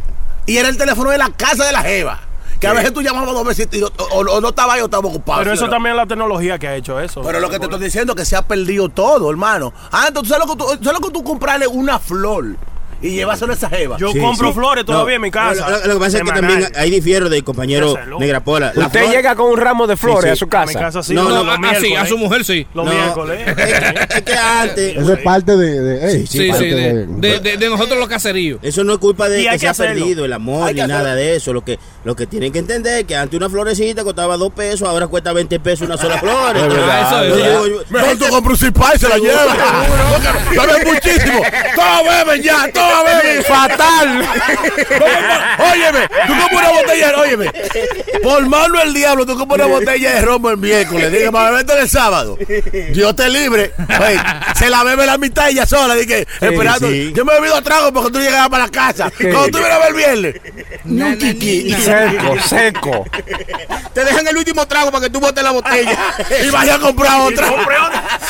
[0.47, 2.21] Y era el teléfono de la casa de la Jeva.
[2.61, 4.85] Que a veces tú llamabas dos veces y, o, o- o no estaba ahí o
[4.85, 5.39] estaba ocupado.
[5.41, 5.71] Pero ¿sí eso no?
[5.73, 7.23] también es la tecnología que ha hecho eso.
[7.23, 9.73] Pero lo que te estoy diciendo es que se ha perdido todo, hermano.
[9.91, 12.57] Antes, ¿tú sabes lo que tú, sabes lo que tú comprarle una flor
[13.03, 13.97] y llevárselo a esa jeva?
[13.99, 14.55] Yo Sí, compro sí.
[14.55, 15.69] flores todavía No, en mi casa.
[15.69, 17.95] Lo, lo- lo que pasa es que también ahí difiero del compañero.
[18.19, 18.73] Negra Pola.
[18.75, 20.33] La Usted flor- llega con un ramo de flores Sí, sí.
[20.33, 21.03] a su A mi casa.
[21.03, 21.15] sí.
[21.15, 22.67] No, no, los Ah, sí, a su mujer sí.
[22.75, 23.41] Los No, miércoles.
[23.47, 24.97] Es, que- es que antes.
[24.97, 25.81] Eso es parte de.
[25.81, 28.59] de- ey, Sí, parte sí, de, de, de- de nosotros los caseríos.
[28.63, 29.95] Eso no es culpa de Y hay que se que ha hacerlo.
[29.95, 31.53] perdido el amor ni que nada de eso.
[31.53, 34.89] Lo que, lo que tienen que entender es que antes una florecita costaba dos pesos,
[34.89, 36.57] ahora cuesta 20 pesos una sola flor.
[37.39, 39.57] Yo- Mejor tú compras un y se la llevas.
[40.79, 41.43] Es muchísimo.
[41.75, 43.45] Todos beben ya, todos beben.
[43.45, 44.23] ¡Fatal!
[45.73, 47.53] Óyeme, tú compras una botella, óyeme.
[48.23, 51.13] Por mano el diablo, tú compras una botella de romo el miércoles.
[51.13, 52.39] Diga, para beberte el sábado.
[52.93, 53.73] Dios te libre.
[53.79, 54.21] Oye,
[54.57, 55.95] se la bebe la mitad ella sola.
[55.95, 56.89] Dije, esperando.
[56.89, 57.13] sí.
[57.15, 59.11] Yo me he bebido trago porque tú llegabas para la casa.
[59.19, 60.35] Cuando tú vienes a ver el viernes.
[60.85, 61.73] Ni un kiki.
[61.73, 63.05] Seco, seco.
[63.95, 65.99] Te dejan el último trago para que tú botes la botella.
[66.47, 67.49] Y vaya a comprar otra.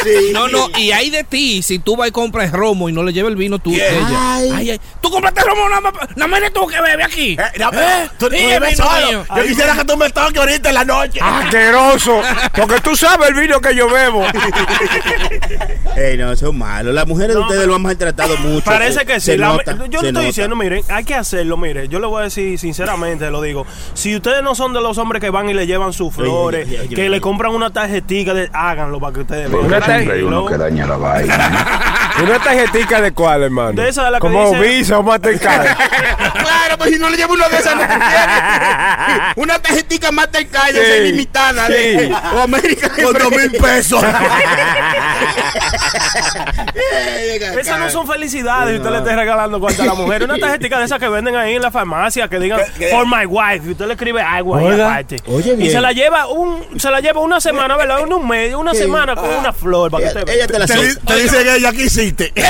[0.03, 0.31] Sí.
[0.33, 3.13] No, no, y hay de ti si tú vas y compras romo y no le
[3.13, 3.71] llevas el vino tú.
[3.71, 3.87] ¿Qué?
[3.89, 4.35] Ella.
[4.35, 4.81] Ay, ay.
[5.01, 7.37] Tú compraste romo, nada más, nada más eres tú que bebe aquí.
[7.39, 8.09] Eh, no, ¿Eh?
[8.19, 9.25] tú, tú bebes solo.
[9.37, 11.21] Yo quisiera que tú me toques ahorita en la noche.
[11.23, 12.21] Asqueroso.
[12.55, 14.25] Porque tú sabes el vino que yo bebo.
[15.97, 16.93] Ey, no, eso es malo.
[16.93, 18.65] Las mujeres de ustedes lo han maltratado mucho.
[18.65, 19.27] Parece Se- que sí.
[19.33, 20.27] se La- nota, yo le estoy nota.
[20.27, 21.89] diciendo, miren, hay que hacerlo, mire.
[21.89, 23.67] Yo le voy a decir sinceramente, lo digo.
[23.95, 27.09] Si ustedes no son de los hombres que van y le llevan sus flores, que
[27.09, 29.65] le compran una tarjetita, háganlo para que ustedes vean.
[29.65, 31.95] Una Y luego- daña la vaina.
[32.23, 33.73] ¿Una tarjetica de cuál, hermano?
[33.81, 35.67] De esa de la que Como dice- Visa o Mastercard.
[36.41, 37.83] Claro, pues si no le llevo uno de esas, no.
[39.37, 42.13] Una tarjetita Mastercard Sí, sí, limitada de, sí.
[42.35, 44.03] o América Con dos mil pesos.
[47.61, 50.25] Esas no son felicidades y usted le esté regalando cuarto a la mujer.
[50.25, 53.67] Una tarjetita de esas que venden ahí en la farmacia que digan for my wife.
[53.67, 55.17] Y usted le escribe agua ahí Oiga, aparte.
[55.27, 55.73] oye y bien.
[55.73, 58.01] se la lleva un, se la lleva una semana, ¿verdad?
[58.07, 60.75] Un mes, una semana con una flor para que Ella, usted ella te la Te,
[60.75, 62.33] so- di- te dicen ella que hiciste.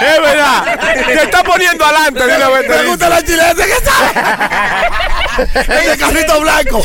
[0.00, 0.78] es verdad.
[1.06, 2.66] Te está poniendo adelante de una vez.
[2.66, 3.62] te ¿Te gusta la chilena que
[5.38, 5.82] está?
[5.82, 6.82] Ese carrito blanco.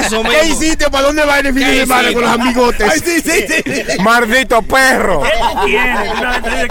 [0.00, 0.62] Eso ¿Qué mismo.
[0.62, 0.90] hiciste?
[0.90, 2.88] ¿Para dónde va el fin ¿Qué de semana con los amigotes?
[2.90, 3.62] Ay, sí, sí, sí.
[4.02, 5.22] Maldito perro.
[5.22, 6.12] ¿Qué tú quieres?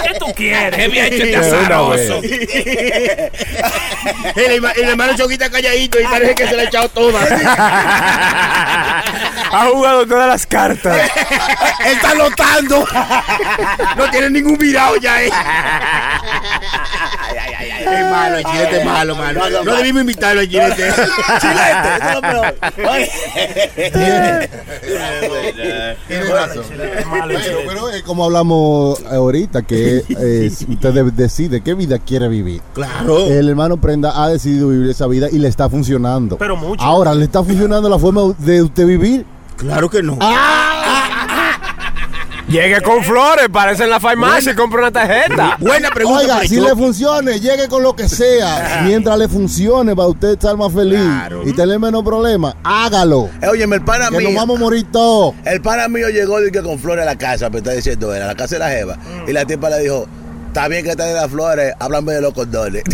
[0.03, 0.75] ¿Qué tú quieres?
[0.79, 2.21] Qué bien este azaroso.
[2.23, 3.31] el,
[4.35, 7.21] herma- el hermano Choquita calladito y parece que se la ha echado toda.
[9.55, 10.97] Ha jugado todas las cartas.
[11.85, 12.87] Él está lotando.
[13.95, 15.29] No tiene ningún virado ya, eh.
[17.83, 19.41] Es malo, el chilete es malo, mano.
[19.63, 20.75] No debimos invitarlo al chilete.
[21.41, 21.95] Chilete.
[21.97, 22.55] Eso es lo peor.
[22.89, 23.09] Oye.
[26.07, 26.63] Tiene razón.
[26.97, 31.99] Es malo, Pero, pero, eh, como hablamos ahorita, que eh, usted de- decide qué vida
[31.99, 32.61] quiere vivir.
[32.73, 33.27] Claro.
[33.27, 36.37] El hermano Prenda ha decidido vivir esa vida y le está funcionando.
[36.37, 36.83] Pero mucho.
[36.83, 39.25] Ahora, ¿le está funcionando la forma de usted vivir?
[39.57, 40.17] Claro que no.
[42.53, 45.57] Llegue con flores, parece en la farmacia y compra una tarjeta.
[45.59, 46.19] Buena pregunta.
[46.21, 48.83] Oiga, si le funcione, llegue con lo que sea.
[48.85, 51.01] Mientras le funcione, para usted estar más feliz
[51.45, 53.27] y tener menos problemas, hágalo.
[53.41, 54.35] Eh, Óyeme, el pana Que nos mío.
[54.35, 55.33] vamos a morir todos.
[55.45, 58.35] El pana mío llegó dije, con flores a la casa, me está diciendo, era la
[58.35, 58.99] casa de la Jeva.
[59.27, 60.05] Y la tipa le dijo,
[60.45, 62.83] está bien que te den las flores, háblame de los condones.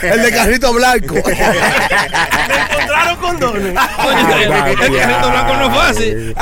[0.00, 1.16] El de carrito blanco.
[1.16, 3.74] Encontraron condones.
[3.96, 4.50] Coño, el, el
[4.98, 6.34] carrito blanco no es fácil.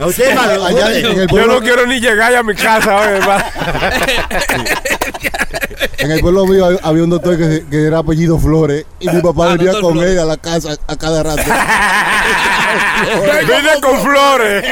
[0.00, 1.04] A usted, hermano, Allá usted.
[1.10, 3.44] en el Yo no quiero ni llegar a mi casa hoy, hermano.
[5.98, 9.08] en el pueblo mío hab- había un doctor que, se- que era apellido Flores y
[9.08, 10.12] mi papá Ah, venía doctor con Flores.
[10.12, 11.42] él a la casa a cada rato.
[13.46, 14.64] Vine con flores.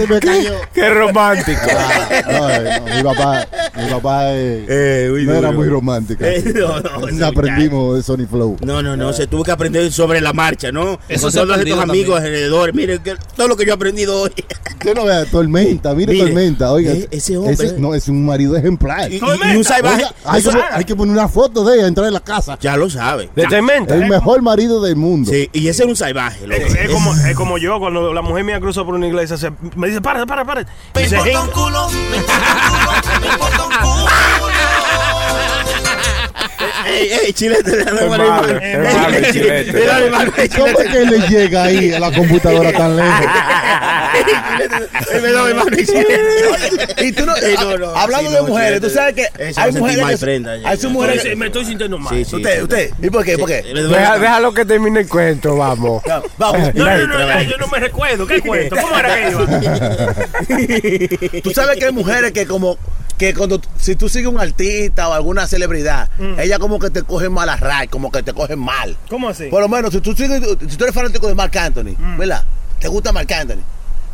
[0.00, 0.54] Ah, se me cayó.
[0.72, 1.60] Qué romántico.
[2.30, 3.46] No, eh, no, mi papá,
[3.76, 6.24] mi papá eh, Eh, uy, no era muy romántico.
[6.24, 8.56] Eh, no, no, aprendimos de Sony Flow.
[8.64, 10.98] No, no, no, se tuvo que aprender sobre la marcha, ¿no?
[11.08, 12.74] Eso Con todos estos amigos alrededor.
[12.74, 14.32] Miren, que- todo lo que yo he aprendido hoy.
[14.80, 16.92] Usted no vea, Tormenta, mire, Mire, Tormenta, oiga.
[16.92, 17.74] eh, ese hombre.
[17.78, 19.10] no, es un marido ejemplar.
[19.12, 19.96] Y, y- y un salvaje.
[20.04, 22.58] Oiga, hay, que, Eso- hay que poner una foto de ella entrar en la casa.
[22.60, 23.28] ya lo sabe.
[23.36, 23.94] ¿De tormenta?
[23.94, 25.30] El mejor marido del mundo.
[25.30, 28.58] Sí, y ese es un salvaje, es como, es como yo, cuando la mujer mía
[28.60, 30.62] cruzó por una iglesia, se- me dice, para, para, para.
[30.62, 31.40] Y se jinga.
[31.40, 31.46] Ey,
[32.12, 34.49] ey, chilete, le damos Es la
[38.08, 38.58] malo, mano.
[38.58, 39.72] es malo el chilete.
[39.72, 40.82] Le damos la mano, el ¿Cómo chilete.
[40.82, 43.26] es que le llega ahí a la computadora tan lejos?
[45.12, 47.06] Él me da mi mano, el chilete.
[47.06, 48.88] Y tú no, Ey, no, no, hablando sí, de mujeres, chilete.
[48.88, 50.22] tú sabes que Eso hay mujeres
[50.64, 52.12] hay sus mujeres me estoy sintiendo mal.
[52.14, 52.62] Sí, sí, usted, sí.
[52.62, 53.38] usted, ¿y por qué?
[53.38, 53.62] ¿Por qué?
[53.62, 56.02] Déjalo que termine el cuento, vamos.
[56.38, 56.70] Vamos.
[56.80, 58.26] No, no, no, no, yo no me recuerdo.
[58.26, 58.74] ¿Qué cuento?
[58.76, 59.46] ¿Cómo era que iba?
[61.42, 62.78] Tú sabes que hay mujeres que como
[63.20, 66.08] que cuando si tú sigues un artista o alguna celebridad,
[66.38, 68.96] ella como que te coge mal a ray, como que te cogen mal.
[69.10, 69.48] ¿Cómo así?
[69.48, 72.42] Por lo menos si tú sigues, si tú eres fanático de Marc Anthony, ¿verdad?
[72.78, 73.60] Te gusta Marc Anthony.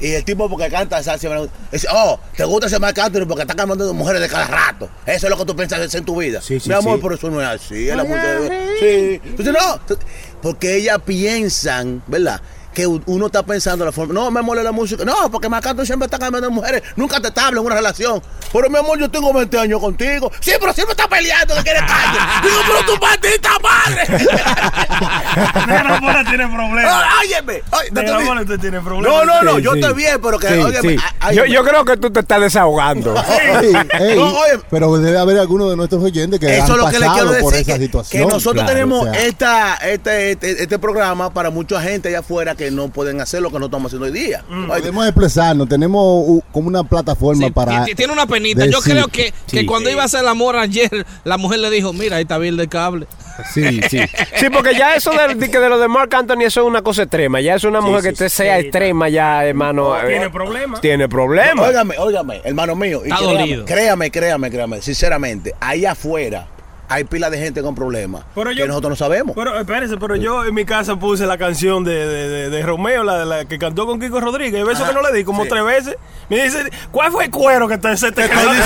[0.01, 1.29] Y el tipo porque canta salsa,
[1.71, 4.91] dice, oh, te gusta ese Marc Anthony porque está cambiando de mujeres de cada rato.
[5.07, 6.41] Eso es lo que tú piensas hacer en tu vida.
[6.43, 7.03] Sí, sí, Mi amor, sí.
[7.03, 7.89] por eso no es así.
[7.89, 8.51] Es la mujer.
[8.81, 9.21] Sí.
[9.25, 9.97] Entonces, no.
[10.43, 12.41] Porque ellas piensan, ¿verdad?
[12.77, 14.13] Que uno está pensando la forma.
[14.13, 15.03] No, me mole la música.
[15.03, 16.83] No, porque Marc Anthony siempre está cambiando de mujeres.
[16.95, 18.21] Nunca te estable en una relación.
[18.53, 20.31] Pero mi amor, yo tengo 20 años contigo.
[20.41, 22.19] Sí, pero siempre está peleando que quieres calle.
[22.43, 24.27] Digo, pero tu maldita madre.
[25.67, 26.85] Negra Bola tiene problemas.
[26.95, 27.63] Ah, Óyeme.
[27.73, 29.27] Oye, no, Negra te- Bola usted tiene no, problemas.
[29.27, 29.79] no, no, Sí, yo sí.
[29.81, 31.35] estoy bien, pero que, Sí, óyeme, sí.
[31.53, 33.15] Yo, creo que tú te estás desahogando.
[33.61, 34.61] Ey, ey, No, oye.
[34.71, 37.53] pero debe haber algunos de nuestros oyentes que Eso es lo que le quiero por
[37.55, 37.71] decir.
[37.71, 38.23] esa Que, situación.
[38.23, 42.21] que nosotros Claro, tenemos o sea, esta, este, este, este programa para mucha gente allá
[42.21, 44.45] afuera que no pueden hacer lo que no estamos haciendo hoy día.
[44.51, 47.85] Oye, Podemos expresarnos, tenemos como una plataforma Sí, para.
[47.85, 48.67] ti- tiene una penita.
[48.67, 49.67] Yo creo que, que Sí.
[49.67, 52.57] cuando iba a hacer el amor ayer, la mujer le dijo, mira, ahí está bien
[52.57, 53.07] de cable.
[53.53, 54.01] Sí, sí.
[54.37, 56.83] Sí, porque ya eso de, de, que de lo de Mark Anthony, eso es una
[56.83, 57.41] cosa extrema.
[57.41, 59.95] Ya es una mujer que te sea extrema, ya, hermano.
[60.07, 60.81] Tiene eh, problemas.
[60.81, 61.69] Tiene problemas.
[61.69, 63.03] Óigame, óigame, hermano mío.
[63.05, 63.65] y Está créame, dolido.
[63.65, 66.47] Créame, créame, créame, sinceramente, ahí afuera
[66.89, 69.35] hay pila de gente con problemas Pero yo- que nosotros no sabemos.
[69.37, 73.03] Pero espérese, pero yo en mi casa puse la canción de, de, de, de Romeo,
[73.05, 74.61] la, la que cantó con Kiko Rodríguez.
[74.61, 75.97] Y beso que no le di como tres veces.
[76.29, 76.59] Me dice,
[76.91, 78.23] ¿cuál fue el cuero que te, se te?
[78.27, 78.57] Es verdad,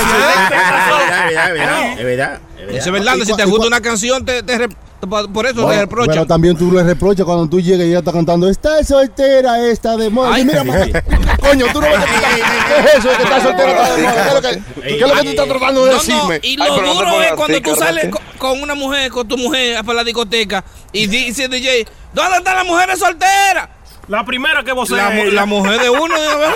[1.29, 2.39] es verdad, es verdad, es verdad.
[2.69, 3.15] Eso es verdad.
[3.25, 4.69] Si te gusta una canción, te, te re-
[5.09, 6.13] por eso Bueno, reprochan.
[6.13, 9.97] pero también tú le reprochas cuando tú llegas y ella está cantando, está soltera esta
[9.97, 10.33] de moda.
[10.33, 10.45] Ay.
[10.45, 10.63] Mira,
[11.39, 12.09] coño, tú no tú estás-
[12.67, 14.13] ¿Qué es eso que está soltera está de moda?
[14.15, 16.39] ¿Qué es lo que, tú estás tratando de decirme?
[16.43, 20.03] y lo duro es cuando tú sales con una mujer, con tu mujer para la
[20.03, 23.69] discoteca y dice DJ, ¿dónde están las mujeres solteras?
[24.07, 26.19] La primera que vos La, la mujer de uno.
[26.19, 26.49] de una vez,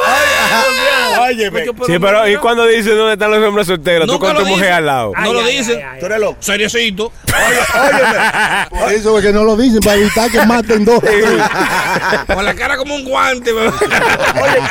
[1.19, 4.07] Óyeme, Sí, pero ¿y cuando dice dónde están los hombres solteros?
[4.07, 5.13] Tú con tu mujer al lado.
[5.17, 5.79] No lo dicen.
[5.99, 6.37] tú eres loco.
[6.39, 7.11] Seriecito.
[8.71, 10.99] Óyeme, Eso es que no lo dicen para evitar que maten dos.
[12.33, 13.51] Con la cara como un guante.
[13.51, 13.71] Oye,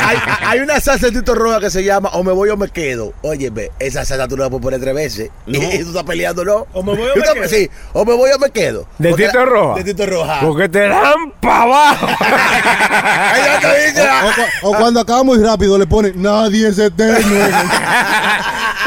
[0.00, 2.68] hay, hay una salsa de Tito Roja que se llama O me voy o me
[2.68, 3.12] quedo.
[3.22, 5.30] Óyeme, esa salsa tú no la puedes poner tres veces.
[5.46, 6.66] Y, tú estás peleando, ¿no?
[6.72, 7.48] O me voy o me quedo.
[7.48, 8.86] Sí, o me voy o me quedo.
[8.98, 9.76] ¿De Tito Roja?
[9.76, 10.40] De Tito Roja.
[10.40, 12.06] Porque te dan para abajo.
[13.36, 17.46] Ella te dice, O, cu- o cuando acaba muy rápido le ponen, nadie es eterno.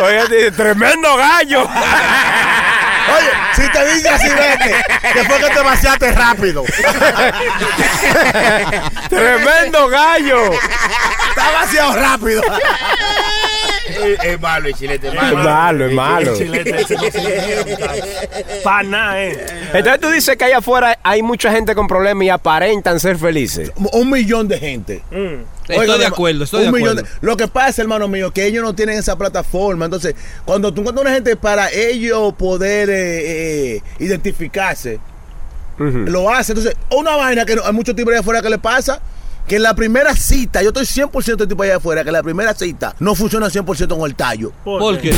[0.03, 1.63] Oye, dice, tremendo gallo.
[3.07, 4.75] Oye, si te dice así, vete,
[5.13, 6.63] que fue que te vaciaste rápido.
[9.09, 10.51] tremendo gallo.
[11.29, 12.41] Está vaciado rápido.
[14.03, 15.37] Es, es malo el chilete, es Es malo.
[15.37, 16.33] malo, es malo.
[18.63, 19.45] Para nada, eh.
[19.73, 23.71] Entonces tú dices que allá afuera hay mucha gente con problemas y aparentan ser felices.
[23.93, 25.03] Un millón de gente.
[25.67, 27.03] Estoy Oiga, de acuerdo, estoy un de acuerdo.
[27.21, 29.85] Lo que pasa, hermano mío, que ellos no tienen esa plataforma.
[29.85, 34.99] Entonces, cuando tú encuentras una gente para ellos poder eh, eh, identificarse,
[35.77, 36.53] lo hace.
[36.53, 38.99] Entonces, una vaina que no- hay muchos tipos allá afuera que le pasa.
[39.47, 42.23] Que en la primera cita, yo estoy 100% de tipo allá afuera, que en la
[42.23, 44.51] primera cita no funciona 100% con el tallo.
[44.63, 45.13] ¿Por qué?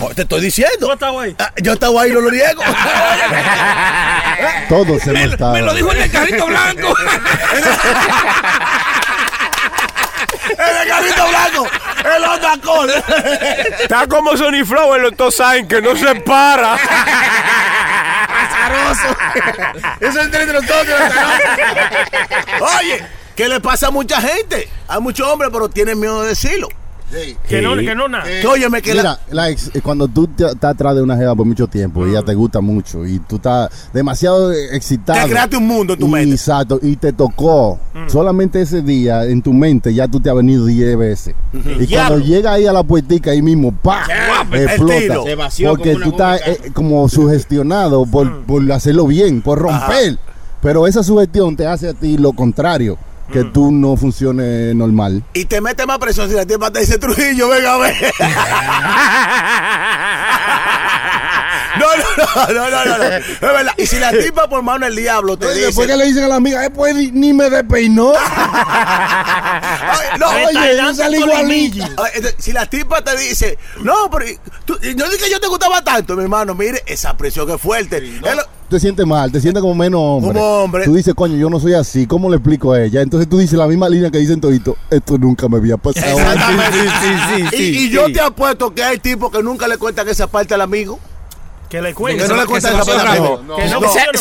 [0.00, 0.86] Oh, Te estoy diciendo.
[0.86, 1.36] ¿Tú estabas ahí?
[1.38, 2.62] Ah, Yo estaba ahí, no lo niego.
[4.68, 5.52] Todos hemos estado.
[5.52, 6.94] Me lo dijo en el carrito blanco.
[10.50, 11.66] El carrito blanco.
[12.16, 12.90] El Honda Accord.
[13.80, 16.74] Está como Sony Flow en los dos saben que no se para.
[18.44, 19.16] Azaroso.
[20.00, 21.00] Eso es entre nosotros.
[21.00, 22.68] azaroso.
[22.78, 23.04] Oye,
[23.36, 24.68] ¿qué le pasa a mucha gente?
[24.88, 26.68] Hay muchos hombres, pero tienen miedo de decirlo.
[27.48, 28.24] Que no, que no nada.
[28.24, 31.16] Que, óyeme, que Mira, la- la ex- eh, cuando tú te- estás atrás de una
[31.16, 35.22] jeva por mucho tiempo y ella te gusta mucho y tú estás demasiado eh, excitado.
[35.22, 36.34] Te creaste un mundo en tu y, mente.
[36.34, 37.78] Exacto, y te tocó.
[38.08, 41.34] Solamente ese día en tu mente ya tú te has venido 10 veces.
[41.52, 42.08] Y Diablo.
[42.16, 44.06] cuando llega ahí a la puertica ahí mismo, ¡pa!
[44.50, 44.98] El Explota.
[44.98, 45.22] tiro.
[45.24, 50.18] Se vació Porque tú estás eh, como sugestionado por, por hacerlo bien, por romper.
[50.60, 52.98] Pero esa sugestión te hace a ti lo contrario,
[53.32, 55.22] que tú no funciones normal.
[55.32, 57.94] Y te mete más presión si la tipa te dice Trujillo, venga a ver.
[61.76, 63.04] No, no, no, no, no, no, no.
[63.04, 63.72] Es verdad.
[63.76, 65.98] Y si la tipa por mano el diablo te Oye, Después dice.
[65.98, 68.12] que le dicen a la amiga, eh, pues ni- me despeinó.
[70.18, 71.84] No, Oye, yo salí igualito.
[72.00, 74.26] Oye, Si la tipa te dice, no, pero
[74.64, 77.60] tú, yo dije que yo te gustaba tanto, mi hermano, mire, esa presión que es
[77.60, 78.00] fuerte.
[78.68, 80.32] Te sientes mal, te sientes como menos hombre.
[80.32, 80.84] Como hombre.
[80.84, 82.06] Tú dices, coño, yo no soy así.
[82.06, 83.02] ¿Cómo le explico a ella?
[83.02, 84.76] Entonces tú dices la misma línea que dicen todito.
[84.90, 86.18] Esto nunca me había pasado.
[86.18, 86.78] Exactamente.
[86.78, 88.14] Sí, sí, sí, y, sí, y yo sí.
[88.14, 90.98] te apuesto que hay tipos que nunca le cuentan esa parte al amigo.
[91.74, 92.22] Que le cuente.
[92.22, 92.84] Que no le que cuentan se no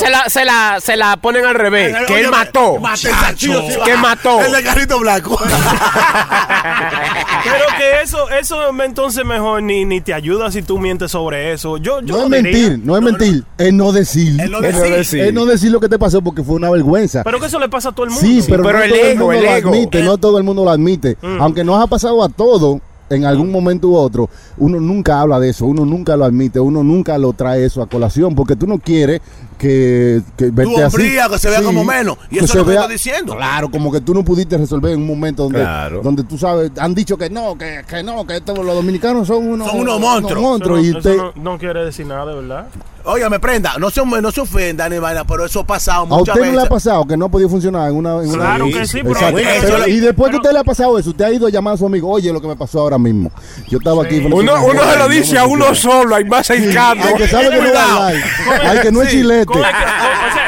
[0.09, 1.95] la, se, la, se la ponen al revés.
[2.07, 2.81] Que él mató.
[2.95, 3.09] sí,
[3.85, 4.41] Que mató.
[4.41, 5.37] El de carrito blanco.
[7.43, 11.77] Pero que eso, eso entonces mejor ni, ni te ayuda si tú mientes sobre eso.
[11.77, 14.41] Yo, yo No es mentir, no es mentir, es no decir.
[14.41, 15.19] Es no Es no decir.
[15.21, 17.21] Es no decir lo que te pasó porque fue una vergüenza.
[17.23, 18.25] Pero que eso le pasa a todo el mundo.
[18.25, 19.69] Sí, pero, pero no el todo ego, mundo el lo ego.
[19.69, 21.17] admite, no todo el mundo lo admite.
[21.21, 21.39] Mm.
[21.39, 22.79] Aunque nos ha pasado a todos
[23.15, 26.83] en algún momento u otro, uno nunca habla de eso, uno nunca lo admite, uno
[26.83, 29.21] nunca lo trae eso a colación porque tú no quieres
[29.63, 30.83] que, que verte así.
[30.97, 32.17] hombría, que se vea como menos.
[32.29, 33.35] Y eso es lo que estoy diciendo.
[33.37, 36.01] Claro, como que tú no pudiste resolver en un momento donde, Claro.
[36.03, 39.47] donde tú sabes, han dicho que no, que, que no, que esto- los dominicanos son
[39.47, 40.41] unos, Son unos monstruos.
[40.43, 42.65] Monstruos no, y eso usted- no, no quiere decir nada, de verdad.
[43.05, 46.05] Oiga, me prenda, no se, no se ofenda ni vaina, pero eso ha pasado ¿A
[46.05, 48.11] muchas usted no le ha pasado que no ha podido funcionar en una...
[48.23, 51.25] en una- Claro que sí, pero- y después que usted le ha pasado eso, usted
[51.25, 53.29] ha ido a llamar a su amigo, oye, lo que me pasó ahora mismo.
[53.69, 54.19] Yo estaba aquí...
[54.19, 57.03] Uno, uno se lo dice a uno solo, hay más cercano.
[57.07, 58.23] Al que sabe que no va a hablar,
[58.67, 59.52] al que no es Sí, chilete.
[59.53, 60.42] Con la que- o- o sea-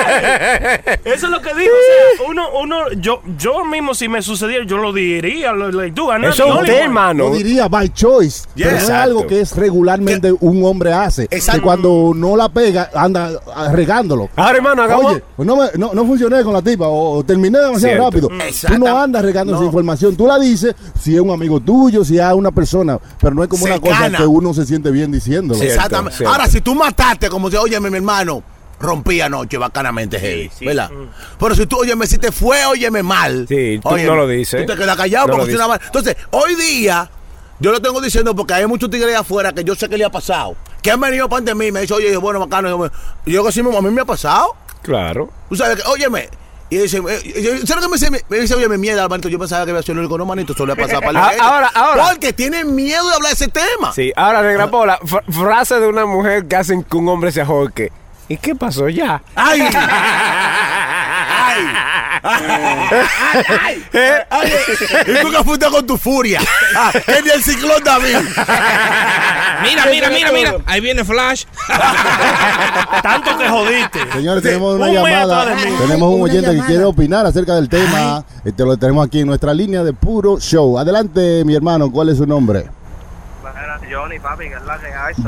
[1.04, 1.72] Eso es lo que digo.
[1.72, 5.52] O sea, uno, uno, yo, yo mismo, si me sucediera, yo lo diría.
[5.52, 7.30] Lo, not Eso es only usted, hermano.
[7.30, 11.24] Yo diría by choice, pero no es algo que es regularmente un hombre hace.
[11.30, 11.60] Exacto.
[11.60, 14.28] Que cuando no la pega, anda ah, regándolo.
[14.36, 15.12] Ahora, hermano, hagamos.
[15.12, 18.28] Oye, pues no, me- no, no funcioné con la tipa o, terminé demasiado Cierto.
[18.28, 18.46] rápido.
[18.46, 18.76] Exacto.
[18.76, 19.66] Tú no andas regando esa No.
[19.66, 20.16] información.
[20.16, 23.48] Tú la dices si es un amigo tuyo, si es una persona, pero no es
[23.48, 25.58] como una cosa que uno se siente bien diciéndolo.
[25.58, 26.16] Cierto, Exactamente.
[26.18, 26.32] cierto.
[26.32, 28.42] Ahora, si tú mataste, como si, óyeme, mi hermano,
[28.80, 30.90] rompí anoche bacanamente heavy, ¿verdad?
[31.38, 33.46] Pero si tú, óyeme, si te fue, óyeme mal.
[33.48, 34.64] Sí, tú óyeme, no lo dices.
[34.66, 35.80] Tú te quedas callado No porque si mal.
[35.84, 37.10] Entonces, hoy día,
[37.60, 40.10] yo lo tengo diciendo porque hay muchos tigres afuera que yo sé que le ha
[40.10, 40.56] pasado.
[40.82, 42.68] Que han venido para de mí, me dice, oye, bueno, bacano.
[42.70, 42.90] yo,
[43.26, 44.56] Y yo que sí, a mí me ha pasado.
[44.82, 45.30] Claro.
[45.50, 46.28] Tú sabes que, óyeme.
[46.72, 48.24] Y dice, eh, y ¿sabes lo que me dice?
[48.28, 49.28] Me dice, oye, me mierda, manito.
[49.28, 50.52] Yo pensaba que iba a ser el único, no, manito.
[50.54, 51.42] Eso le ha pasado para la Ah, gente.
[51.44, 52.08] ahora, ahora.
[52.12, 53.92] Porque tienen miedo de hablar de ese tema.
[53.92, 57.40] Sí, ahora, negra Paula, fr- frase de una mujer que hacen que un hombre se
[57.42, 57.90] ahorque.
[58.30, 59.20] ¿Y qué pasó ya?
[59.34, 59.60] ¡Ay!
[59.60, 59.72] ¡Ay!
[62.22, 63.84] ¡Ay!
[63.92, 64.12] ¿Eh?
[64.30, 64.52] ¡Ay!
[65.08, 66.40] Y tú que fuiste con tu furia.
[66.76, 68.18] Ah, el del ciclón David.
[69.62, 70.54] Mira, mira, mira, mira.
[70.64, 71.42] Ahí viene Flash.
[73.02, 73.98] Tanto que jodiste.
[74.12, 75.56] Señores, tenemos una llamada.
[75.56, 78.24] Tenemos un Una oyente que quiere opinar acerca del tema.
[78.44, 80.78] Este lo tenemos aquí en nuestra línea de puro show.
[80.78, 81.90] Adelante, mi hermano.
[81.90, 82.66] ¿Cuál es su nombre?
[83.90, 84.86] Johnny, papi, que es la que.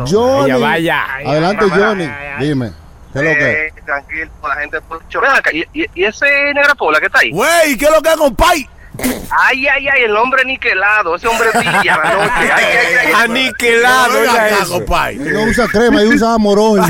[0.08, 0.52] Johnny.
[0.52, 1.04] Vaya, vaya.
[1.26, 2.04] Adelante, Ay, ay, Johnny.
[2.04, 2.48] ay, ay.
[2.48, 2.81] Dime.
[3.12, 3.66] ¿Qué es lo que?
[3.66, 5.02] Eh, tranquilo, la gente por
[5.52, 7.30] ¿y, y, y ese negra pola que está ahí?
[7.30, 8.68] Güey, ¿qué es lo que es, compay?
[9.30, 12.30] Ay, ay, ay, el hombre niquelado, ese hombre brilla la noche.
[12.34, 13.12] Ay, ay, ay, ay.
[13.24, 14.84] Aniquilado, oiga acá, eso.
[15.18, 16.80] no usa crema, y usa amorol.
[16.80, 16.86] no,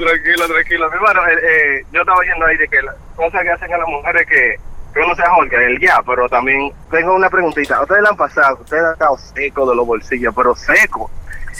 [0.00, 0.88] tranquilo, tranquilo.
[0.88, 3.78] Mi hermano, eh, eh, yo estaba oyendo ahí de que las cosas que hacen a
[3.78, 4.56] las mujeres que,
[4.94, 7.76] que uno se ahorca, el ya, pero también tengo una preguntita.
[7.76, 8.56] ¿A ustedes le han pasado?
[8.62, 11.10] Ustedes han estado secos de los bolsillos, pero secos.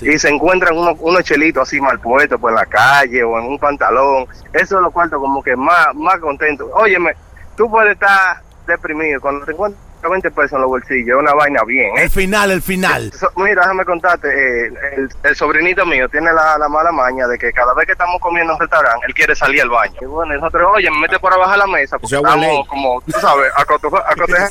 [0.00, 3.58] Y se encuentran unos, unos chelitos así mal puestos por la calle o en un
[3.58, 4.26] pantalón.
[4.52, 6.70] Eso es lo cuarto como que más, más contento.
[6.74, 7.14] Óyeme,
[7.56, 11.96] tú puedes estar deprimido cuando te encuentras 20 pesos en los bolsillos, una vaina bien.
[11.98, 12.04] ¿eh?
[12.04, 13.12] El final, el final.
[13.36, 17.52] Mira, déjame contarte, eh, el, el sobrinito mío tiene la, la mala maña de que
[17.52, 19.94] cada vez que estamos comiendo en un restaurante, él quiere salir al baño.
[20.00, 23.12] Y bueno, nosotros, oye, me mete por abajo de la mesa, porque estamos como, tú
[23.20, 24.04] sabes, a cotejar.
[24.06, 24.50] a cotejar.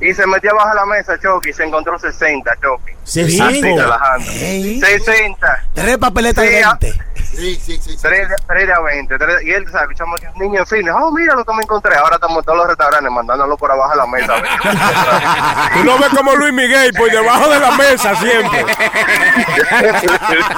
[0.00, 2.92] y se metió abajo de la mesa, Chucky, y se encontró 60, Chucky.
[3.04, 3.46] 60.
[3.46, 4.30] Así, relajando.
[4.32, 4.80] Ey.
[4.80, 5.64] 60.
[5.74, 6.78] Tres papeletas de Sí, ah.
[6.80, 7.15] 20.
[7.36, 7.96] Sí, sí, sí.
[8.00, 8.28] 3,
[8.66, 9.18] de a 20.
[9.18, 9.82] tres- y él, ¿sabes?
[9.82, 10.90] Escuchamos que un niño en cine.
[10.90, 11.94] Oh, mira lo que me encontré.
[11.96, 14.34] Ahora estamos en todos los restaurantes mandándolo por abajo de la mesa.
[15.74, 18.64] Tú lo ves como Luis Miguel por debajo de la mesa siempre.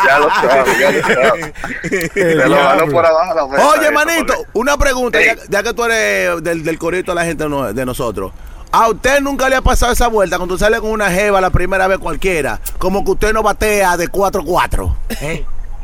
[0.07, 1.53] ya lo sabes, ya lo sabes.
[2.15, 3.67] Se lo ganó por abajo de la mesa.
[3.69, 5.27] Oye, manito, una pregunta, Sí.
[5.27, 8.33] ya, ya que tú eres del, del corito de la gente no- de nosotros.
[8.71, 11.49] ¿A usted nunca le ha pasado esa vuelta cuando tú sale con una jeva la
[11.51, 12.61] primera vez cualquiera?
[12.79, 14.95] Como que usted no batea de 4-4.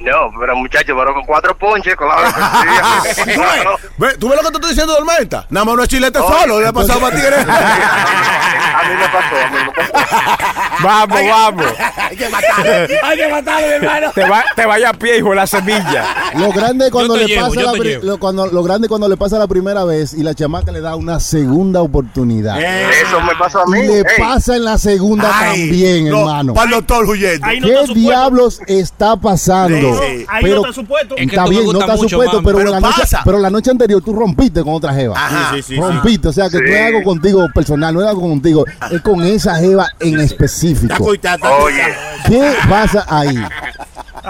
[0.05, 1.97] No, pero muchacho, pero con cuatro ponches.
[1.99, 2.07] No,
[3.65, 3.77] no.
[3.97, 5.47] Ve, ¿Tú ves lo que te estoy diciendo, Dormenta?
[5.49, 7.47] Nada más no es chilete solo, le ha pasado para tigres.
[8.75, 10.45] A mí me pasó, a mí me pasó.
[10.83, 11.67] Vamos, vamos.
[11.97, 14.13] Hay que matarlo, hay que matarlo, hermano.
[14.15, 16.33] Te, va, te vaya a pie, hijo de la semilla.
[16.35, 19.39] Lo grande es cuando le llevo, pasa la lo, cuando, lo grande cuando le pasa
[19.39, 22.61] la primera vez y la chamaca le da una segunda oportunidad.
[22.61, 23.81] Eso me pasó a mí.
[23.81, 26.55] Y le pasa en la segunda Ay, también, no, hermano.
[26.55, 27.47] Para el doctor huyendo.
[27.49, 29.94] ¿Qué diablos está pasando?
[30.01, 30.27] Sí.
[30.29, 31.15] Ahí Pero- no está supuesto.
[31.17, 33.71] Es que Está bien, no está mucho, supuesto, pero, Pero la noche, pero la noche
[33.71, 35.15] anterior tú rompiste con otra jeva.
[35.17, 35.55] Ajá.
[35.55, 35.81] Sí, sí, sí.
[35.81, 39.23] rompiste, o sea que no es algo contigo personal, no es algo contigo, es con
[39.25, 40.97] esa jeva en Está específico.
[41.05, 41.83] coitado, está Oye,
[42.29, 43.39] ¿Qué pasa ahí?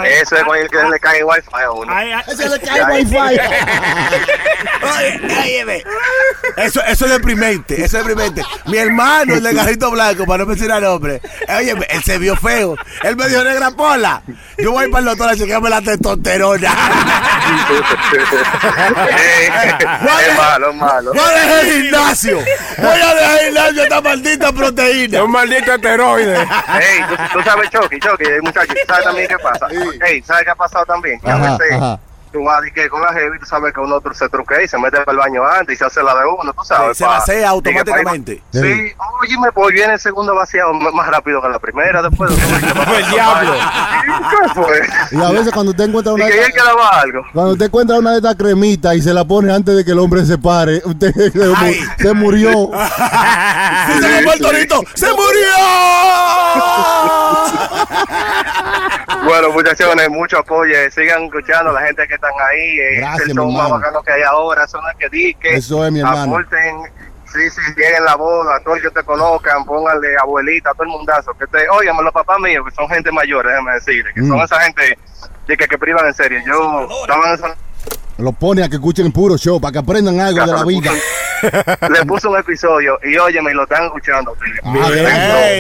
[0.03, 1.95] Eso es con el que le cae el wifi a uno.
[1.95, 3.05] Ahí- Ese le cae Ay.
[3.05, 3.17] wifi.
[3.17, 3.41] Oye,
[5.65, 5.85] oye.
[6.57, 8.43] Eso, eso es deprimente, eso es deprimente.
[8.67, 11.21] Mi hermano, el de Garrito Blanco, para no mencionar nombre,
[11.57, 12.77] oye, él se vio feo.
[13.03, 14.23] Él me dijo, negra pola,
[14.59, 16.73] yo voy para el doctor a chequearme la testosterona.
[20.21, 21.13] Es malo, es malo.
[21.13, 22.37] Voy a dejar el gimnasio.
[22.79, 25.19] Voy a dejar el gimnasio esta maldita proteína.
[25.19, 26.35] Es un maldito esteroide.
[26.41, 26.47] Ey,
[27.09, 29.67] tú, tú sabes, Chucky, Chucky, muchachos, ¿tú sabes también qué pasa?
[30.07, 31.21] Ey, ¿sabes qué ha pasado también?
[31.21, 31.99] Que a Ajá, veces ajá.
[32.35, 34.77] Tú vas que con la heavy, tú sabes que uno otro se truquea y se
[34.77, 36.99] mete para el baño antes y se hace la de uno, tú sabes.
[36.99, 38.43] Se pa- vacía y que automáticamente.
[38.53, 38.59] Sí,
[39.23, 42.43] oye, me pues viene el segundo vaciado más rápido que la primera, después de
[42.99, 43.53] El diablo.
[43.53, 44.81] ¿Qué fue?
[45.13, 47.23] Y a veces cuando usted encuentra Y una que de él quedaba algo.
[47.33, 49.99] cuando usted encuentra una de estas cremitas y se la pone antes de que el
[50.01, 52.71] hombre se pare, usted se, se murió.
[53.87, 54.81] Sí, se fue el torito.
[54.95, 55.55] ¡Se murió!
[59.25, 60.75] Bueno, muchachones, mucho apoyo.
[60.91, 62.79] Sigan escuchando a la gente que están ahí.
[62.79, 64.65] eh, Gracias, es el show más bacano que hay ahora.
[64.65, 65.55] Eso no es que dique.
[65.57, 66.23] Eso es, mi hermano.
[66.23, 66.77] Aporten.
[67.33, 70.85] Sí, sí, lleguen la boda, a todos los que te conozcan, pónganle abuelita, a todo
[70.85, 71.33] el mundazo.
[71.37, 74.43] Que te, óigame, los papás míos, que son gente mayor, déjame decirle, que son Mm.
[74.43, 74.99] esa gente
[75.49, 76.41] de que, que privan en serio.
[76.47, 77.57] Yo estaba en esa.
[78.19, 80.93] Lo pone a que escuchen el puro show para que aprendan algo de la vida.
[81.91, 84.35] Le puse un episodio y óyeme, y lo están escuchando.
[84.63, 84.81] Ah, me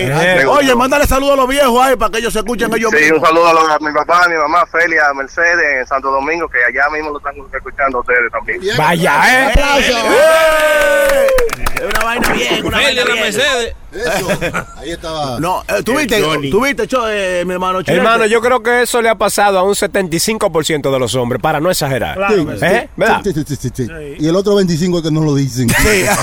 [0.01, 0.53] ey, gustó.
[0.53, 3.03] Oye, mándale saludos a los viejos ahí para que ellos se escuchen ellos Sí, un
[3.15, 3.29] mismos.
[3.29, 6.49] saludo a, los- a mi papá, a mi mamá, Felia, a Mercedes, en Santo Domingo,
[6.49, 8.61] que allá mismo lo están escuchando ustedes también.
[8.79, 9.53] Vaya, eh.
[9.57, 11.27] ¡Eh!
[11.75, 13.25] Es una vaina bien, una Felia, vaina la bien.
[13.25, 13.75] Mercedes.
[13.95, 14.29] Eso.
[14.77, 15.39] Ahí estaba.
[15.41, 16.51] No, eh, tú viste, Johnny.
[16.51, 17.99] tú viste, Cho, eh, mi hermano Chilete?
[18.01, 21.61] Hermano, yo creo que eso le ha pasado a un 75% de los hombres, para
[21.61, 22.17] no exagerar.
[22.17, 22.89] Claro Sí, sí, ¿Eh?
[22.97, 23.21] ¿Verdad?
[23.25, 23.87] sí, sí, sí, sí, sí.
[24.19, 25.69] Y el otro 25 es que no lo dicen.
[25.69, 26.05] Sí.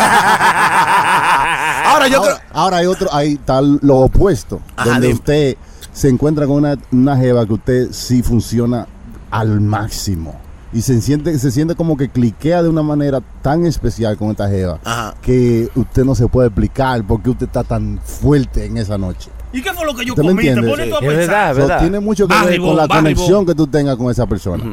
[1.85, 2.33] Ahora yo creo.
[2.35, 5.19] Ahora, ahora hay otro, ahí está lo opuesto, Ajá, donde dime.
[5.19, 5.57] usted
[5.91, 8.87] se encuentra con una, una jeva que usted sí funciona
[9.29, 10.39] al máximo.
[10.73, 14.49] Y se siente, se siente como que cliquea de una manera tan especial con esta
[14.49, 15.15] jeva Ajá.
[15.21, 19.29] que usted no se puede explicar por qué usted está tan fuerte en esa noche.
[19.53, 20.43] ¿Y qué fue lo que yo ¿Usted me comí?
[20.43, 21.77] Te pones tú a Es verdad, pensar.
[21.79, 24.63] So, tiene mucho que ver con la conexión que tú tengas con esa persona.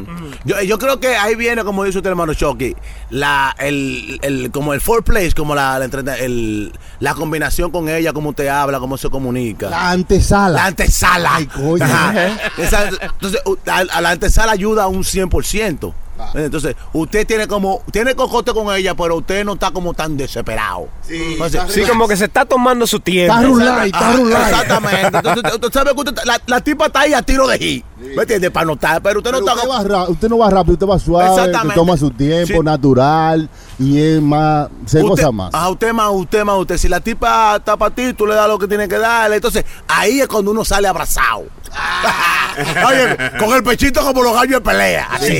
[0.44, 2.76] Yo, yo creo que ahí viene, como dice usted, hermano Chucky,
[3.10, 8.30] la, el, el, como el foreplay, como la, la, el- la combinación con ella, cómo
[8.30, 9.68] usted habla, cómo se comunica.
[9.68, 10.58] La antesala.
[10.58, 11.30] La antesala.
[11.34, 11.84] Ay, coño.
[11.84, 12.12] Ajá.
[12.58, 15.92] Esa- entonces, a, a la antesala ayuda un 100%.
[16.34, 20.88] Entonces, usted tiene como, tiene cocote con ella, pero usted no está como tan desesperado.
[21.02, 23.34] Sí, Entonces, Sí, como que se está tomando su tiempo.
[23.34, 24.42] Está rulay, está Ah, rulay.
[24.42, 25.06] Exactamente.
[25.18, 27.84] Entonces, usted sabe que usted- la, la tipa está ahí a tiro de hit.
[27.98, 28.50] ¿Me entiende?
[28.50, 29.76] Para notar, pero usted Pero no usted, está.
[29.76, 31.74] va ra- usted no va rápido, usted va suave, usted Exactamente.
[31.74, 32.60] toma su tiempo, Sí.
[32.62, 35.52] natural y es más, se Usted- goza más.
[35.52, 36.76] A usted más, usted más, usted.
[36.78, 39.36] Si la tipa está para ti, tú le das lo que tiene que darle.
[39.36, 41.46] Entonces, ahí es cuando uno sale abrazado.
[42.86, 45.08] Oye, con el pechito como los gallos de pelea.
[45.12, 45.38] Así.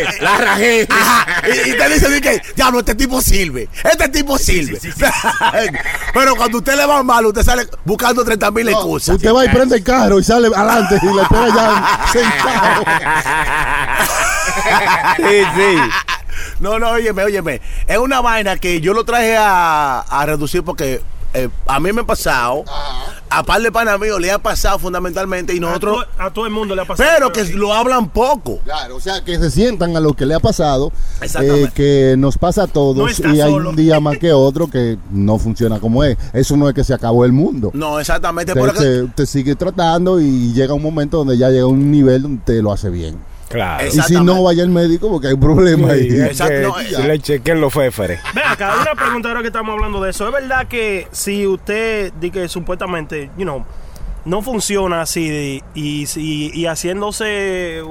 [0.20, 0.86] La rajé.
[0.90, 1.42] Ajá.
[1.48, 3.68] Y, y te dice, di que, diablo, este tipo sirve.
[3.84, 4.78] Este tipo sirve.
[6.14, 9.16] Pero cuando usted le va mal, usted sale buscando 30 mil No, excusas.
[9.16, 12.84] usted va y prende el carro y sale adelante y le espera ya sentado.
[15.16, 15.78] Sí, sí.
[16.60, 17.60] No, no, óyeme, óyeme.
[17.86, 21.00] Es una vaina que yo lo traje a, a reducir porque
[21.34, 22.64] eh, a mí me ha pasado.
[23.34, 26.06] A par de panas míos le ha pasado fundamentalmente y A, nosotros.
[26.18, 27.08] a todo el mundo le ha pasado.
[27.14, 28.58] Pero que lo hablan poco.
[28.64, 30.92] Claro, o sea, que se sientan a lo que le ha pasado,
[31.40, 33.70] eh, que nos pasa a todos y hay solo.
[33.70, 36.18] un día más que otro que no funciona como es.
[36.34, 37.70] Eso no es que se acabó el mundo.
[37.72, 38.52] No, exactamente.
[38.52, 41.90] Usted, Por acá- se- usted sigue tratando y llega un momento donde ya llega un
[41.90, 43.16] nivel donde usted lo hace bien.
[43.52, 43.86] Claro.
[43.86, 46.08] Y si no, vaya al médico porque hay un problema ahí.
[46.20, 46.74] Exacto.
[46.74, 48.20] Que le chequen los féferes.
[48.34, 50.26] Ven acá, una pregunta ahora que estamos hablando de eso.
[50.26, 53.64] ¿Es verdad que si usted di que supuestamente, you know,
[54.24, 57.82] no funciona así y, y, y haciéndose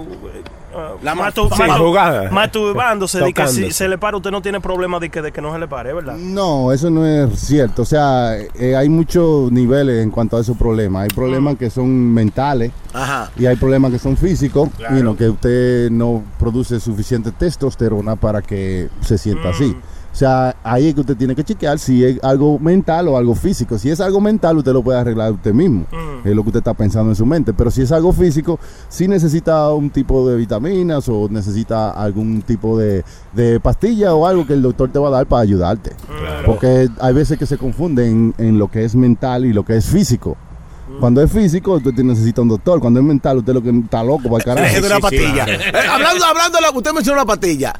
[0.74, 2.30] uh, La matu- ma- matu- jugada.
[2.32, 5.42] masturbándose, de que si se le para, usted no tiene problema de que, de que
[5.42, 6.16] no se le pare, ¿verdad?
[6.18, 7.82] No, eso no es cierto.
[7.82, 11.04] O sea, eh, hay muchos niveles en cuanto a esos problemas.
[11.04, 13.32] Hay problemas que son mentales Ajá.
[13.38, 14.70] y hay problemas que son físicos.
[14.78, 14.98] Claro.
[15.00, 19.76] y no, que usted no produce suficiente testosterona para que se sienta así.
[20.12, 23.34] O sea, ahí es que usted tiene que chequear si es algo mental o algo
[23.34, 23.78] físico.
[23.78, 25.86] Si es algo mental, usted lo puede arreglar usted mismo.
[26.26, 27.54] Es lo que usted está pensando en su mente.
[27.54, 28.60] Pero si es algo físico,
[28.90, 34.46] sí necesita un tipo de vitaminas o necesita algún tipo de, de pastilla o algo
[34.46, 35.92] que el doctor te va a dar para ayudarte.
[36.46, 39.86] Porque hay veces que se confunden en lo que es mental y lo que es
[39.86, 40.36] físico.
[41.00, 42.80] Cuando es físico, usted te necesita un doctor.
[42.80, 44.68] Cuando es mental, usted lo que está loco para el carajo.
[44.68, 45.46] Elige una pastilla.
[45.72, 47.74] Eh, hablando, hablando usted mencionó la pastilla.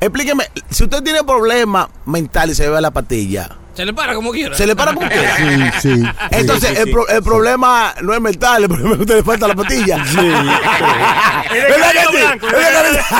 [0.00, 4.30] Explíqueme, si usted tiene problemas mentales y se bebe la pastilla, Se le para como
[4.30, 4.56] quiera.
[4.56, 5.36] ¿se le para como quiera?
[5.36, 6.04] Sí, sí.
[6.30, 9.02] Entonces, Sí, sí, el, pro- el problema no es mental, el problema es que a
[9.02, 9.96] usted le falta la pastilla.
[9.96, 12.16] Es de ¿Verdad que carrito sí?
[12.18, 13.14] blanco, ¿Verdad que sí?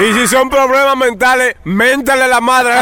[0.08, 2.72] Y si son problemas mentales, méntale la madre.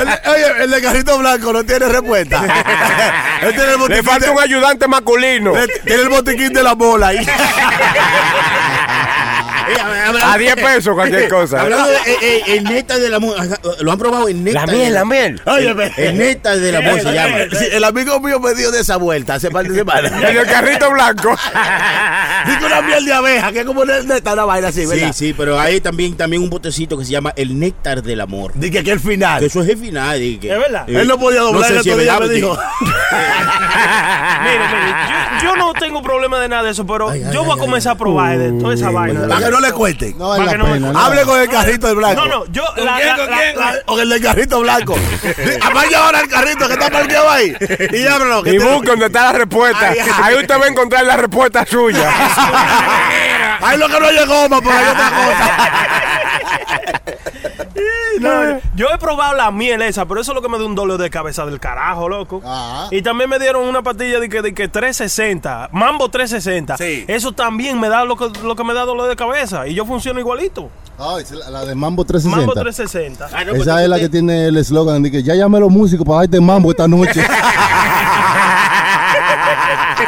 [0.00, 2.40] El Oye, el de carrito blanco no tiene respuesta.
[3.42, 5.52] Él tiene el Le falta de, un ayudante masculino.
[5.84, 7.26] tiene el botiquín de la bola ahí.
[10.22, 11.60] A 10 pesos cualquier cosa.
[11.62, 13.18] Hablando de eh, eh, el néctar de la
[13.80, 14.66] lo han probado el néctar.
[14.68, 15.40] La miel, la miel.
[15.46, 15.92] Óyeme.
[15.96, 17.36] El néctar de la mujer se llama.
[17.58, 20.12] Sí, el amigo mío me dio de esa vuelta hace par de semanas.
[20.22, 21.30] El del carrito blanco.
[22.46, 25.12] Dice una miel de abeja, que es como neta, una vaina así, Sí, ¿verdad?
[25.12, 28.52] sí, pero hay también, también un botecito que se llama el néctar del amor.
[28.54, 29.40] Dice que el final.
[29.40, 30.18] Que eso es el final.
[30.18, 30.88] di que- ¿Es verdad?
[30.88, 32.58] eh, Él no podía doblar sé el si otro es día, me dijo.
[34.42, 34.94] Mire, mire,
[35.42, 37.98] yo, yo no tengo problema de nada de eso, pero yo voy a comenzar a
[37.98, 39.26] probar de toda esa vaina.
[39.28, 40.16] Para que no le cuenten.
[40.18, 40.92] No vale la no me- pena.
[40.92, 40.98] no.
[41.00, 42.24] Hable con el carrito del blanco.
[42.24, 42.62] No, no, yo.
[42.76, 43.56] la- quién, la- con la- quién?
[43.58, 44.96] la- Con el del carrito blanco.
[45.74, 47.56] Vaya ahora el carrito que está parqueado ahí.
[47.92, 49.92] Y Y busque donde está la respuesta.
[50.22, 52.10] Ahí usted va a encontrar la respuesta suya.
[53.62, 55.50] Ahí lo que no llegó, más por ahí otra cosa.
[58.20, 60.74] No, yo he probado la miel esa, pero eso es lo que me dio un
[60.74, 62.42] dolor de cabeza del carajo, loco.
[62.44, 62.88] Ah.
[62.90, 66.76] Y también me dieron una pastilla de que, de que 360, Mambo 360.
[66.76, 67.06] Sí.
[67.08, 69.39] Eso también me da lo que, lo que me da dolor de cabeza.
[69.66, 70.68] Y yo funciono igualito.
[70.98, 72.36] Esa es la- la de Mambo 360.
[72.46, 73.28] Mambo 360.
[73.32, 75.60] Ah, no, pues Esa es la que tiene el eslogan de que ya llamé a
[75.60, 77.24] los músicos para darte mambo esta noche.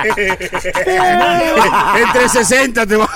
[1.97, 3.09] Entre 60 te va.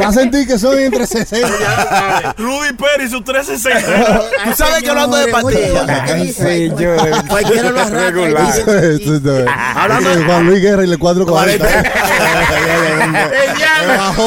[0.00, 2.34] Va a sentir que soy entre 60.
[2.36, 4.20] Rudy Perry, su 360.
[4.44, 6.34] Tú sabes que hablando de pastillas.
[6.34, 7.26] Señor.
[7.28, 8.48] Cualquiera lo arranca.
[8.50, 9.00] Eso es.
[9.00, 11.66] Eso es Juan Luis Guerra y le 440.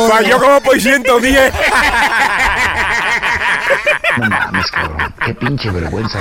[0.10, 1.54] Falló como por 110.
[4.18, 5.14] No mames, cabrón.
[5.26, 6.20] Qué pinche vergüenza.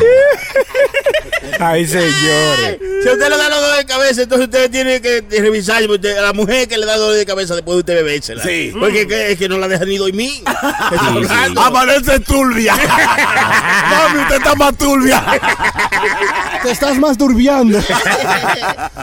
[1.59, 2.79] Ay, señores.
[3.03, 6.23] Si a usted le da dolor de cabeza, entonces usted tiene que revisar usted- a
[6.23, 8.43] la mujer que le da dolor de cabeza después de usted bebérsela.
[8.43, 8.73] Sí.
[8.79, 10.33] Porque que- es que no la deja ni dormir.
[10.93, 11.61] Está hablando.
[11.61, 12.75] Amanece turbia.
[13.91, 15.25] Mami, usted está más turbia.
[16.63, 17.79] Te estás masturbiando.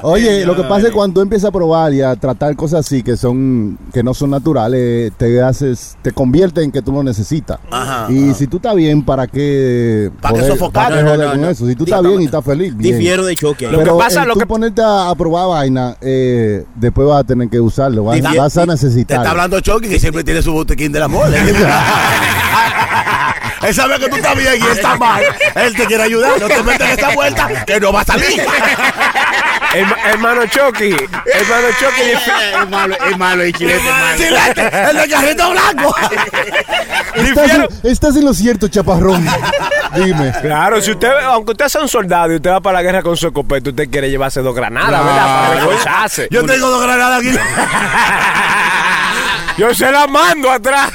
[0.03, 2.85] Oye, lo que pasa es que cuando tú empiezas a probar y a tratar cosas
[2.85, 7.03] así que son que no son naturales, te haces, te convierte en que tú lo
[7.03, 7.59] necesitas.
[7.71, 10.91] Ajá, y si tú estás bien, ¿para qué ¿Para qué sofocar?
[10.91, 11.49] No, no, joder no, con no.
[11.49, 11.67] eso?
[11.67, 12.97] Si tú estás bien y estás feliz, bien.
[12.97, 13.65] Difiero de choque.
[13.65, 13.71] ahí.
[13.71, 17.07] Lo que Pero pasa, el lo tú que- ponerte a, a probar vaina, eh, después
[17.07, 19.17] vas a tener que usarlo, vas, a Te necesitar.
[19.19, 21.33] está hablando Chucky que siempre tiene su botequín del amor.
[21.33, 21.55] Él
[23.73, 25.21] sabe que tú estás bien y él está mal.
[25.55, 26.39] Él te quiere ayudar.
[26.39, 28.41] No te metas en esta vuelta que no va a salir.
[29.79, 30.91] Herma- hermano Chucky.
[30.91, 32.01] Hermano Chucky.
[32.61, 34.17] Es malo, es malo el chilete, es malo.
[34.17, 35.95] Chilete, el de carrito blanco.
[37.15, 37.51] Estás,
[37.83, 39.25] estás en lo cierto, chaparrón.
[39.95, 40.31] Dime.
[40.41, 43.17] Claro, si usted, aunque usted sea un soldado y usted va para la guerra con
[43.17, 45.25] su escopeta, usted quiere llevarse dos granadas, ¿verdad?
[45.47, 46.27] Para reforzarse.
[46.29, 47.31] Yo tengo dos granadas aquí.
[49.57, 50.91] Yo se la mando atrás.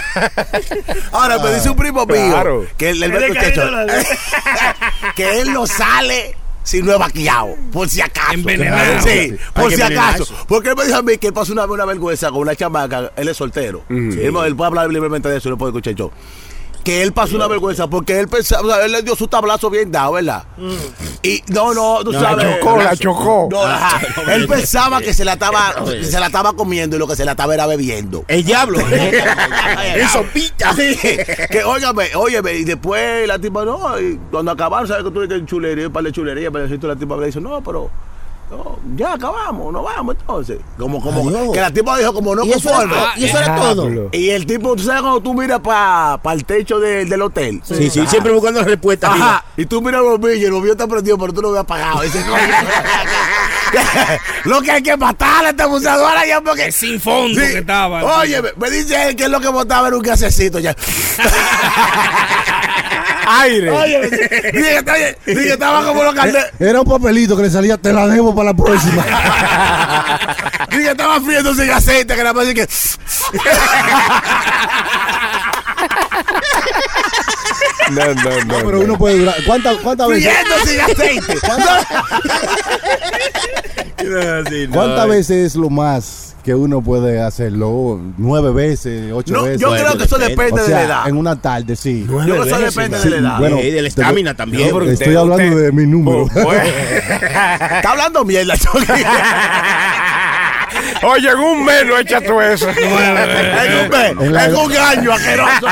[1.10, 2.64] Ahora me dice un primo mío Claro.
[2.76, 3.36] que el, el- El
[5.16, 8.32] que él no sale si no es vaqueado, por si acaso.
[8.32, 9.02] Envenenado.
[9.02, 10.26] Sí, por si acaso.
[10.46, 13.28] Porque él me dijo a mí que pasó una, una vergüenza con una chamaca, él
[13.28, 13.84] es soltero.
[13.88, 16.10] Él, él puede hablar libremente de eso, no puede escuchar yo.
[16.84, 19.70] Que él pasó una vergüenza porque él pensaba, o sea, él le dio su tablazo
[19.70, 20.44] bien dado, ¿verdad?
[21.22, 22.44] Y no, no, tú No, sabes.
[22.44, 23.48] La chocó, la chocó.
[23.50, 24.00] No, ajá.
[24.32, 27.24] Él pensaba que se la estaba, que se la estaba comiendo y lo que se
[27.24, 28.24] la estaba era bebiendo.
[28.26, 28.78] El diablo.
[29.96, 30.74] Eso pita.
[30.74, 30.96] Sí,
[31.50, 35.44] que óigame, óyeme, y después la tipa, no, y cuando acabaron, ¿sabes que tú eres
[35.46, 37.90] chulería, un par de chulería, pero la tipa me dice, no, pero
[38.96, 40.58] ya acabamos, no vamos entonces.
[40.78, 41.52] Como, como, Adiós.
[41.52, 43.04] que la tipa dijo como no Y eso era conforme.
[43.16, 44.08] y eso era todo.
[44.12, 47.60] Y el tipo, tú sabes cuando tú miras para el techo de- del hotel.
[47.64, 49.06] Sí, sí, siempre buscando la respuesta.
[49.08, 49.14] Ajá.
[49.16, 49.44] arriba.
[49.56, 52.02] Y tú miras los billes, el bombillo está prendido, pero tú lo ves apagado.
[54.44, 56.66] Lo que hay que matar a esta abusadora ya porque.
[56.66, 57.46] Es sin fondo Sí.
[57.52, 58.18] que estaba.
[58.20, 60.76] Oye, me, me dice él que es lo que botaba era un gasecito ya.
[63.26, 63.70] Aire.
[63.70, 64.28] Oye, dije,
[64.84, 66.48] que- oye, dije estaba como los calderos.
[66.58, 69.04] Era un papelito que le salía, te la debo para la próxima.
[70.70, 72.68] Dije que estaba friendo sin aceite, que nada más dije que.
[77.90, 78.54] No, no, no.
[78.64, 79.34] Pero uno puede durar.
[79.46, 80.32] ¿Cuántas cuántas veces?
[80.32, 81.38] Friendo sin aceite.
[84.04, 84.74] No, sí, no.
[84.74, 88.00] ¿Cuántas veces es lo más que uno puede hacerlo?
[88.18, 89.12] ¿Nueve veces?
[89.12, 89.60] ¿Ocho No, veces?
[89.60, 91.08] yo creo que eso depende o de la sea, edad.
[91.08, 92.04] en una tarde, sí.
[92.08, 93.38] Yo creo que eso depende de la edad.
[93.38, 94.68] bueno, Y de la estamina también.
[94.68, 96.26] No, porque Estoy usted- hablando usted- de mi número.
[96.34, 98.54] Está hablando mierda.
[101.04, 102.68] Oye, en un mes no echa tú eso.
[102.70, 104.10] Es un mes,
[104.46, 105.66] En un año asqueroso.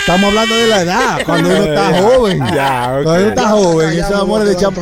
[0.00, 2.38] Estamos hablando de la edad, cuando uno está joven.
[2.54, 3.00] Ya.
[3.04, 4.76] Cuando uno está joven, esos amores de chama,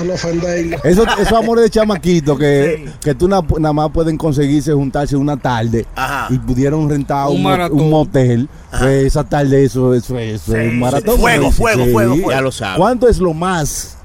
[0.85, 5.37] esos, esos amores de chamaquito que, que tú na- nada más pueden conseguirse juntarse una
[5.37, 6.29] tarde Ajá.
[6.31, 7.81] y pudieron rentar Un un, mo- maratón.
[7.81, 8.49] un motel.
[8.70, 11.18] Pues esa tarde eso, eso, eso es un maratón.
[11.18, 11.91] Fuego, fuego, sí.
[11.93, 12.31] fuego, fuego.
[12.31, 12.79] Ya lo sabes.
[12.79, 13.97] ¿Cuánto es lo más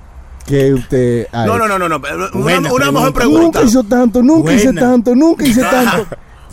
[0.46, 1.98] que usted ha No, no, no, no, no.
[1.98, 3.42] Una, Buena una mejor pregunta.
[3.42, 4.82] Nunca hizo tanto, nunca hice Buena.
[4.82, 6.08] tanto, nunca hice tanto.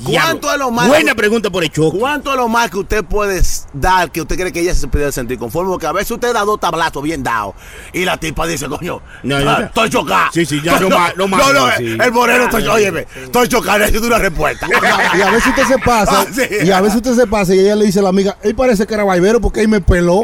[0.05, 0.89] ¿Cuánto es lo más?
[0.89, 1.99] Buena pregunta por el choco.
[1.99, 3.41] ¿Cuánto es lo más que usted puede
[3.73, 5.71] dar que usted cree que ella se puede sentir conforme?
[5.71, 7.55] Porque a veces usted da dos tablazos bien dados
[7.93, 9.59] y la tipa dice, coño, No, no.
[9.61, 10.31] estoy chocada.
[10.33, 11.97] Sí, sí, ya, no más, no No, no, sí.
[12.01, 14.67] el moreno, estoy, óyeme, estoy chocada, necesito una respuesta.
[15.17, 16.43] Y a veces usted se pasa, Ah, sí.
[16.65, 18.87] y a veces usted se pasa y ella le dice a la amiga, él parece
[18.87, 20.23] que era vaivero porque él me peló.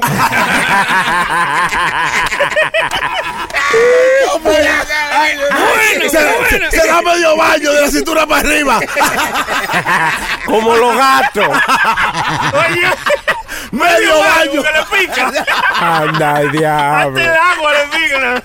[6.03, 8.81] Se, se- se da medio baño de la cintura para arriba.
[10.47, 11.49] Como los gatos.
[11.49, 12.87] Oye,
[13.73, 14.63] medio baño.
[14.63, 15.33] que le pica.
[15.81, 17.19] Anda, diablo.
[17.19, 18.43] Antes de agua le pica.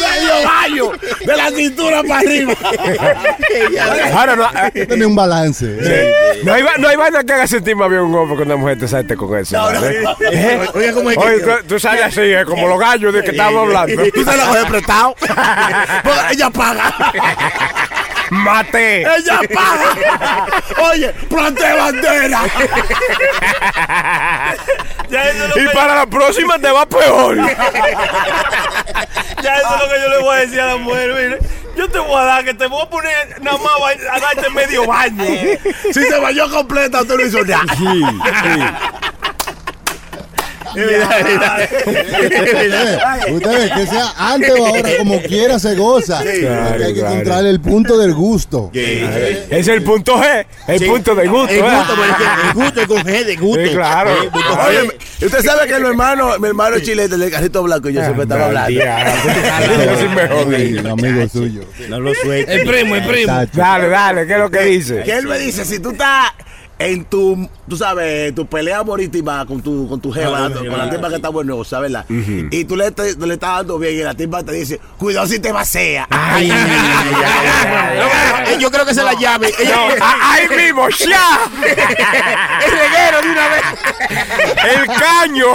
[0.00, 0.92] medio baño
[1.24, 2.52] de la cintura para arriba.
[4.14, 5.64] Ahora no, eh, Tiene un balance.
[6.44, 8.78] no, hay, no hay vaina que haga sentir más bien un hombre que una mujer
[8.78, 9.56] te salte con eso.
[9.56, 9.80] No, no.
[10.74, 13.30] Oiga, ¿cómo es que- Oye, tú, tú sales así, eh, como los gallos de que
[13.30, 14.02] estábamos hablando.
[14.12, 15.14] Tú se la coges prestado.
[16.04, 16.94] Porque ella paga.
[18.30, 19.02] Mate.
[19.02, 20.46] Ella paga.
[20.90, 22.40] Oye, plante bandera.
[25.10, 27.34] Ya eso, es lo Y que, para la próxima te va peor.
[27.36, 27.50] ya
[29.56, 31.10] eso es lo que yo le voy a decir a la mujer.
[31.12, 31.38] Mire,
[31.76, 33.72] yo te voy a dar, que te voy a poner nada más
[34.12, 35.24] a darte medio baño.
[35.92, 37.64] Si se bañó completa, usted no hizo nada.
[38.44, 38.72] Eh,
[43.32, 46.18] Ustedes, que sea antes o ahora, como quiera se goza.
[46.20, 46.84] Hay que claro.
[46.94, 48.70] encontrar el punto del gusto.
[48.72, 50.84] Ese es el punto G, el Sí.
[50.86, 51.52] punto de gusto.
[51.52, 51.62] El ¿eh?
[51.62, 51.94] gusto,
[52.48, 53.64] el gusto es con G de gusto.
[53.64, 54.10] Sí, claro.
[55.22, 58.46] Usted sabe que mi hermano, mi hermano chilete del carrito blanco y yo siempre estaba
[58.46, 58.80] hablando.
[60.80, 61.62] Un amigo suyo.
[61.88, 62.54] No lo suelte.
[62.54, 63.32] El primo, el primo.
[63.52, 65.02] Dale, dale, ¿qué es lo que dice?
[65.02, 66.32] Que él me dice, si tú estás
[66.80, 70.68] en tu, tú sabes, tu pelea marítima con tu, con tu jeva, Ah, con sí,
[70.68, 72.04] la tipa que está buenosa, ¿verdad?
[72.08, 75.38] Y tú le, te- le estás dando bien y la tipa te dice, cuidado si
[75.38, 76.06] te vacía.
[76.10, 77.98] Ay, ay, ay, ay,
[78.46, 78.54] ay.
[78.54, 79.52] Eh, Yo creo que esa es la llave.
[79.58, 81.40] Ella- Ah, Ahí mismo, ya.
[82.64, 83.62] El reguero de una vez.
[84.72, 85.46] El caño.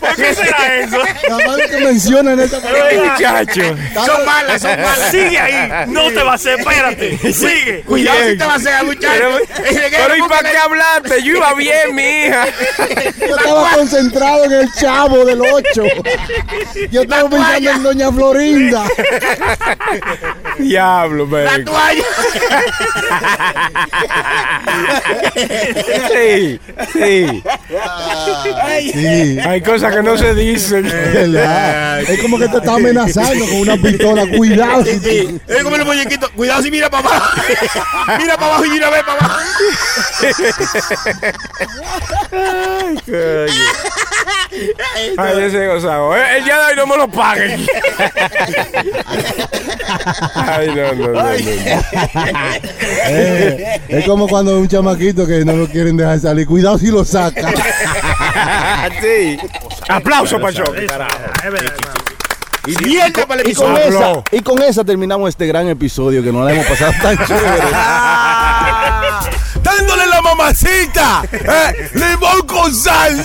[0.00, 0.98] ¿Por qué será eso?
[1.28, 3.62] Nada más que mencionan esta Muchacho.
[4.06, 5.10] Son malas, son malas.
[5.10, 5.86] Sigue ahí.
[5.88, 7.18] No te va a hacer, espérate.
[7.32, 7.82] Sigue.
[7.86, 8.30] Cuidado Bien.
[8.32, 9.38] si te vas a hacer, muchacho.
[9.68, 11.22] El reguero, pero ¿y para qué hablaste?
[11.22, 12.46] Yo iba bien, mi hija.
[13.20, 15.82] Yo estaba concentrado en el chavo del 8.
[16.90, 18.84] Yo estaba pensando en Doña Florinda.
[20.58, 21.64] Diablo, La man.
[21.64, 22.04] toalla.
[26.12, 26.60] Sí,
[26.92, 27.42] sí.
[28.92, 29.38] Sí.
[29.40, 30.82] Hay cosas que no se dicen.
[30.84, 32.00] ¿verdad?
[32.02, 34.26] Es como que te está amenazando con una pistola.
[34.36, 34.84] Cuidado.
[34.84, 36.30] si Sí, es como los muñequitos.
[36.30, 37.40] Cuidado si mira para abajo.
[38.18, 39.40] Mira para abajo y mira ve para abajo.
[45.16, 46.14] Ay, ese gozado.
[46.16, 47.66] El día de hoy no me lo paguen.
[50.34, 51.22] Ay, no, no, no.
[51.22, 51.30] no.
[53.04, 56.46] Eh, es como cuando un chamaquito que no lo quieren dejar salir.
[56.46, 57.52] Cuidado si lo saca.
[59.00, 59.38] Sí.
[59.88, 60.74] Aplauso para Choco.
[60.80, 61.06] Y para
[62.64, 66.66] el Y con, esa, y con esa terminamos este gran episodio que nos la hemos
[66.66, 67.62] pasado tan chévere.
[69.62, 71.22] Dándole la mamacita.
[71.32, 73.22] eh, limón con sal.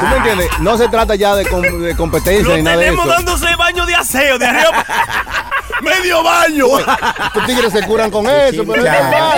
[0.00, 0.48] ¿Tú me entiendes?
[0.60, 3.06] No se trata ya de, com- de competencia Lo ni nada de eso.
[3.06, 4.84] dándose baño de aseo de arriba.
[5.82, 6.66] Medio baño.
[6.78, 8.94] Estos tigres se curan con eso, pero Ya,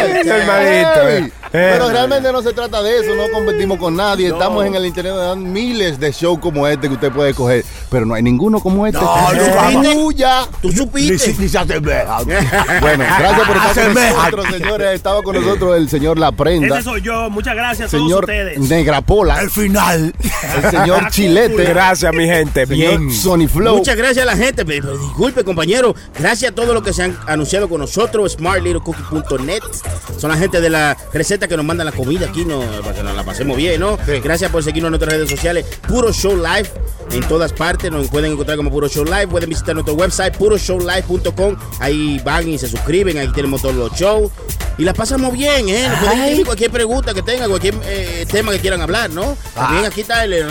[0.07, 0.27] es normal.
[0.27, 1.33] hermanito, eh.
[1.53, 1.93] Pero Eh.
[1.93, 4.29] realmente no se trata de eso, no competimos con nadie.
[4.29, 8.07] Estamos en el internet dando miles de shows como este que usted puede coger, pero
[8.07, 9.01] no hay ninguno como este.
[9.01, 9.07] No,
[9.83, 10.49] no.
[10.63, 11.35] Tú supiste.
[12.81, 14.95] Bueno, gracias por estar con nosotros, señores.
[14.95, 17.31] Estaba con nosotros el señor La Prenda, Ese soy yo.
[17.31, 18.59] Muchas gracias a todos señor ustedes.
[18.59, 20.15] Negrapola, El final.
[20.63, 22.67] el señor Chilete, Gracias, mi gente.
[22.67, 23.11] señor Bien.
[23.13, 23.77] Sony Flow.
[23.79, 24.65] Muchas gracias a la gente.
[24.65, 25.95] Pero, pero disculpe, compañero.
[26.19, 28.33] Gracias a todos los que se han anunciado con nosotros.
[28.33, 29.63] SmartLittleCookie.net.
[30.19, 32.61] Son la gente de la receta que nos mandan la comida aquí, ¿no?
[32.61, 33.99] Para que nos la pasemos bien, ¿no?
[34.23, 35.67] Gracias por seguirnos en nuestras redes sociales.
[35.89, 36.71] Puro Show Live
[37.13, 37.91] en todas partes.
[37.91, 39.29] Nos pueden encontrar como Puro Show Live.
[39.29, 41.57] Pueden visitar nuestro website, puroshowlive.com.
[41.81, 43.19] Ahí van y se suscriben.
[43.19, 44.31] Ahí tenemos todos los shows.
[44.79, 45.87] Y la pasamos bien, ¿eh?
[45.89, 49.37] Nos pueden escribir cualquier pregunta que tengan, cualquier eh, tema que quieran hablar, ¿no?
[49.55, 50.45] También aquí está el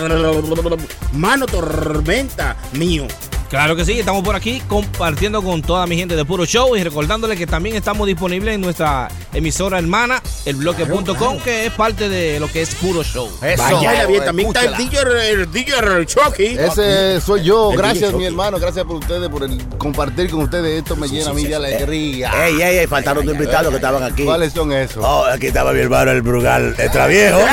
[1.13, 3.07] Mano Tormenta mío.
[3.49, 6.83] Claro que sí, estamos por aquí compartiendo con toda mi gente de Puro Show y
[6.83, 12.47] recordándole que también estamos disponibles en nuestra emisora hermana, elbloque.com, que es parte de lo
[12.47, 13.27] que es Puro Show.
[13.41, 13.63] Eso.
[13.63, 14.77] Vaya bien, también está el.
[14.77, 14.99] DJ,
[15.31, 16.59] el DJ Chucky.
[16.59, 17.71] Ese soy yo.
[17.71, 18.59] El Gracias, mi hermano.
[18.59, 20.77] Gracias por ustedes, por el compartir con ustedes.
[20.77, 22.31] Esto me llena a mí de alegría.
[22.45, 24.25] Ey, ey, ey, faltaron dos invitados que estaban aquí.
[24.25, 25.03] ¿Cuáles son esos?
[25.03, 27.39] Oh, aquí estaba mi hermano el Brugal Extraviejo.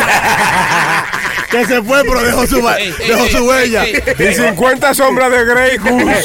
[1.50, 3.84] que se fue, pero dejó su, Ey, ey, dejó ey, su huella.
[3.84, 4.28] ey, ey.
[4.30, 6.24] Y 50 sombras de Grey Goose.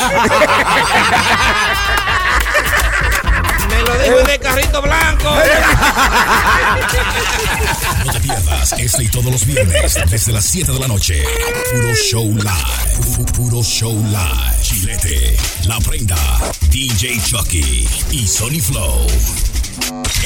[3.69, 5.35] Me lo dijo en el carrito blanco.
[8.06, 11.23] No te pierdas este y todos los viernes desde las 7 de la noche.
[11.72, 13.15] Puro Show Live.
[13.18, 14.61] Pu- Puro Show Live.
[14.61, 16.18] Chilete, La Prenda,
[16.69, 19.06] DJ Chucky y Sony Flow.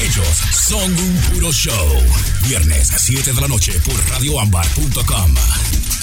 [0.01, 1.89] Ellos son un puro show.
[2.43, 5.94] Viernes 7 de la noche por radioambar.com.